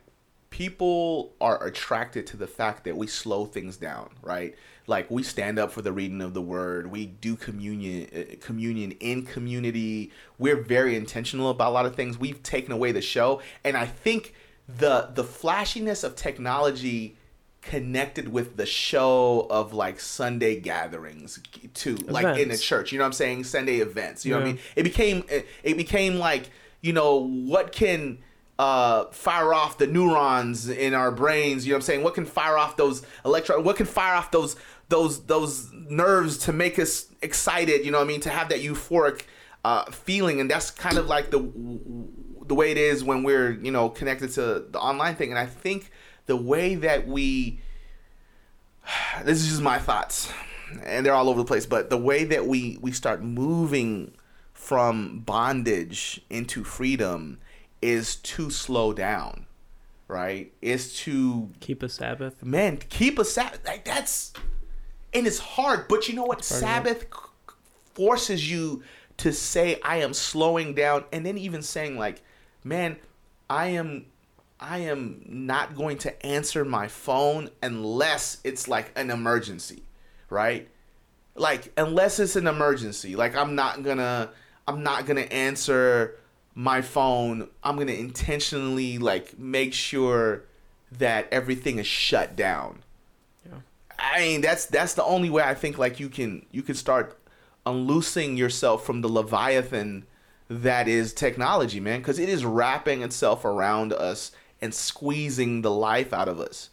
people 0.50 1.32
are 1.40 1.62
attracted 1.64 2.26
to 2.26 2.36
the 2.36 2.46
fact 2.46 2.84
that 2.84 2.96
we 2.96 3.06
slow 3.06 3.46
things 3.46 3.76
down 3.76 4.10
right? 4.22 4.54
Like 4.86 5.10
we 5.10 5.22
stand 5.22 5.58
up 5.58 5.70
for 5.70 5.80
the 5.80 5.92
reading 5.92 6.20
of 6.20 6.34
the 6.34 6.42
word. 6.42 6.90
We 6.90 7.06
do 7.06 7.36
communion 7.36 8.08
uh, 8.14 8.34
communion 8.40 8.92
in 8.92 9.24
community. 9.24 10.10
We're 10.38 10.60
very 10.60 10.96
intentional 10.96 11.50
about 11.50 11.70
a 11.70 11.74
lot 11.74 11.86
of 11.86 11.94
things. 11.94 12.18
We've 12.18 12.42
taken 12.42 12.72
away 12.72 12.92
the 12.92 13.00
show. 13.00 13.40
And 13.64 13.76
i 13.76 13.86
think 13.86 14.34
the 14.78 15.10
the 15.14 15.24
flashiness 15.24 16.04
of 16.04 16.16
technology 16.16 17.16
connected 17.62 18.28
with 18.28 18.56
the 18.56 18.66
show 18.66 19.46
of 19.48 19.72
like 19.72 20.00
Sunday 20.00 20.58
gatherings 20.58 21.40
too, 21.74 21.94
like 21.96 22.24
in 22.24 22.34
the 22.34 22.40
Events. 22.42 22.62
church. 22.62 22.92
You 22.92 22.98
know 22.98 23.04
what 23.04 23.08
I'm 23.08 23.12
saying? 23.12 23.44
Sunday 23.44 23.76
events. 23.78 24.26
You 24.26 24.32
know 24.32 24.38
what 24.38 24.48
I 24.48 24.52
mean? 24.52 24.58
It 24.76 24.82
became 24.82 25.24
it, 25.28 25.46
it 25.62 25.76
became 25.76 26.16
like 26.16 26.50
you 26.80 26.92
know 26.92 27.16
what 27.16 27.72
can 27.72 28.18
uh 28.58 29.06
fire 29.06 29.54
off 29.54 29.78
the 29.78 29.86
neurons 29.86 30.68
in 30.68 30.92
our 30.92 31.10
brains 31.10 31.64
you 31.66 31.72
know 31.72 31.76
what 31.76 31.78
i'm 31.78 31.86
saying 31.86 32.02
what 32.02 32.14
can 32.14 32.26
fire 32.26 32.58
off 32.58 32.76
those 32.76 33.02
electron 33.24 33.64
what 33.64 33.76
can 33.76 33.86
fire 33.86 34.14
off 34.14 34.30
those 34.30 34.56
those 34.90 35.24
those 35.24 35.70
nerves 35.72 36.36
to 36.36 36.52
make 36.52 36.78
us 36.78 37.06
excited 37.22 37.82
you 37.82 37.90
know 37.90 37.96
what 37.96 38.04
i 38.04 38.06
mean 38.06 38.20
to 38.20 38.28
have 38.28 38.50
that 38.50 38.60
euphoric 38.60 39.22
uh 39.64 39.90
feeling 39.90 40.38
and 40.38 40.50
that's 40.50 40.70
kind 40.70 40.98
of 40.98 41.06
like 41.06 41.30
the 41.30 41.38
the 42.46 42.54
way 42.54 42.70
it 42.70 42.78
is 42.78 43.04
when 43.04 43.22
we're 43.22 43.52
you 43.52 43.70
know 43.70 43.88
connected 43.88 44.30
to 44.32 44.64
the 44.70 44.78
online 44.78 45.14
thing 45.14 45.30
and 45.30 45.38
i 45.38 45.46
think 45.46 45.90
the 46.26 46.36
way 46.36 46.74
that 46.74 47.06
we 47.06 47.60
this 49.24 49.40
is 49.40 49.48
just 49.48 49.62
my 49.62 49.78
thoughts 49.78 50.32
and 50.84 51.04
they're 51.04 51.14
all 51.14 51.28
over 51.28 51.38
the 51.40 51.44
place 51.46 51.66
but 51.66 51.90
the 51.90 51.98
way 51.98 52.24
that 52.24 52.46
we 52.46 52.78
we 52.80 52.92
start 52.92 53.22
moving 53.22 54.12
from 54.52 55.20
bondage 55.20 56.20
into 56.30 56.64
freedom 56.64 57.38
is 57.80 58.16
to 58.16 58.48
slow 58.50 58.92
down 58.92 59.46
right 60.08 60.52
is 60.62 60.96
to 60.98 61.50
Keep 61.60 61.82
a 61.82 61.88
Sabbath. 61.88 62.42
man 62.42 62.76
keep 62.76 63.18
a 63.18 63.24
sabbath 63.24 63.60
like 63.66 63.84
that's 63.84 64.32
and 65.14 65.26
it's 65.26 65.38
hard 65.38 65.88
but 65.88 66.08
you 66.08 66.14
know 66.14 66.22
what 66.22 66.38
part 66.38 66.50
of 66.50 66.56
it. 66.56 66.60
sabbath 66.60 67.06
forces 67.94 68.50
you 68.50 68.82
to 69.18 69.32
say 69.32 69.78
i 69.84 69.96
am 69.96 70.14
slowing 70.14 70.74
down 70.74 71.04
and 71.12 71.24
then 71.26 71.36
even 71.36 71.60
saying 71.62 71.98
like 71.98 72.22
man 72.64 72.96
i 73.48 73.66
am 73.68 74.06
i 74.60 74.78
am 74.78 75.22
not 75.26 75.74
going 75.74 75.98
to 75.98 76.26
answer 76.26 76.64
my 76.64 76.88
phone 76.88 77.48
unless 77.62 78.38
it's 78.44 78.68
like 78.68 78.92
an 78.96 79.10
emergency 79.10 79.82
right? 80.32 80.68
Like 81.34 81.72
unless 81.76 82.18
it's 82.18 82.34
an 82.36 82.46
emergency. 82.46 83.14
Like 83.14 83.36
i'm 83.36 83.54
not 83.54 83.82
gonna 83.82 84.30
i'm 84.66 84.82
not 84.82 85.06
gonna 85.06 85.20
answer 85.22 86.18
my 86.54 86.80
phone. 86.80 87.48
I'm 87.62 87.76
gonna 87.76 87.92
intentionally 87.92 88.98
like 88.98 89.38
make 89.38 89.74
sure 89.74 90.44
that 90.98 91.28
everything 91.30 91.78
is 91.78 91.86
shut 91.86 92.36
down. 92.36 92.80
Yeah. 93.46 93.58
i 93.98 94.18
mean 94.20 94.40
that's 94.40 94.66
that's 94.66 94.94
the 94.94 95.04
only 95.04 95.30
way 95.30 95.42
i 95.42 95.54
think 95.54 95.78
like 95.78 95.98
you 96.00 96.08
can 96.08 96.44
you 96.50 96.62
can 96.62 96.74
start 96.74 97.18
unloosing 97.64 98.36
yourself 98.36 98.84
from 98.84 99.00
the 99.00 99.08
leviathan 99.08 100.04
that 100.48 100.88
is 100.88 101.12
technology 101.14 101.80
man 101.80 102.00
because 102.00 102.18
it 102.18 102.28
is 102.28 102.44
wrapping 102.44 103.02
itself 103.02 103.44
around 103.44 103.92
us 103.92 104.32
and 104.60 104.74
squeezing 104.74 105.62
the 105.62 105.70
life 105.70 106.12
out 106.12 106.28
of 106.28 106.38
us 106.40 106.68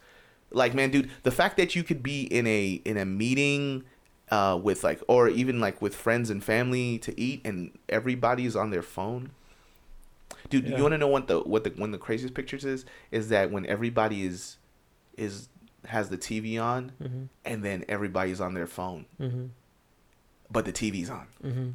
like 0.52 0.74
man 0.74 0.90
dude 0.92 1.10
the 1.24 1.32
fact 1.32 1.58
that 1.58 1.76
you 1.76 1.84
could 1.84 2.02
be 2.04 2.24
in 2.24 2.46
a 2.48 2.82
in 2.86 2.98
a 2.98 3.06
meeting 3.06 3.84
uh 4.32 4.60
with 4.62 4.84
like 4.84 5.02
or 5.08 5.28
even 5.30 5.60
like 5.60 5.82
with 5.82 5.96
friends 5.96 6.30
and 6.30 6.44
family 6.44 6.98
to 7.00 7.18
eat 7.20 7.42
and 7.46 7.72
everybody's 7.88 8.56
on 8.56 8.70
their 8.70 8.82
phone 8.82 9.32
dude 10.50 10.68
Yeah. 10.68 10.78
you 10.78 10.82
want 10.84 10.94
to 10.94 10.98
know 10.98 11.08
what 11.08 11.28
the 11.28 11.40
what 11.40 11.64
the 11.64 11.70
one 11.72 11.90
of 11.90 11.94
the 11.94 11.98
craziest 11.98 12.34
pictures 12.34 12.66
is 12.66 12.86
is 13.12 13.30
that 13.30 13.52
when 13.52 13.66
everybody 13.66 14.24
is 14.26 14.58
is 15.18 15.50
has 15.86 16.10
the 16.10 16.18
tv 16.18 16.62
on 16.62 16.92
Mm-hmm. 17.02 17.24
and 17.46 17.64
then 17.64 17.86
everybody's 17.88 18.42
on 18.42 18.54
their 18.54 18.68
phone 18.68 19.06
Mm-hmm. 19.20 19.46
but 20.52 20.66
the 20.66 20.72
tv's 20.74 21.10
on 21.10 21.28
Mm-hmm. 21.44 21.70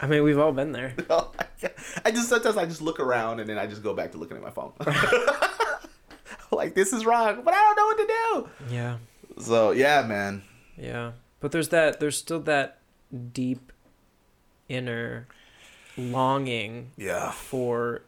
I 0.00 0.06
mean, 0.06 0.22
we've 0.22 0.38
all 0.38 0.52
been 0.52 0.72
there. 0.72 0.94
i 2.04 2.10
just 2.12 2.28
sometimes 2.28 2.56
i 2.56 2.64
just 2.64 2.80
look 2.80 3.00
around 3.00 3.40
and 3.40 3.48
then 3.48 3.58
i 3.58 3.66
just 3.66 3.82
go 3.82 3.92
back 3.92 4.12
to 4.12 4.18
looking 4.18 4.36
at 4.36 4.42
my 4.42 4.50
phone 4.50 4.72
like 6.52 6.72
this 6.74 6.92
is 6.92 7.04
wrong 7.04 7.42
but 7.44 7.52
i 7.52 7.56
don't 7.56 7.76
know 7.76 7.84
what 7.86 7.98
to 7.98 8.06
do 8.68 8.74
Yeah. 8.74 8.96
so 9.40 9.72
yeah 9.72 10.02
man 10.02 10.42
Yeah. 10.76 11.12
But 11.40 11.50
there's 11.52 11.68
that 11.70 11.98
there's 12.00 12.16
still 12.16 12.40
that 12.42 12.78
deep 13.32 13.72
inner 14.68 15.26
longing 15.96 16.92
yeah 16.96 17.32
for 17.32 18.02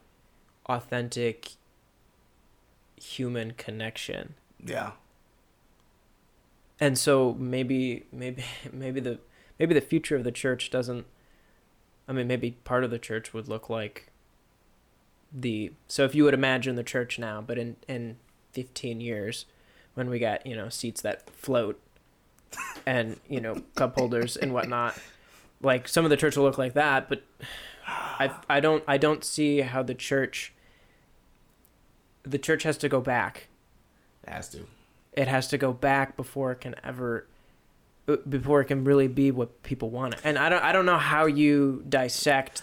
authentic 0.66 1.52
human 2.96 3.52
connection. 3.52 4.34
yeah 4.64 4.92
And 6.78 6.96
so 6.98 7.34
maybe 7.38 8.04
maybe 8.12 8.44
maybe 8.72 9.00
the 9.00 9.18
maybe 9.58 9.74
the 9.74 9.80
future 9.80 10.16
of 10.16 10.22
the 10.24 10.32
church 10.32 10.70
doesn't 10.70 11.06
I 12.10 12.12
mean 12.12 12.26
maybe 12.26 12.50
part 12.64 12.84
of 12.84 12.90
the 12.90 12.98
church 12.98 13.32
would 13.32 13.48
look 13.48 13.70
like 13.70 14.10
the 15.32 15.72
so 15.88 16.04
if 16.04 16.14
you 16.14 16.24
would 16.24 16.34
imagine 16.34 16.74
the 16.74 16.82
church 16.82 17.18
now 17.18 17.40
but 17.40 17.56
in 17.56 17.76
in 17.88 18.16
15 18.52 19.00
years 19.00 19.46
when 19.94 20.10
we 20.10 20.18
got 20.18 20.44
you 20.44 20.54
know 20.54 20.68
seats 20.68 21.00
that 21.00 21.30
float 21.30 21.80
and 22.84 23.18
you 23.28 23.40
know 23.40 23.62
cup 23.76 23.94
holders 23.94 24.36
and 24.36 24.52
whatnot 24.52 24.98
like 25.62 25.86
some 25.86 26.04
of 26.04 26.10
the 26.10 26.16
church 26.16 26.36
will 26.36 26.44
look 26.44 26.58
like 26.58 26.74
that 26.74 27.08
but 27.08 27.22
i 27.86 28.28
i 28.50 28.58
don't 28.58 28.82
i 28.88 28.98
don't 28.98 29.22
see 29.22 29.60
how 29.60 29.82
the 29.82 29.94
church 29.94 30.52
the 32.22 32.38
church 32.38 32.62
has 32.62 32.76
to 32.78 32.88
go 32.88 33.00
back. 33.00 33.48
It 34.24 34.30
has 34.30 34.48
to. 34.50 34.66
It 35.12 35.28
has 35.28 35.48
to 35.48 35.58
go 35.58 35.72
back 35.72 36.16
before 36.16 36.52
it 36.52 36.60
can 36.60 36.74
ever 36.84 37.26
before 38.16 38.60
it 38.60 38.66
can 38.66 38.84
really 38.84 39.08
be 39.08 39.30
what 39.30 39.62
people 39.62 39.90
want. 39.90 40.14
And 40.24 40.38
i 40.38 40.48
don't 40.48 40.62
i 40.62 40.72
don't 40.72 40.86
know 40.86 40.98
how 40.98 41.26
you 41.26 41.84
dissect 41.88 42.62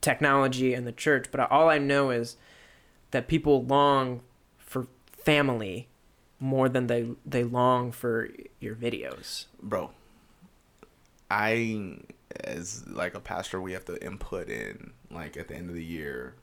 technology 0.00 0.72
and 0.74 0.86
the 0.86 0.92
church 0.92 1.26
but 1.32 1.50
all 1.50 1.68
i 1.68 1.78
know 1.78 2.10
is 2.10 2.36
that 3.10 3.26
people 3.26 3.64
long 3.64 4.20
for 4.58 4.86
family 5.10 5.88
more 6.38 6.68
than 6.68 6.86
they 6.86 7.08
they 7.24 7.42
long 7.42 7.90
for 7.90 8.28
your 8.60 8.74
videos. 8.74 9.46
Bro 9.62 9.90
i 11.30 11.96
as 12.44 12.86
like 12.88 13.14
a 13.14 13.20
pastor 13.20 13.60
we 13.60 13.72
have 13.72 13.84
to 13.84 14.02
input 14.04 14.48
in 14.48 14.92
like 15.10 15.36
at 15.36 15.48
the 15.48 15.54
end 15.54 15.68
of 15.68 15.74
the 15.74 15.84
year 15.84 16.34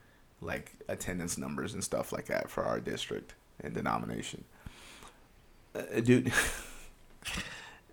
like 0.42 0.74
attendance 0.90 1.38
numbers 1.38 1.74
and 1.74 1.84
stuff 1.84 2.12
like 2.12 2.26
that 2.26 2.50
for 2.50 2.64
our 2.66 2.80
district 2.80 3.34
and 3.62 3.74
denomination. 3.74 4.44
Uh, 5.76 6.00
dude 6.02 6.32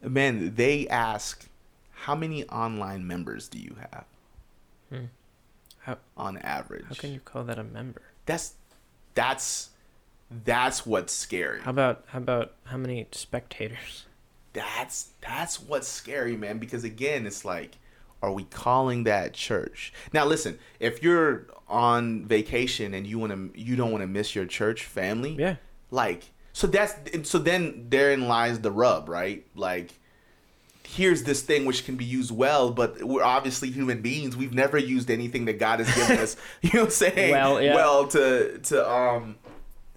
man, 0.02 0.54
they 0.54 0.88
ask, 0.88 1.48
how 1.92 2.14
many 2.14 2.44
online 2.46 3.06
members 3.06 3.48
do 3.48 3.58
you 3.58 3.76
have 3.78 4.04
Hmm. 4.90 5.04
How, 5.80 5.98
on 6.16 6.38
average? 6.38 6.84
how 6.88 6.94
can 6.94 7.12
you 7.12 7.20
call 7.20 7.44
that 7.44 7.58
a 7.58 7.64
member? 7.64 8.02
That's 8.26 8.54
that's 9.14 9.70
that's 10.44 10.84
what's 10.86 11.12
scary. 11.12 11.60
How 11.60 11.70
about 11.70 12.04
how 12.08 12.18
about 12.18 12.52
how 12.64 12.76
many 12.76 13.06
spectators? 13.12 14.06
That's 14.52 15.10
that's 15.20 15.60
what's 15.60 15.88
scary, 15.88 16.36
man. 16.36 16.58
Because 16.58 16.84
again, 16.84 17.26
it's 17.26 17.44
like, 17.44 17.78
are 18.22 18.32
we 18.32 18.44
calling 18.44 19.04
that 19.04 19.32
church? 19.32 19.92
Now, 20.12 20.24
listen, 20.26 20.58
if 20.80 21.02
you're 21.02 21.46
on 21.68 22.26
vacation 22.26 22.94
and 22.94 23.06
you 23.06 23.18
want 23.18 23.32
to, 23.32 23.60
you 23.60 23.76
don't 23.76 23.92
want 23.92 24.02
to 24.02 24.08
miss 24.08 24.34
your 24.34 24.46
church 24.46 24.84
family. 24.84 25.36
Yeah. 25.38 25.56
Like, 25.92 26.30
so 26.60 26.66
that's 26.66 26.94
so 27.22 27.38
then 27.38 27.86
therein 27.88 28.28
lies 28.28 28.60
the 28.60 28.70
rub, 28.70 29.08
right? 29.08 29.46
Like, 29.54 29.94
here's 30.86 31.22
this 31.22 31.40
thing 31.40 31.64
which 31.64 31.86
can 31.86 31.96
be 31.96 32.04
used 32.04 32.30
well, 32.30 32.70
but 32.70 33.02
we're 33.02 33.22
obviously 33.22 33.70
human 33.70 34.02
beings. 34.02 34.36
We've 34.36 34.52
never 34.52 34.76
used 34.76 35.10
anything 35.10 35.46
that 35.46 35.58
God 35.58 35.80
has 35.80 35.94
given 35.94 36.18
us. 36.18 36.36
You 36.60 36.70
know 36.74 36.80
what 36.80 36.84
I'm 36.88 36.90
saying? 36.90 37.30
Well, 37.30 37.62
yeah. 37.62 37.74
Well, 37.74 38.08
to 38.08 38.58
to 38.58 38.90
um 38.90 39.36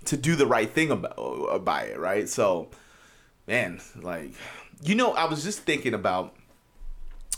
to 0.05 0.15
do 0.15 0.37
the 0.37 0.47
right 0.47 0.69
thing 0.69 0.89
about 0.89 1.17
about 1.17 1.87
it, 1.87 1.99
right? 1.99 2.29
So, 2.29 2.69
man, 3.45 3.81
like, 4.01 4.31
you 4.83 4.95
know, 4.95 5.11
I 5.11 5.25
was 5.25 5.43
just 5.43 5.59
thinking 5.63 5.93
about. 5.93 6.33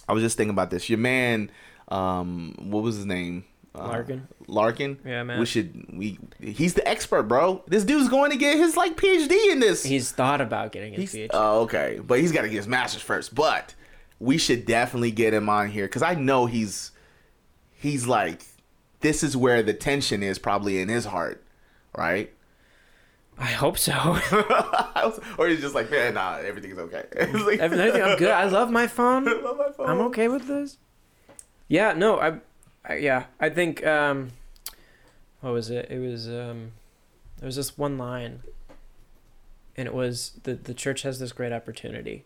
I 0.07 0.13
was 0.13 0.21
just 0.21 0.37
thinking 0.37 0.53
about 0.53 0.69
this. 0.69 0.87
Your 0.87 0.99
man, 0.99 1.49
um, 1.87 2.53
what 2.59 2.83
was 2.83 2.97
his 2.97 3.07
name? 3.07 3.45
Uh, 3.77 3.87
Larkin. 3.87 4.27
Larkin. 4.47 4.99
Yeah, 5.05 5.23
man. 5.23 5.39
We 5.39 5.45
should 5.45 5.85
we. 5.93 6.17
He's 6.39 6.73
the 6.73 6.87
expert, 6.87 7.23
bro. 7.23 7.63
This 7.67 7.83
dude's 7.83 8.09
going 8.09 8.31
to 8.31 8.37
get 8.37 8.57
his 8.57 8.77
like 8.77 8.95
PhD 8.97 9.51
in 9.51 9.59
this. 9.59 9.83
He's 9.83 10.11
thought 10.11 10.41
about 10.41 10.71
getting 10.71 10.93
his 10.93 11.11
He's- 11.11 11.27
PhD. 11.27 11.31
Oh, 11.33 11.61
okay, 11.61 11.99
but 12.05 12.19
he's 12.19 12.31
got 12.31 12.43
to 12.43 12.49
get 12.49 12.57
his 12.57 12.67
master's 12.67 13.01
first. 13.01 13.35
But 13.35 13.75
we 14.19 14.37
should 14.37 14.65
definitely 14.65 15.11
get 15.11 15.33
him 15.33 15.49
on 15.49 15.69
here 15.69 15.85
because 15.85 16.01
I 16.03 16.15
know 16.15 16.45
he's 16.45 16.91
he's 17.73 18.07
like 18.07 18.43
this 19.01 19.21
is 19.23 19.35
where 19.37 19.61
the 19.61 19.73
tension 19.73 20.23
is 20.23 20.39
probably 20.39 20.79
in 20.79 20.89
his 20.89 21.05
heart, 21.05 21.43
right? 21.95 22.31
I 23.37 23.47
hope 23.47 23.77
so. 23.77 23.93
or 25.37 25.47
he's 25.49 25.59
just 25.59 25.75
like, 25.75 25.91
man, 25.91 26.13
nah, 26.13 26.37
everything's 26.37 26.77
okay. 26.79 27.03
Like- 27.33 27.59
Everything 27.59 28.01
I'm 28.01 28.17
good. 28.17 28.31
I 28.31 28.45
love 28.45 28.71
my 28.71 28.87
phone. 28.87 29.27
I 29.27 29.33
love 29.33 29.57
my 29.57 29.71
phone. 29.75 29.89
I'm 29.89 29.99
okay 30.07 30.27
with 30.29 30.47
this. 30.47 30.77
Yeah, 31.67 31.93
no, 31.93 32.19
I 32.19 32.39
yeah, 32.93 33.25
I 33.39 33.49
think 33.49 33.85
um 33.85 34.31
what 35.41 35.53
was 35.53 35.69
it? 35.69 35.87
It 35.89 35.99
was 35.99 36.27
um 36.27 36.71
there 37.37 37.47
was 37.47 37.55
this 37.57 37.77
one 37.77 37.97
line 37.97 38.41
and 39.75 39.87
it 39.87 39.93
was 39.93 40.39
the 40.43 40.53
the 40.55 40.73
church 40.73 41.01
has 41.01 41.19
this 41.19 41.31
great 41.31 41.51
opportunity. 41.51 42.25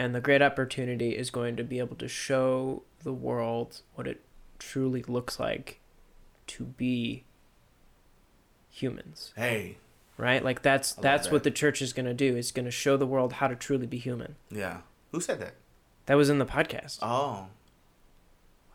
And 0.00 0.14
the 0.14 0.20
great 0.20 0.42
opportunity 0.42 1.16
is 1.16 1.28
going 1.30 1.56
to 1.56 1.64
be 1.64 1.80
able 1.80 1.96
to 1.96 2.06
show 2.06 2.84
the 3.02 3.12
world 3.12 3.80
what 3.96 4.06
it 4.06 4.20
truly 4.60 5.02
looks 5.02 5.40
like 5.40 5.80
to 6.46 6.64
be 6.64 7.24
humans, 8.70 9.32
Hey, 9.36 9.78
right? 10.16 10.42
Like 10.44 10.62
that's 10.62 10.92
that's 10.92 11.30
what 11.32 11.42
the 11.42 11.50
church 11.50 11.82
is 11.82 11.92
going 11.92 12.06
to 12.06 12.14
do. 12.14 12.36
It's 12.36 12.52
going 12.52 12.64
to 12.64 12.70
show 12.70 12.96
the 12.96 13.06
world 13.08 13.34
how 13.34 13.48
to 13.48 13.56
truly 13.56 13.86
be 13.86 13.98
human. 13.98 14.36
yeah. 14.50 14.78
Who 15.10 15.20
said 15.20 15.40
that? 15.40 15.54
That 16.06 16.16
was 16.16 16.28
in 16.30 16.38
the 16.38 16.44
podcast. 16.46 16.98
Oh, 17.02 17.46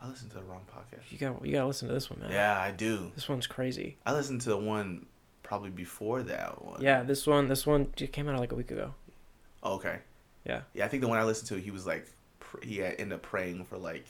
I 0.04 0.08
listened 0.08 0.30
to 0.32 0.36
the 0.36 0.42
wrong 0.44 0.60
podcast. 0.70 1.10
You 1.10 1.18
got 1.18 1.44
you 1.46 1.52
got 1.52 1.60
to 1.62 1.66
listen 1.66 1.88
to 1.88 1.94
this 1.94 2.10
one, 2.10 2.20
man. 2.20 2.30
Yeah, 2.30 2.60
I 2.60 2.70
do. 2.70 3.10
This 3.14 3.28
one's 3.28 3.46
crazy. 3.46 3.96
I 4.04 4.12
listened 4.12 4.42
to 4.42 4.50
the 4.50 4.56
one 4.58 5.06
probably 5.42 5.70
before 5.70 6.22
that 6.24 6.62
one. 6.64 6.82
Yeah, 6.82 7.02
this 7.02 7.26
one 7.26 7.48
this 7.48 7.66
one 7.66 7.88
it 7.96 8.12
came 8.12 8.28
out 8.28 8.38
like 8.38 8.52
a 8.52 8.54
week 8.54 8.70
ago. 8.70 8.94
Oh, 9.62 9.74
okay. 9.76 9.98
Yeah. 10.44 10.60
Yeah, 10.74 10.84
I 10.84 10.88
think 10.88 11.00
the 11.00 11.08
one 11.08 11.18
I 11.18 11.24
listened 11.24 11.48
to, 11.48 11.56
he 11.56 11.70
was 11.70 11.86
like, 11.86 12.06
he 12.62 12.78
had 12.78 12.96
ended 12.98 13.14
up 13.14 13.22
praying 13.22 13.64
for 13.64 13.78
like, 13.78 14.04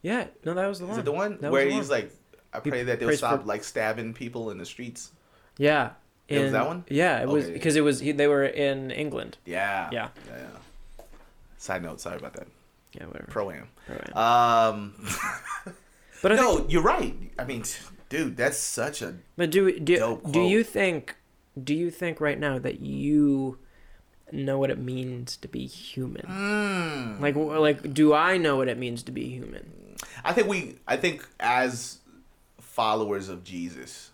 Yeah, 0.00 0.26
no, 0.44 0.54
that 0.54 0.66
was 0.66 0.78
the 0.78 0.86
one. 0.86 0.92
is 0.94 0.98
it 0.98 1.04
the 1.04 1.12
one 1.12 1.38
That 1.42 1.52
where 1.52 1.66
the 1.66 1.70
he's 1.72 1.90
one. 1.90 2.00
like, 2.00 2.12
I 2.54 2.60
He 2.64 2.70
pray 2.70 2.82
that 2.84 2.98
they'll 2.98 3.12
stop 3.12 3.42
for- 3.42 3.46
like 3.46 3.62
stabbing 3.62 4.14
people 4.14 4.50
in 4.50 4.56
the 4.56 4.64
streets. 4.64 5.10
Yeah. 5.58 5.90
It 6.28 6.40
was 6.40 6.52
that 6.52 6.66
one? 6.66 6.84
Yeah, 6.88 7.20
it 7.20 7.28
was 7.28 7.48
because 7.50 7.76
it 7.76 7.82
was 7.82 8.00
he, 8.00 8.12
they 8.12 8.26
were 8.26 8.44
in 8.46 8.90
England. 8.90 9.36
Yeah. 9.44 9.90
Yeah. 9.92 10.08
Yeah. 10.28 10.38
yeah. 10.38 11.04
Side 11.58 11.82
note, 11.82 12.00
sorry 12.00 12.16
about 12.16 12.32
that. 12.34 12.46
Yeah, 12.96 13.06
whatever. 13.06 13.28
Pro 13.30 13.50
am. 13.50 13.68
Um, 14.16 14.94
But 16.22 16.32
I 16.32 16.36
no, 16.42 16.56
think, 16.58 16.72
you're 16.72 16.82
right. 16.82 17.14
I 17.38 17.44
mean, 17.44 17.62
dude, 18.08 18.36
that's 18.36 18.58
such 18.58 19.02
a 19.02 19.14
but 19.36 19.50
do 19.50 19.78
do 19.78 19.98
dope 19.98 20.32
do 20.32 20.40
you 20.40 20.64
think 20.64 21.16
do 21.62 21.74
you 21.74 21.90
think 21.90 22.20
right 22.20 22.38
now 22.38 22.58
that 22.58 22.80
you 22.80 23.58
know 24.32 24.58
what 24.58 24.70
it 24.70 24.78
means 24.78 25.36
to 25.38 25.48
be 25.48 25.66
human? 25.66 26.22
mm. 26.26 27.20
Like 27.20 27.36
like 27.36 27.92
do 27.94 28.14
I 28.14 28.38
know 28.38 28.56
what 28.56 28.68
it 28.68 28.78
means 28.78 29.02
to 29.04 29.12
be 29.12 29.28
human? 29.28 29.96
I 30.24 30.32
think 30.32 30.48
we 30.48 30.76
I 30.88 30.96
think 30.96 31.26
as 31.38 31.98
followers 32.60 33.28
of 33.28 33.44
Jesus, 33.44 34.10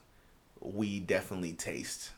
we 0.60 1.00
definitely 1.00 1.52
taste 1.52 2.10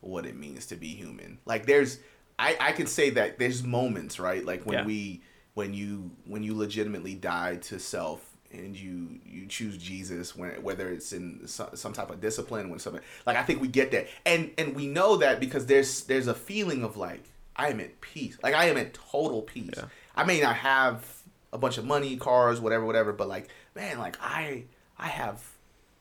what 0.00 0.26
it 0.26 0.36
means 0.36 0.66
to 0.66 0.76
be 0.76 0.88
human. 0.88 1.38
Like 1.46 1.64
there's 1.66 1.98
I 2.38 2.56
I 2.60 2.72
can 2.72 2.86
say 2.86 3.10
that 3.10 3.38
there's 3.38 3.62
moments, 3.62 4.20
right? 4.20 4.44
Like 4.44 4.64
when 4.66 4.78
Yeah. 4.80 4.84
we 4.84 5.22
when 5.54 5.72
you 5.72 6.10
when 6.26 6.42
you 6.42 6.56
legitimately 6.56 7.14
die 7.14 7.56
to 7.56 7.78
self 7.78 8.34
and 8.52 8.76
you 8.76 9.20
you 9.24 9.46
choose 9.46 9.76
Jesus 9.76 10.36
when 10.36 10.50
whether 10.62 10.90
it's 10.90 11.12
in 11.12 11.46
some, 11.46 11.68
some 11.74 11.92
type 11.92 12.10
of 12.10 12.20
discipline 12.20 12.70
when 12.70 12.78
something 12.78 13.02
like 13.26 13.36
I 13.36 13.42
think 13.42 13.60
we 13.60 13.68
get 13.68 13.90
that. 13.92 14.08
And 14.26 14.50
and 14.58 14.74
we 14.74 14.86
know 14.86 15.16
that 15.16 15.40
because 15.40 15.66
there's 15.66 16.04
there's 16.04 16.26
a 16.26 16.34
feeling 16.34 16.84
of 16.84 16.96
like 16.96 17.24
I 17.56 17.68
am 17.68 17.80
at 17.80 18.00
peace. 18.00 18.38
Like 18.42 18.54
I 18.54 18.66
am 18.66 18.76
at 18.76 18.94
total 18.94 19.42
peace. 19.42 19.70
Yeah. 19.76 19.86
I 20.16 20.24
may 20.24 20.40
not 20.40 20.56
have 20.56 21.04
a 21.52 21.58
bunch 21.58 21.78
of 21.78 21.84
money, 21.84 22.16
cars, 22.16 22.60
whatever, 22.60 22.84
whatever, 22.84 23.12
but 23.12 23.28
like, 23.28 23.48
man, 23.74 23.98
like 23.98 24.16
I 24.20 24.64
I 24.98 25.08
have 25.08 25.42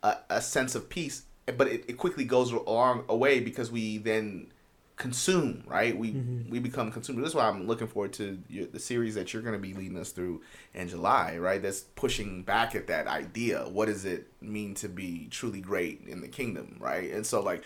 a, 0.02 0.18
a 0.30 0.42
sense 0.42 0.76
of 0.76 0.90
peace, 0.90 1.24
but 1.58 1.68
it, 1.68 1.86
it 1.88 1.94
quickly 1.98 2.26
goes 2.26 2.52
along 2.52 3.06
away 3.08 3.40
because 3.40 3.72
we 3.72 3.98
then 4.00 4.52
consume, 4.96 5.64
right? 5.66 5.98
We 5.98 6.12
we 6.50 6.60
become 6.60 6.92
consumers. 6.92 7.24
That's 7.24 7.36
why 7.36 7.48
I'm 7.48 7.68
looking 7.68 7.88
forward 7.88 8.14
to 8.14 8.40
your, 8.48 8.68
the 8.68 8.80
series 8.80 9.16
that 9.16 9.34
you're 9.34 9.42
going 9.42 9.56
to 9.56 9.60
be 9.60 9.74
leading 9.74 9.98
us 9.98 10.12
through 10.12 10.42
in 10.74 10.88
July, 10.88 11.38
right? 11.38 11.62
That's 11.62 11.82
pushing 11.82 12.44
back 12.44 12.76
at 12.76 12.88
that 12.88 13.08
idea. 13.08 13.64
What 13.64 13.88
does 13.88 14.06
it 14.06 14.28
mean 14.42 14.76
to 14.76 14.88
be 14.88 15.28
truly 15.32 15.62
great 15.62 16.04
in 16.08 16.22
the 16.22 16.28
kingdom, 16.28 16.78
right? 16.80 17.12
And 17.12 17.26
so 17.26 17.42
like, 17.42 17.64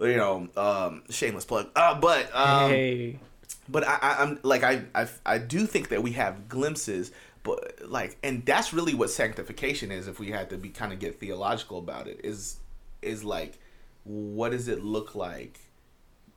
you 0.00 0.16
know, 0.16 0.48
um, 0.56 1.04
shameless 1.10 1.44
plug, 1.44 1.68
uh, 1.76 1.98
but 2.00 2.34
um, 2.34 2.70
hey. 2.70 3.20
but 3.68 3.86
I, 3.86 3.98
I, 4.02 4.22
I'm 4.22 4.40
like 4.42 4.64
I, 4.64 4.82
I 4.94 5.08
I 5.24 5.38
do 5.38 5.66
think 5.66 5.90
that 5.90 6.02
we 6.02 6.12
have 6.12 6.48
glimpses, 6.48 7.12
but 7.44 7.78
like, 7.86 8.18
and 8.24 8.44
that's 8.44 8.72
really 8.72 8.94
what 8.94 9.10
sanctification 9.10 9.92
is. 9.92 10.08
If 10.08 10.18
we 10.18 10.32
had 10.32 10.50
to 10.50 10.56
be 10.56 10.70
kind 10.70 10.92
of 10.92 10.98
get 10.98 11.20
theological 11.20 11.78
about 11.78 12.08
it, 12.08 12.20
is 12.24 12.58
is 13.00 13.22
like, 13.22 13.58
what 14.02 14.50
does 14.50 14.66
it 14.66 14.82
look 14.82 15.14
like 15.14 15.60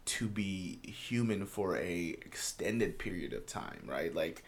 to 0.06 0.28
be 0.28 0.80
human 0.84 1.46
for 1.46 1.78
a 1.78 2.16
extended 2.22 3.00
period 3.00 3.34
of 3.34 3.46
time, 3.46 3.82
right? 3.88 4.14
Like, 4.14 4.44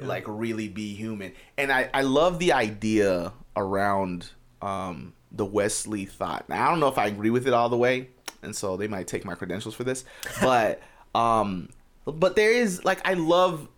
like 0.00 0.24
really 0.26 0.68
be 0.68 0.94
human. 0.94 1.32
And 1.56 1.72
I 1.72 1.90
I 1.92 2.02
love 2.02 2.38
the 2.38 2.52
idea 2.52 3.32
around 3.56 4.30
um 4.62 5.14
the 5.32 5.44
Wesley 5.44 6.04
thought. 6.04 6.48
Now 6.48 6.66
I 6.66 6.70
don't 6.70 6.80
know 6.80 6.88
if 6.88 6.98
I 6.98 7.06
agree 7.06 7.30
with 7.30 7.46
it 7.46 7.52
all 7.52 7.68
the 7.68 7.76
way, 7.76 8.08
and 8.42 8.54
so 8.54 8.76
they 8.76 8.88
might 8.88 9.06
take 9.06 9.24
my 9.24 9.34
credentials 9.34 9.74
for 9.74 9.84
this, 9.84 10.04
but 10.40 10.80
um 11.14 11.68
but 12.04 12.36
there 12.36 12.52
is 12.52 12.84
like 12.84 13.06
I 13.06 13.14
love 13.14 13.68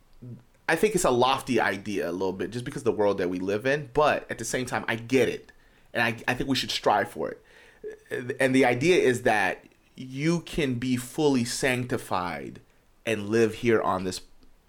I 0.69 0.77
think 0.77 0.95
it's 0.95 1.05
a 1.05 1.11
lofty 1.11 1.61
idea 1.61 2.09
a 2.09 2.13
little 2.13 2.33
bit 2.33 2.51
just 2.51 2.65
because 2.65 2.83
the 2.85 2.93
world 2.93 3.19
that 3.19 3.29
we 3.29 3.39
live 3.39 3.67
in, 3.67 3.91
but 3.93 4.31
at 4.31 4.39
the 4.39 4.45
same 4.45 4.67
time 4.67 4.85
I 4.89 4.97
get 4.97 5.29
it. 5.29 5.53
And 5.93 6.03
I 6.03 6.17
I 6.29 6.35
think 6.35 6.49
we 6.49 6.57
should 6.57 6.71
strive 6.71 7.11
for 7.11 7.31
it. 7.31 8.37
And 8.39 8.55
the 8.55 8.65
idea 8.67 8.97
is 9.03 9.23
that 9.23 9.65
you 10.01 10.41
can 10.41 10.75
be 10.75 10.97
fully 10.97 11.45
sanctified 11.45 12.61
and 13.05 13.29
live 13.29 13.55
here 13.55 13.83
on 13.83 14.05
this 14.05 14.23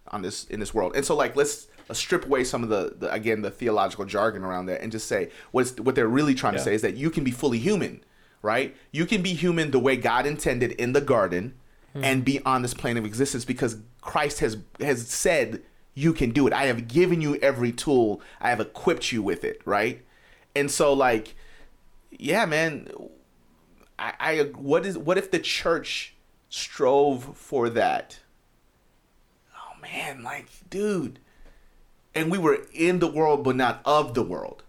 on 0.07 0.21
this 0.21 0.45
in 0.45 0.59
this 0.59 0.73
world. 0.73 0.93
And 0.95 1.05
so 1.05 1.15
like 1.15 1.35
let's 1.35 1.67
strip 1.93 2.25
away 2.25 2.43
some 2.43 2.63
of 2.63 2.69
the, 2.69 2.95
the 2.97 3.11
again 3.11 3.41
the 3.41 3.51
theological 3.51 4.05
jargon 4.05 4.43
around 4.43 4.65
that 4.67 4.81
and 4.81 4.91
just 4.91 5.07
say 5.07 5.29
what's 5.51 5.79
what 5.79 5.95
they're 5.95 6.07
really 6.07 6.33
trying 6.33 6.53
to 6.53 6.59
say 6.59 6.73
is 6.73 6.81
that 6.81 6.95
you 6.95 7.09
can 7.09 7.23
be 7.23 7.31
fully 7.31 7.59
human, 7.59 8.03
right? 8.41 8.75
You 8.91 9.05
can 9.05 9.21
be 9.21 9.33
human 9.33 9.71
the 9.71 9.79
way 9.79 9.95
God 9.95 10.25
intended 10.25 10.73
in 10.73 10.93
the 10.93 11.01
garden 11.01 11.53
hmm. 11.93 12.03
and 12.03 12.25
be 12.25 12.41
on 12.43 12.61
this 12.61 12.73
plane 12.73 12.97
of 12.97 13.05
existence 13.05 13.45
because 13.45 13.77
Christ 14.01 14.39
has 14.39 14.57
has 14.79 15.07
said 15.07 15.61
you 15.93 16.13
can 16.13 16.31
do 16.31 16.47
it. 16.47 16.53
I 16.53 16.65
have 16.65 16.87
given 16.87 17.21
you 17.21 17.35
every 17.37 17.71
tool. 17.71 18.21
I 18.39 18.49
have 18.49 18.59
equipped 18.59 19.11
you 19.11 19.21
with 19.21 19.43
it, 19.43 19.61
right? 19.65 20.01
And 20.55 20.69
so 20.69 20.93
like 20.93 21.35
yeah, 22.11 22.45
man, 22.45 22.89
I, 24.01 24.13
I 24.19 24.37
what 24.55 24.85
is 24.85 24.97
what 24.97 25.17
if 25.17 25.29
the 25.31 25.39
church 25.39 26.15
strove 26.49 27.37
for 27.37 27.69
that? 27.69 28.19
Oh 29.55 29.79
man, 29.81 30.23
like 30.23 30.47
dude, 30.69 31.19
and 32.15 32.31
we 32.31 32.37
were 32.37 32.65
in 32.73 32.99
the 32.99 33.07
world 33.11 33.43
but 33.43 33.55
not 33.55 33.81
of 33.85 34.13
the 34.15 34.23
world. 34.23 34.63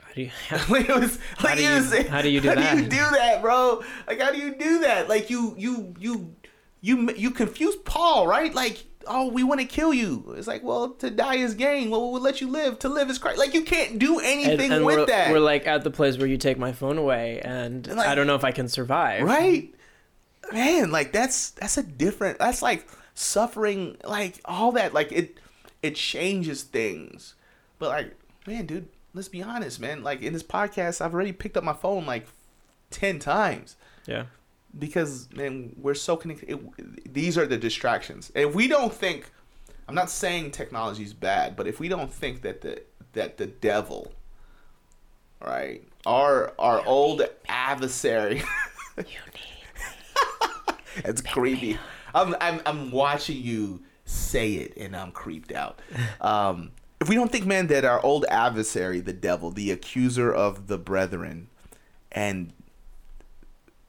How 0.00 0.12
do 0.14 0.22
you 0.22 0.30
Like, 0.68 0.88
was, 0.88 1.18
like, 1.42 1.56
do 1.56 1.62
you- 1.62 1.70
was- 1.70 2.06
how 2.08 2.20
do 2.22 2.28
you 2.30 2.40
do 2.40 2.48
how 2.48 2.54
that? 2.56 2.76
do 2.76 2.82
you 2.82 2.88
do 2.88 2.96
that, 2.96 3.40
bro? 3.42 3.82
Like 4.08 4.20
how 4.20 4.32
do 4.32 4.38
you 4.38 4.54
do 4.56 4.80
that? 4.80 5.08
Like 5.08 5.30
you 5.30 5.54
you 5.56 5.94
you 6.00 6.34
you 6.80 7.10
you 7.14 7.30
confuse 7.30 7.76
Paul, 7.76 8.26
right? 8.26 8.52
Like 8.52 8.84
oh, 9.06 9.28
we 9.28 9.42
want 9.44 9.60
to 9.60 9.66
kill 9.66 9.92
you. 9.94 10.34
It's 10.36 10.46
like, 10.46 10.62
well, 10.62 10.90
to 10.90 11.10
die 11.10 11.36
is 11.36 11.54
gain. 11.54 11.90
Well, 11.90 12.12
we'll 12.12 12.20
let 12.20 12.40
you 12.40 12.48
live. 12.48 12.78
To 12.80 12.88
live 12.88 13.10
is 13.10 13.18
Christ. 13.18 13.38
Like 13.38 13.54
you 13.54 13.62
can't 13.62 13.98
do 13.98 14.20
anything 14.20 14.60
and, 14.66 14.72
and 14.74 14.84
with 14.84 14.98
we're, 14.98 15.06
that. 15.06 15.32
We're 15.32 15.40
like 15.40 15.66
at 15.66 15.84
the 15.84 15.90
place 15.90 16.18
where 16.18 16.26
you 16.26 16.36
take 16.38 16.58
my 16.58 16.72
phone 16.72 16.98
away, 16.98 17.40
and, 17.40 17.86
And, 17.86 17.96
like- 17.96 18.08
I 18.08 18.14
don't 18.14 18.26
know 18.26 18.34
if 18.36 18.44
I 18.44 18.52
can 18.52 18.68
survive. 18.68 19.22
right 19.24 19.72
man 20.52 20.90
like 20.90 21.12
that's 21.12 21.50
that's 21.50 21.76
a 21.78 21.82
different 21.82 22.36
that's 22.40 22.60
like 22.60 22.84
suffering 23.14 23.96
like 24.04 24.40
all 24.46 24.72
that 24.72 24.92
like 24.92 25.12
it 25.12 25.38
it 25.80 25.94
changes 25.94 26.62
things 26.64 27.34
but 27.78 27.88
like 27.90 28.16
man 28.48 28.66
dude 28.66 28.88
let's 29.14 29.28
be 29.28 29.42
honest 29.42 29.78
man 29.78 30.02
like 30.02 30.22
in 30.22 30.32
this 30.32 30.42
podcast 30.42 31.00
i've 31.00 31.14
already 31.14 31.30
picked 31.30 31.56
up 31.56 31.62
my 31.62 31.72
phone 31.74 32.04
like 32.04 32.26
10 32.90 33.20
times 33.20 33.76
Yeah. 34.06 34.24
Because 34.78 35.28
man 35.34 35.74
we're 35.76 35.94
so 35.94 36.16
connected 36.16 36.50
it, 36.50 37.12
these 37.12 37.36
are 37.36 37.46
the 37.46 37.56
distractions. 37.56 38.30
And 38.34 38.48
if 38.48 38.54
we 38.54 38.68
don't 38.68 38.92
think 38.92 39.30
i'm 39.88 39.94
not 39.94 40.10
saying 40.10 40.50
technology 40.52 41.02
is 41.02 41.12
bad 41.12 41.56
but 41.56 41.66
if 41.66 41.80
we 41.80 41.88
don't 41.88 42.12
think 42.12 42.42
that 42.42 42.60
the 42.60 42.82
that 43.12 43.36
the 43.36 43.46
devil 43.46 44.12
right 45.44 45.82
our 46.06 46.52
our 46.58 46.84
old 46.86 47.22
adversary 47.48 48.42
it's 50.96 51.22
creepy. 51.22 51.78
I'm, 52.14 52.34
I'm 52.40 52.60
i'm 52.66 52.90
watching 52.90 53.42
you 53.42 53.82
say 54.04 54.54
it 54.54 54.76
and 54.76 54.96
i'm 54.96 55.12
creeped 55.12 55.52
out. 55.52 55.80
Um 56.20 56.72
if 57.00 57.08
we 57.08 57.14
don't 57.14 57.32
think 57.32 57.46
man 57.46 57.68
that 57.68 57.84
our 57.84 58.02
old 58.04 58.26
adversary 58.28 59.00
the 59.00 59.12
devil 59.12 59.50
the 59.50 59.70
accuser 59.70 60.32
of 60.32 60.66
the 60.66 60.78
brethren 60.78 61.48
and 62.12 62.52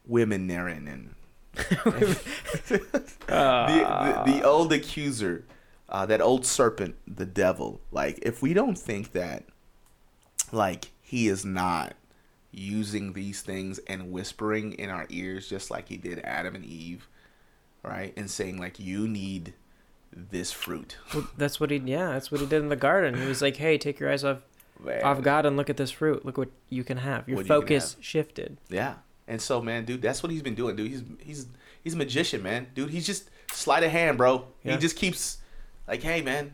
women 0.05 0.47
therein 0.47 0.87
and 0.87 1.15
the, 1.53 2.81
the, 3.27 4.23
the 4.25 4.41
old 4.43 4.71
accuser, 4.71 5.45
uh, 5.89 6.05
that 6.05 6.21
old 6.21 6.45
serpent, 6.45 6.95
the 7.05 7.25
devil. 7.25 7.81
Like, 7.91 8.19
if 8.21 8.41
we 8.41 8.53
don't 8.53 8.77
think 8.77 9.11
that, 9.11 9.43
like, 10.51 10.91
he 11.01 11.27
is 11.27 11.43
not 11.43 11.93
using 12.51 13.13
these 13.13 13.41
things 13.41 13.79
and 13.87 14.11
whispering 14.11 14.73
in 14.73 14.89
our 14.89 15.05
ears, 15.09 15.49
just 15.49 15.69
like 15.69 15.89
he 15.89 15.97
did 15.97 16.19
Adam 16.19 16.55
and 16.55 16.65
Eve, 16.65 17.07
right? 17.83 18.13
And 18.15 18.29
saying, 18.29 18.57
like, 18.57 18.79
you 18.79 19.07
need 19.07 19.53
this 20.13 20.51
fruit. 20.51 20.97
Well, 21.13 21.27
that's 21.37 21.59
what 21.59 21.71
he. 21.71 21.77
Yeah, 21.77 22.11
that's 22.11 22.31
what 22.31 22.41
he 22.41 22.47
did 22.47 22.61
in 22.61 22.69
the 22.69 22.75
garden. 22.75 23.19
He 23.19 23.27
was 23.27 23.41
like, 23.41 23.57
"Hey, 23.57 23.77
take 23.77 23.99
your 23.99 24.11
eyes 24.11 24.23
off 24.23 24.39
Man. 24.83 25.01
off 25.03 25.21
God 25.21 25.45
and 25.45 25.55
look 25.55 25.69
at 25.69 25.77
this 25.77 25.91
fruit. 25.91 26.25
Look 26.25 26.37
what 26.37 26.49
you 26.69 26.83
can 26.83 26.97
have. 26.97 27.27
Your 27.27 27.37
What 27.37 27.45
you 27.45 27.49
can 27.49 27.61
focus 27.61 27.95
shifted." 28.01 28.57
Yeah. 28.69 28.95
And 29.32 29.41
so, 29.41 29.61
man, 29.61 29.86
dude, 29.86 30.01
that's 30.01 30.21
what 30.21 30.32
he's 30.32 30.41
been 30.41 30.55
doing, 30.55 30.75
dude. 30.75 30.91
He's 30.91 31.03
he's 31.19 31.47
he's 31.84 31.93
a 31.93 31.97
magician, 31.97 32.43
man. 32.43 32.67
Dude, 32.75 32.89
he's 32.89 33.05
just 33.05 33.29
sleight 33.51 33.82
of 33.84 33.89
hand, 33.91 34.17
bro. 34.17 34.45
Yeah. 34.63 34.73
He 34.73 34.77
just 34.77 34.95
keeps 34.97 35.38
like, 35.88 36.03
hey, 36.03 36.21
man, 36.21 36.53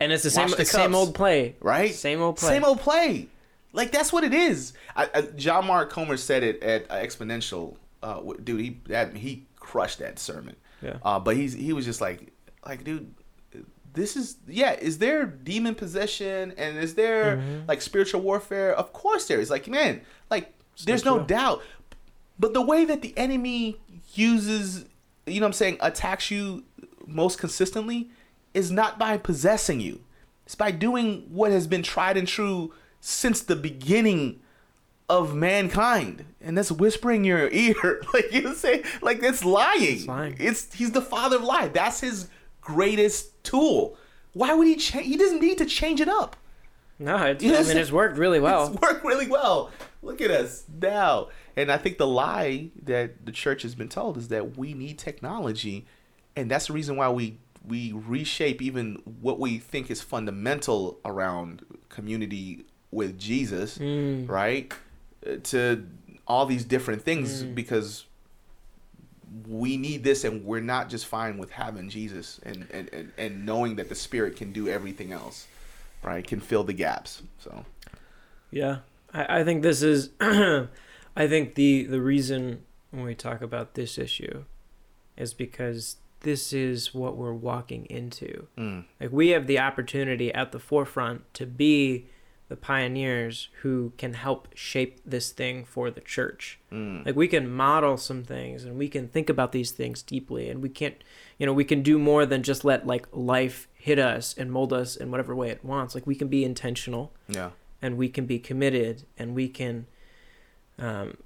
And 0.00 0.10
it's 0.10 0.22
the 0.22 0.30
same 0.30 0.48
Watch 0.48 0.56
the 0.56 0.64
same 0.64 0.94
old 0.94 1.14
play, 1.14 1.54
right? 1.60 1.92
Same 1.94 2.22
old 2.22 2.36
play. 2.38 2.48
Same 2.48 2.64
old 2.64 2.80
play. 2.80 3.28
Like 3.74 3.92
that's 3.92 4.12
what 4.12 4.24
it 4.24 4.32
is. 4.32 4.72
I, 4.96 5.08
I, 5.14 5.20
John 5.36 5.66
Mark 5.66 5.90
Comer 5.90 6.16
said 6.16 6.42
it 6.42 6.62
at 6.62 6.90
uh, 6.90 6.94
Exponential. 6.94 7.76
Uh, 8.02 8.20
dude, 8.42 8.60
he 8.60 8.80
that 8.86 9.14
he 9.16 9.44
crushed 9.56 9.98
that 9.98 10.18
sermon. 10.18 10.56
Yeah. 10.80 10.96
Uh, 11.02 11.18
but 11.20 11.36
he's 11.36 11.52
he 11.52 11.72
was 11.74 11.84
just 11.84 12.00
like, 12.00 12.32
like, 12.66 12.84
dude, 12.84 13.12
this 13.92 14.16
is 14.16 14.36
yeah. 14.48 14.72
Is 14.72 14.98
there 14.98 15.26
demon 15.26 15.74
possession 15.74 16.54
and 16.56 16.78
is 16.78 16.94
there 16.94 17.36
Mm-hmm. 17.36 17.66
like 17.68 17.82
spiritual 17.82 18.20
warfare? 18.22 18.74
Of 18.74 18.92
course 18.92 19.26
there 19.28 19.40
is. 19.40 19.50
Like 19.50 19.68
man, 19.68 20.00
like 20.30 20.52
there's 20.86 21.04
no 21.04 21.18
true. 21.18 21.26
doubt. 21.26 21.62
But 22.38 22.54
the 22.54 22.62
way 22.62 22.84
that 22.84 23.02
the 23.02 23.16
enemy 23.16 23.78
uses, 24.14 24.86
you 25.26 25.40
know 25.40 25.44
what 25.44 25.48
I'm 25.48 25.52
saying, 25.54 25.76
attacks 25.80 26.30
you 26.30 26.64
most 27.06 27.38
consistently 27.38 28.10
is 28.54 28.70
not 28.70 28.98
by 28.98 29.16
possessing 29.18 29.80
you. 29.80 30.00
It's 30.46 30.54
by 30.54 30.70
doing 30.70 31.26
what 31.30 31.50
has 31.52 31.66
been 31.66 31.82
tried 31.82 32.16
and 32.16 32.26
true 32.28 32.72
since 33.00 33.40
the 33.40 33.56
beginning 33.56 34.40
of 35.08 35.34
mankind. 35.34 36.24
And 36.40 36.56
that's 36.56 36.72
whispering 36.72 37.24
your 37.24 37.48
ear. 37.52 38.02
like 38.12 38.32
you 38.32 38.42
know 38.42 38.52
what 38.54 38.84
Like 39.02 39.20
that's 39.20 39.44
lying. 39.44 39.80
It's 39.82 40.06
lying. 40.06 40.36
It's 40.38 40.72
he's 40.74 40.92
the 40.92 41.02
father 41.02 41.36
of 41.36 41.42
lie. 41.42 41.68
That's 41.68 42.00
his 42.00 42.28
greatest 42.60 43.42
tool. 43.44 43.96
Why 44.32 44.54
would 44.54 44.66
he 44.66 44.76
change? 44.76 45.06
He 45.06 45.16
doesn't 45.16 45.40
need 45.40 45.58
to 45.58 45.66
change 45.66 46.00
it 46.00 46.08
up. 46.08 46.36
No, 46.98 47.16
it's, 47.24 47.42
I 47.44 47.46
Yes. 47.48 47.68
mean 47.68 47.76
it's 47.76 47.92
worked 48.02 48.18
really 48.18 48.40
well. 48.40 48.68
It's 48.72 48.80
worked 48.80 49.04
really 49.04 49.28
well. 49.28 49.70
Look 50.04 50.20
at 50.20 50.30
us 50.30 50.64
now. 50.80 51.28
And 51.56 51.72
I 51.72 51.78
think 51.78 51.98
the 51.98 52.06
lie 52.06 52.70
that 52.84 53.24
the 53.26 53.32
church 53.32 53.62
has 53.62 53.74
been 53.74 53.88
told 53.88 54.16
is 54.16 54.28
that 54.28 54.56
we 54.58 54.74
need 54.74 54.98
technology, 54.98 55.86
and 56.36 56.50
that's 56.50 56.66
the 56.68 56.72
reason 56.74 56.96
why 56.96 57.08
we 57.10 57.38
we 57.66 57.92
reshape 57.92 58.60
even 58.60 58.96
what 59.22 59.40
we 59.40 59.56
think 59.58 59.90
is 59.90 60.02
fundamental 60.02 60.98
around 61.04 61.64
community 61.88 62.66
with 62.90 63.18
Jesus, 63.18 63.78
Mm. 63.78 64.28
right? 64.28 64.70
Uh, 65.26 65.36
To 65.44 65.86
all 66.26 66.44
these 66.44 66.64
different 66.64 67.02
things 67.02 67.42
Mm. 67.42 67.54
because 67.54 68.04
we 69.48 69.76
need 69.76 70.04
this 70.04 70.24
and 70.24 70.44
we're 70.44 70.60
not 70.60 70.88
just 70.90 71.06
fine 71.06 71.38
with 71.38 71.50
having 71.52 71.88
Jesus 71.88 72.38
and, 72.44 72.66
and, 72.70 72.88
and, 72.92 73.12
and 73.18 73.46
knowing 73.46 73.76
that 73.76 73.88
the 73.88 73.94
spirit 73.94 74.36
can 74.36 74.52
do 74.52 74.68
everything 74.68 75.10
else, 75.12 75.46
right? 76.02 76.24
Can 76.26 76.40
fill 76.40 76.64
the 76.64 76.72
gaps. 76.74 77.22
So 77.38 77.64
Yeah, 78.50 78.78
I, 79.14 79.40
I 79.40 79.44
think 79.44 79.62
this 79.62 79.82
is, 79.82 80.10
I 80.20 80.68
think 81.28 81.54
the 81.54 81.84
the 81.84 82.02
reason 82.02 82.64
when 82.90 83.04
we 83.04 83.14
talk 83.14 83.40
about 83.40 83.74
this 83.74 83.98
issue, 83.98 84.44
is 85.16 85.34
because 85.34 85.96
this 86.20 86.52
is 86.52 86.94
what 86.94 87.16
we're 87.16 87.34
walking 87.34 87.86
into. 87.86 88.46
mm. 88.58 88.84
Like 89.00 89.12
we 89.12 89.28
have 89.30 89.46
the 89.46 89.58
opportunity 89.58 90.32
at 90.32 90.52
the 90.52 90.58
forefront 90.58 91.32
to 91.34 91.46
be 91.46 92.06
the 92.48 92.56
pioneers 92.56 93.48
who 93.62 93.92
can 93.96 94.14
help 94.14 94.48
shape 94.54 95.00
this 95.04 95.30
thing 95.32 95.64
for 95.64 95.90
the 95.90 96.00
church. 96.00 96.58
Mm. 96.72 97.04
Like 97.06 97.16
we 97.16 97.28
can 97.28 97.50
model 97.50 97.96
some 97.96 98.22
things 98.22 98.64
and 98.64 98.76
we 98.78 98.88
can 98.88 99.08
think 99.08 99.28
about 99.28 99.52
these 99.52 99.70
things 99.70 100.02
deeply 100.02 100.48
and 100.48 100.62
we 100.62 100.68
can't, 100.68 100.96
you 101.38 101.46
know, 101.46 101.52
we 101.52 101.64
can 101.64 101.82
do 101.82 101.98
more 101.98 102.26
than 102.26 102.42
just 102.42 102.64
let 102.64 102.86
like 102.86 103.06
life 103.12 103.68
hit 103.74 103.98
us 103.98 104.34
and 104.36 104.52
mold 104.52 104.72
us 104.72 104.96
in 104.96 105.10
whatever 105.10 105.34
way 105.34 105.50
it 105.50 105.64
wants. 105.64 105.94
Like 105.94 106.06
we 106.06 106.14
can 106.14 106.28
be 106.28 106.44
intentional 106.44 107.12
Yeah. 107.28 107.50
And 107.84 107.96
we 107.98 108.08
can 108.08 108.24
be 108.24 108.38
committed 108.38 108.96
and 109.18 109.34
we 109.34 109.46
can 109.48 109.86
um, 110.78 111.16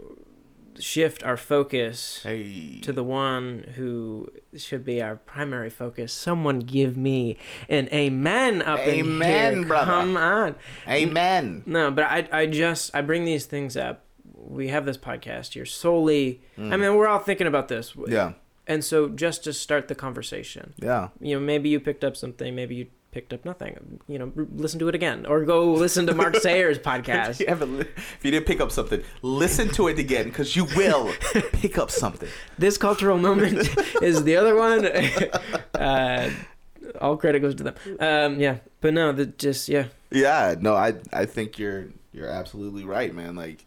shift 0.78 1.22
our 1.22 1.36
focus 1.36 2.20
Hey. 2.22 2.80
to 2.82 2.92
the 2.92 3.02
one 3.04 3.72
who 3.76 4.28
should 4.56 4.84
be 4.84 5.00
our 5.02 5.16
primary 5.16 5.70
focus. 5.70 6.12
Someone 6.12 6.58
give 6.60 6.96
me 6.96 7.36
an 7.68 7.88
amen 7.92 8.62
up 8.62 8.80
in 8.80 9.06
Amen, 9.06 9.54
here. 9.58 9.64
brother. 9.66 9.86
Come 9.92 10.16
on. 10.16 10.54
Amen. 10.88 11.62
No, 11.66 11.90
but 11.90 12.04
I 12.04 12.28
I 12.32 12.46
just 12.46 12.94
I 12.94 13.00
bring 13.02 13.24
these 13.24 13.46
things 13.46 13.76
up. 13.76 14.04
We 14.34 14.68
have 14.68 14.84
this 14.84 14.96
podcast 14.98 15.54
here 15.54 15.64
solely. 15.66 16.40
I 16.56 16.76
mean, 16.76 16.94
we're 16.96 17.08
all 17.08 17.18
thinking 17.18 17.46
about 17.46 17.68
this. 17.68 17.92
Mm. 17.92 18.10
Yeah. 18.10 18.32
And 18.66 18.84
so 18.84 19.08
just 19.08 19.44
to 19.44 19.52
start 19.52 19.88
the 19.88 19.94
conversation, 19.94 20.74
Yeah. 20.76 21.08
you 21.20 21.34
know, 21.34 21.40
maybe 21.40 21.68
you 21.70 21.80
picked 21.80 22.04
up 22.04 22.16
something, 22.16 22.54
maybe 22.54 22.74
you 22.74 22.86
picked 23.10 23.32
up 23.32 23.44
nothing. 23.44 24.00
You 24.06 24.18
know, 24.18 24.32
listen 24.54 24.78
to 24.80 24.88
it 24.88 24.94
again 24.94 25.26
or 25.26 25.44
go 25.44 25.72
listen 25.72 26.06
to 26.06 26.14
Mark 26.14 26.36
Sayers' 26.40 26.78
podcast. 26.78 27.30
If 27.30 27.40
you, 27.40 27.46
haven't 27.48 27.80
if 27.80 28.18
you 28.22 28.30
didn't 28.30 28.46
pick 28.46 28.60
up 28.60 28.70
something, 28.70 29.02
listen 29.22 29.68
to 29.70 29.88
it 29.88 29.98
again 29.98 30.24
because 30.24 30.56
you 30.56 30.64
will 30.76 31.12
pick 31.52 31.78
up 31.78 31.90
something. 31.90 32.28
This 32.58 32.78
cultural 32.78 33.18
moment 33.18 33.68
is 34.02 34.24
the 34.24 34.36
other 34.36 34.56
one. 34.56 34.86
uh, 35.74 36.30
all 37.00 37.16
credit 37.16 37.40
goes 37.40 37.54
to 37.56 37.64
them. 37.64 37.74
Um, 38.00 38.40
yeah, 38.40 38.58
but 38.80 38.94
no, 38.94 39.12
the 39.12 39.26
just 39.26 39.68
yeah, 39.68 39.86
Yeah, 40.10 40.54
no, 40.60 40.74
I 40.74 40.94
I 41.12 41.26
think 41.26 41.58
you're 41.58 41.88
you're 42.12 42.28
absolutely 42.28 42.84
right, 42.84 43.14
man. 43.14 43.36
Like 43.36 43.64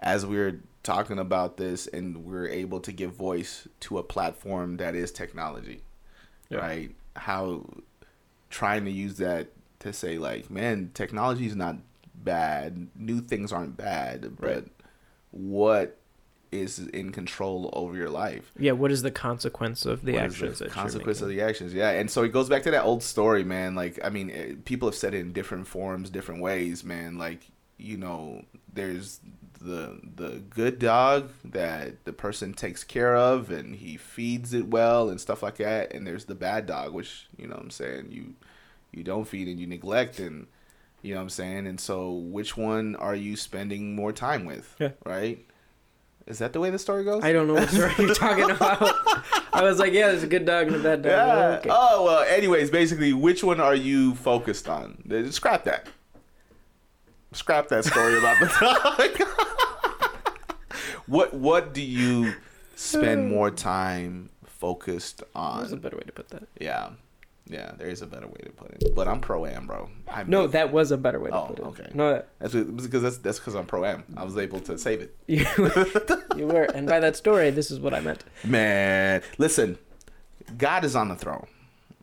as 0.00 0.26
we're 0.26 0.60
talking 0.82 1.18
about 1.18 1.56
this 1.56 1.86
and 1.86 2.24
we're 2.24 2.48
able 2.48 2.80
to 2.80 2.90
give 2.90 3.12
voice 3.14 3.68
to 3.78 3.98
a 3.98 4.02
platform 4.02 4.78
that 4.78 4.94
is 4.94 5.12
technology. 5.12 5.82
Yeah. 6.50 6.58
Right? 6.58 6.90
How 7.14 7.64
trying 8.52 8.84
to 8.84 8.90
use 8.92 9.16
that 9.16 9.48
to 9.80 9.92
say 9.92 10.18
like, 10.18 10.50
man, 10.50 10.90
technology 10.94 11.46
is 11.46 11.56
not 11.56 11.76
bad. 12.14 12.86
New 12.94 13.20
things 13.20 13.50
aren't 13.52 13.76
bad, 13.76 14.36
but 14.38 14.46
Right. 14.46 14.68
what 15.32 15.98
is 16.52 16.78
in 16.78 17.10
control 17.12 17.70
over 17.72 17.96
your 17.96 18.10
life? 18.10 18.52
yeah. 18.58 18.72
What 18.72 18.92
is 18.92 19.00
the 19.02 19.10
consequence 19.10 19.86
of 19.86 20.04
the 20.04 20.12
What 20.12 20.24
actions? 20.24 20.58
the 20.58 20.68
consequence 20.68 21.22
of 21.22 21.28
the 21.30 21.40
actions 21.40 21.72
yeah 21.72 21.90
and 21.90 22.10
so 22.10 22.22
it 22.24 22.28
goes 22.32 22.48
back 22.50 22.62
to 22.64 22.70
that 22.72 22.84
old 22.84 23.02
story 23.02 23.42
man 23.42 23.74
like 23.74 23.98
i 24.04 24.10
mean 24.10 24.30
eh, 24.30 24.52
people 24.66 24.86
have 24.86 24.94
said 24.94 25.14
it 25.14 25.20
in 25.20 25.32
different 25.32 25.66
forms 25.66 26.10
different 26.10 26.42
ways 26.42 26.84
man 26.84 27.16
like 27.16 27.50
you 27.78 27.96
know 27.96 28.42
there's 28.70 29.20
the 29.64 30.00
the 30.16 30.42
good 30.50 30.78
dog 30.78 31.30
that 31.44 32.04
the 32.04 32.12
person 32.12 32.52
takes 32.52 32.82
care 32.84 33.14
of 33.16 33.50
and 33.50 33.76
he 33.76 33.96
feeds 33.96 34.52
it 34.52 34.66
well 34.68 35.08
and 35.08 35.20
stuff 35.20 35.42
like 35.42 35.56
that 35.56 35.92
and 35.92 36.06
there's 36.06 36.24
the 36.24 36.34
bad 36.34 36.66
dog 36.66 36.92
which 36.92 37.26
you 37.36 37.46
know 37.46 37.54
what 37.54 37.62
i'm 37.62 37.70
saying 37.70 38.08
you 38.10 38.34
you 38.92 39.02
don't 39.04 39.26
feed 39.28 39.46
and 39.48 39.60
you 39.60 39.66
neglect 39.66 40.18
and 40.18 40.46
you 41.02 41.12
know 41.14 41.18
what 41.20 41.24
i'm 41.24 41.30
saying 41.30 41.66
and 41.66 41.78
so 41.80 42.10
which 42.12 42.56
one 42.56 42.96
are 42.96 43.14
you 43.14 43.36
spending 43.36 43.94
more 43.94 44.12
time 44.12 44.44
with 44.44 44.74
Yeah. 44.78 44.90
right 45.04 45.38
Is 46.26 46.38
that 46.38 46.52
the 46.52 46.60
way 46.60 46.70
the 46.70 46.78
story 46.78 47.02
goes? 47.04 47.24
I 47.24 47.32
don't 47.32 47.46
know 47.48 47.54
what 47.54 47.68
story 47.68 47.92
you're 47.98 48.14
talking 48.26 48.48
about. 48.48 48.80
I 49.52 49.62
was 49.64 49.78
like, 49.80 49.92
yeah, 49.92 50.06
there's 50.08 50.22
a 50.22 50.28
good 50.28 50.44
dog 50.46 50.68
and 50.68 50.76
a 50.76 50.78
bad 50.78 51.02
dog. 51.02 51.10
Yeah. 51.10 51.58
Okay. 51.58 51.70
Oh 51.72 52.04
well. 52.04 52.22
Anyways, 52.28 52.70
basically, 52.70 53.12
which 53.12 53.42
one 53.42 53.58
are 53.60 53.74
you 53.74 54.14
focused 54.14 54.68
on? 54.68 55.02
Scrap 55.32 55.64
that. 55.64 55.88
Scrap 57.32 57.68
that 57.68 57.84
story 57.84 58.18
about 58.18 58.38
the 58.40 58.46
dog. 58.60 59.28
what 61.06 61.34
What 61.34 61.72
do 61.74 61.82
you 61.82 62.34
spend 62.76 63.28
more 63.30 63.50
time 63.50 64.30
focused 64.44 65.22
on? 65.34 65.60
There's 65.60 65.72
a 65.72 65.76
better 65.76 65.96
way 65.96 66.02
to 66.06 66.12
put 66.12 66.28
that. 66.30 66.44
Yeah. 66.60 66.90
Yeah. 67.46 67.72
There 67.76 67.88
is 67.88 68.02
a 68.02 68.06
better 68.06 68.26
way 68.26 68.40
to 68.44 68.50
put 68.50 68.70
it. 68.70 68.94
But 68.94 69.08
I'm 69.08 69.20
pro 69.20 69.46
am, 69.46 69.66
bro. 69.66 69.88
I 70.08 70.24
No, 70.24 70.42
make- 70.42 70.52
that 70.52 70.72
was 70.72 70.90
a 70.90 70.96
better 70.96 71.18
way 71.20 71.30
to 71.30 71.36
Oh, 71.36 71.46
put 71.46 71.58
it. 71.58 71.64
okay. 71.64 71.90
No, 71.94 72.12
that, 72.12 72.28
That's 72.38 72.54
because 72.54 73.02
that's 73.02 73.16
that's 73.18 73.38
because 73.38 73.54
I'm 73.54 73.66
pro 73.66 73.84
am. 73.84 74.04
I 74.16 74.24
was 74.24 74.36
able 74.36 74.60
to 74.60 74.78
save 74.78 75.00
it. 75.00 75.16
you, 75.26 75.44
you 76.36 76.46
were. 76.46 76.64
And 76.64 76.86
by 76.86 77.00
that 77.00 77.16
story, 77.16 77.50
this 77.50 77.70
is 77.70 77.80
what 77.80 77.94
I 77.94 78.00
meant. 78.00 78.24
Man, 78.44 79.22
listen, 79.38 79.78
God 80.58 80.84
is 80.84 80.94
on 80.94 81.08
the 81.08 81.16
throne. 81.16 81.46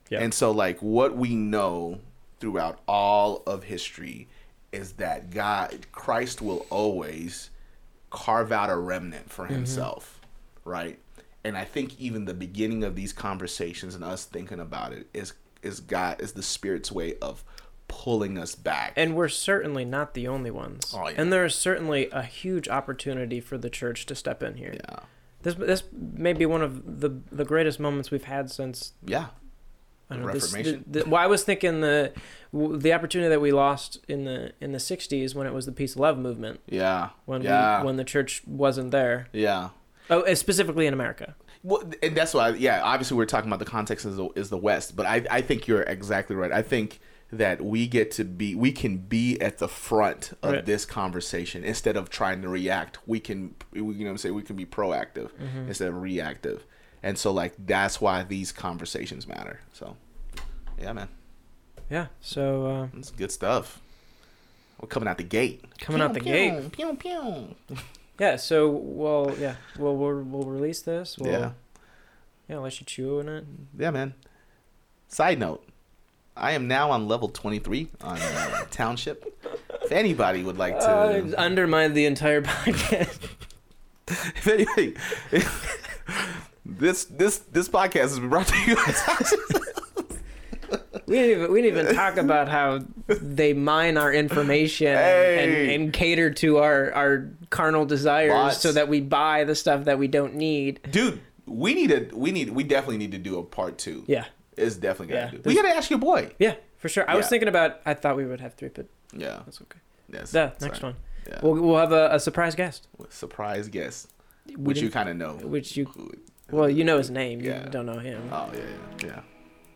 Yeah. 0.09 0.21
And 0.21 0.33
so, 0.33 0.49
like, 0.51 0.79
what 0.81 1.15
we 1.15 1.35
know 1.35 1.99
throughout 2.39 2.79
all 2.87 3.43
of 3.45 3.63
history 3.65 4.27
is 4.71 4.93
that 4.93 5.31
God, 5.31 5.87
Christ 5.91 6.41
will 6.41 6.65
always 6.69 7.49
carve 8.09 8.51
out 8.51 8.69
a 8.69 8.75
remnant 8.75 9.29
for 9.29 9.45
mm-hmm. 9.45 9.55
himself, 9.55 10.21
right? 10.63 10.99
And 11.43 11.57
I 11.57 11.63
think 11.63 11.99
even 11.99 12.25
the 12.25 12.33
beginning 12.33 12.83
of 12.83 12.95
these 12.95 13.13
conversations 13.13 13.95
and 13.95 14.03
us 14.03 14.25
thinking 14.25 14.59
about 14.59 14.93
it 14.93 15.07
is 15.13 15.33
is 15.61 15.81
God 15.81 16.21
is 16.21 16.33
the 16.33 16.43
Spirit's 16.43 16.91
way 16.91 17.15
of 17.21 17.43
pulling 17.89 18.37
us 18.37 18.55
back. 18.55 18.93
And 18.95 19.15
we're 19.15 19.27
certainly 19.27 19.83
not 19.83 20.13
the 20.13 20.27
only 20.27 20.51
ones. 20.51 20.93
Oh, 20.95 21.09
yeah. 21.09 21.15
And 21.17 21.33
there 21.33 21.43
is 21.43 21.55
certainly 21.55 22.07
a 22.11 22.23
huge 22.23 22.69
opportunity 22.69 23.41
for 23.41 23.57
the 23.57 23.69
church 23.69 24.05
to 24.05 24.15
step 24.15 24.41
in 24.41 24.55
here. 24.55 24.75
yeah, 24.75 24.99
This 25.41 25.55
this 25.55 25.83
may 25.91 26.33
be 26.33 26.45
one 26.45 26.61
of 26.61 27.01
the 27.01 27.09
the 27.31 27.45
greatest 27.45 27.79
moments 27.79 28.11
we've 28.11 28.23
had 28.23 28.49
since 28.49 28.93
yeah, 29.05 29.27
The 30.09 30.17
know, 30.17 30.31
this- 30.31 30.43
Reformation? 30.53 30.83
the- 30.87 31.03
the- 31.03 31.09
well, 31.09 31.21
I 31.21 31.27
was 31.27 31.43
thinking 31.43 31.81
the 31.81 32.11
the 32.51 32.93
opportunity 32.93 33.29
that 33.29 33.41
we 33.41 33.51
lost 33.51 33.99
in 34.07 34.25
the 34.25 34.51
in 34.59 34.71
the 34.71 34.79
'60s 34.79 35.35
when 35.35 35.45
it 35.47 35.53
was 35.53 35.65
the 35.67 35.71
peace 35.71 35.95
love 35.95 36.17
movement 36.17 36.59
yeah, 36.67 37.09
when 37.25 37.43
yeah, 37.43 37.81
we, 37.81 37.85
when 37.85 37.95
the 37.97 38.03
church 38.03 38.41
wasn't 38.47 38.91
there. 38.91 39.27
yeah. 39.33 39.69
Oh, 40.11 40.21
uh, 40.21 40.33
specifically 40.33 40.87
in 40.87 40.93
America. 40.93 41.35
Well, 41.61 41.83
and 42.01 42.15
that's 42.17 42.33
why, 42.33 42.49
yeah. 42.49 42.81
Obviously, 42.81 43.15
we're 43.17 43.25
talking 43.27 43.47
about 43.47 43.59
the 43.59 43.65
context 43.65 44.05
is 44.07 44.15
the, 44.17 44.29
is 44.35 44.49
the 44.49 44.57
West, 44.57 44.95
but 44.95 45.05
I, 45.05 45.23
I 45.29 45.41
think 45.41 45.67
you're 45.67 45.83
exactly 45.83 46.35
right. 46.35 46.51
I 46.51 46.63
think 46.63 46.99
that 47.31 47.61
we 47.63 47.85
get 47.85 48.09
to 48.13 48.23
be, 48.23 48.55
we 48.55 48.71
can 48.71 48.97
be 48.97 49.39
at 49.39 49.59
the 49.59 49.67
front 49.67 50.31
of 50.41 50.51
Right. 50.53 50.65
this 50.65 50.83
conversation 50.83 51.63
instead 51.63 51.95
of 51.95 52.09
trying 52.09 52.41
to 52.41 52.49
react. 52.49 52.97
We 53.05 53.19
can, 53.19 53.53
you 53.71 53.83
know, 53.83 54.05
what 54.05 54.09
I'm 54.09 54.17
saying 54.17 54.33
we 54.33 54.41
can 54.41 54.55
be 54.55 54.65
proactive 54.65 55.29
Mm-hmm. 55.33 55.67
instead 55.67 55.89
of 55.89 56.01
reactive, 56.01 56.65
and 57.03 57.17
so 57.17 57.31
like 57.31 57.53
that's 57.57 57.99
why 58.01 58.23
these 58.23 58.51
conversations 58.51 59.27
matter. 59.27 59.59
So, 59.73 59.95
yeah, 60.79 60.93
man, 60.93 61.07
Yeah. 61.89 62.07
So 62.21 62.65
uh, 62.93 62.97
it's 62.97 63.11
good 63.11 63.31
stuff. 63.31 63.79
We're 64.81 64.87
coming 64.87 65.09
out 65.09 65.17
the 65.17 65.23
gate. 65.23 65.63
coming 65.79 66.01
out 66.01 66.13
the 66.13 66.19
gate. 66.21 66.71
Pew 66.71 66.95
pew. 66.95 67.55
Yeah. 68.19 68.35
So 68.35 68.69
well, 68.69 69.33
yeah. 69.39 69.55
Well, 69.77 69.95
we'll 69.95 70.21
we'll 70.23 70.43
release 70.43 70.81
this. 70.81 71.17
We'll, 71.17 71.31
Yeah, 71.31 71.51
Yeah. 72.49 72.57
Let 72.57 72.79
you 72.79 72.85
chew 72.85 73.19
on 73.19 73.29
it. 73.29 73.45
yeah, 73.77 73.91
man. 73.91 74.13
Side 75.07 75.39
note, 75.39 75.65
I 76.35 76.51
am 76.51 76.67
now 76.67 76.91
on 76.91 77.07
level 77.07 77.29
23 77.29 77.87
on 78.01 78.17
uh, 78.21 78.65
Township. 78.71 79.25
If 79.83 79.91
anybody 79.93 80.43
would 80.43 80.57
like 80.57 80.77
to, 80.79 80.85
Uh, 80.89 81.31
undermine 81.37 81.93
the 81.93 82.05
entire 82.05 82.41
podcast. 82.53 83.19
if 84.07 84.47
anybody, 84.47 84.95
this 86.77 87.05
this 87.05 87.37
this 87.39 87.67
podcast 87.69 88.05
is 88.05 88.19
brought 88.19 88.47
to 88.47 88.57
you. 88.67 88.77
We 91.07 91.15
didn't 91.15 91.39
even 91.39 91.51
we 91.51 91.61
didn't 91.63 91.79
even 91.79 91.95
talk 91.95 92.17
about 92.17 92.47
how 92.49 92.81
they 93.07 93.53
mine 93.53 93.97
our 93.97 94.13
information 94.13 94.85
Hey. 94.95 95.71
and, 95.71 95.81
and 95.85 95.93
cater 95.93 96.29
to 96.35 96.57
our 96.57 96.91
our 96.93 97.31
carnal 97.49 97.85
desires 97.87 98.31
Bots. 98.31 98.57
so 98.59 98.71
that 98.73 98.87
we 98.89 99.01
buy 99.01 99.43
the 99.43 99.55
stuff 99.55 99.85
that 99.85 99.97
we 99.97 100.07
don't 100.07 100.35
need. 100.35 100.79
Dude, 100.91 101.19
we 101.47 101.73
need 101.73 101.91
a 101.91 102.15
we 102.15 102.31
need 102.31 102.51
we 102.51 102.63
definitely 102.63 102.97
need 102.99 103.13
to 103.13 103.17
do 103.17 103.39
a 103.39 103.43
part 103.43 103.79
two. 103.79 104.03
Yeah. 104.05 104.25
It's 104.55 104.75
definitely 104.75 105.15
Yeah, 105.15 105.25
gotta 105.25 105.37
do. 105.39 105.49
We 105.49 105.55
gotta 105.55 105.69
ask 105.69 105.89
your 105.89 105.97
boy. 105.97 106.31
Yeah, 106.37 106.53
for 106.77 106.89
sure. 106.89 107.09
I 107.09 107.15
was 107.15 107.25
Yeah. 107.25 107.29
thinking 107.29 107.47
about 107.49 107.79
I 107.87 107.95
thought 107.95 108.15
we 108.15 108.25
would 108.27 108.41
have 108.41 108.53
three, 108.53 108.69
but 108.69 108.85
Yeah. 109.11 109.39
that's 109.45 109.59
okay. 109.63 109.79
Yes. 110.13 110.29
The 110.29 110.53
next 110.61 110.83
one. 110.83 110.95
Yeah. 111.27 111.39
We'll 111.41 111.55
we'll 111.55 111.77
have 111.77 111.91
a, 111.91 112.09
a 112.11 112.19
surprise 112.19 112.53
guest. 112.53 112.87
Surprise 113.09 113.67
guest, 113.67 114.11
which 114.55 114.77
you 114.77 114.83
didn't- 114.89 114.93
kind 114.93 115.09
of 115.09 115.15
know. 115.17 115.33
which 115.47 115.75
you 115.75 115.85
Who- 115.85 116.11
well, 116.51 116.69
you 116.69 116.83
know 116.83 116.97
his 116.97 117.09
name. 117.09 117.41
Yeah. 117.41 117.63
You 117.63 117.69
don't 117.69 117.85
know 117.85 117.99
him. 117.99 118.29
Oh 118.31 118.49
yeah, 118.53 118.59
yeah, 119.03 119.21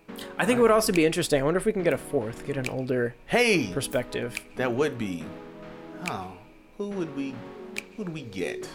yeah. 0.09 0.15
I 0.37 0.45
think 0.45 0.59
it 0.59 0.61
would 0.61 0.71
also 0.71 0.93
be 0.93 1.05
interesting. 1.05 1.41
I 1.41 1.43
wonder 1.43 1.57
if 1.59 1.65
we 1.65 1.73
can 1.73 1.83
get 1.83 1.93
a 1.93 1.97
fourth, 1.97 2.45
get 2.45 2.57
an 2.57 2.69
older 2.69 3.15
Hey, 3.25 3.71
perspective. 3.73 4.35
that 4.57 4.71
would 4.71 4.97
be. 4.97 5.23
Oh, 6.09 6.33
who 6.77 6.89
would 6.89 7.15
we? 7.15 7.33
Who 7.95 8.03
would 8.03 8.09
we 8.13 8.23
get? 8.23 8.69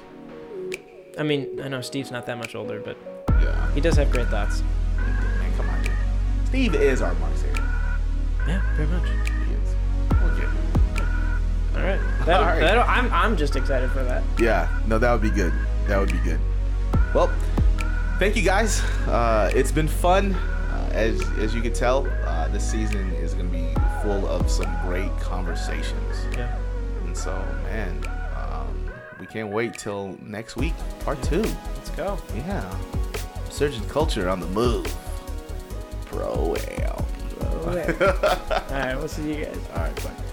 I 1.18 1.22
mean, 1.22 1.60
I 1.62 1.68
know 1.68 1.80
Steve's 1.80 2.10
not 2.10 2.26
that 2.26 2.38
much 2.38 2.54
older, 2.54 2.80
but 2.80 2.96
Yeah. 3.40 3.72
he 3.72 3.80
does 3.80 3.96
have 3.96 4.10
great 4.10 4.28
thoughts. 4.28 4.62
Man, 4.96 5.52
come 5.56 5.68
on, 5.68 5.82
dude. 5.82 5.92
Steve 6.46 6.74
is 6.74 7.02
our 7.02 7.14
Mark 7.14 7.36
Sayers. 7.36 7.56
Yeah, 8.46 8.62
very 8.76 8.88
much. 8.88 9.04
He 9.08 9.52
is. 9.54 9.74
We'll 10.22 10.30
get 10.36 10.44
him. 10.48 10.56
All 11.76 11.82
right. 11.82 12.00
That'll, 12.24 12.34
All 12.44 12.50
right. 12.50 12.60
that'll, 12.60 12.82
I'm 12.84 13.12
I'm 13.12 13.36
just 13.36 13.54
excited 13.56 13.90
for 13.90 14.02
that. 14.04 14.22
Yeah, 14.38 14.68
no, 14.86 14.98
that 14.98 15.12
would 15.12 15.22
be 15.22 15.30
good. 15.30 15.52
That 15.86 15.98
would 16.00 16.10
be 16.12 16.18
good. 16.18 16.40
Well, 17.14 17.30
thank 18.18 18.36
you 18.36 18.42
guys. 18.42 18.80
Uh, 19.06 19.50
it's 19.54 19.72
been 19.72 19.88
fun. 19.88 20.34
Uh, 20.34 20.90
as 20.92 21.22
as 21.38 21.54
you 21.54 21.62
can 21.62 21.72
tell, 21.72 22.06
uh, 22.26 22.48
this 22.48 22.68
season 22.68 23.12
is 23.14 23.34
going 23.34 23.50
to 23.50 23.52
be 23.52 23.74
full 24.02 24.26
of 24.26 24.50
some 24.50 24.70
great 24.84 25.14
conversations. 25.20 26.26
Yeah. 26.36 26.56
And 27.04 27.16
so, 27.16 27.32
man, 27.64 28.04
um, 28.36 28.90
we 29.18 29.26
can't 29.26 29.50
wait 29.50 29.74
till 29.74 30.16
next 30.22 30.56
week, 30.56 30.74
part 31.00 31.22
two. 31.22 31.42
Let's 31.74 31.90
go. 31.90 32.18
Yeah, 32.34 32.74
surgeon 33.50 33.86
culture 33.88 34.28
on 34.28 34.40
the 34.40 34.46
move. 34.48 34.86
Pro 36.06 36.54
am. 36.56 37.04
All 37.40 37.74
right. 37.74 38.96
We'll 38.96 39.08
see 39.08 39.34
you 39.34 39.44
guys. 39.44 39.58
All 39.74 39.82
right, 39.82 39.96
bye. 39.96 40.27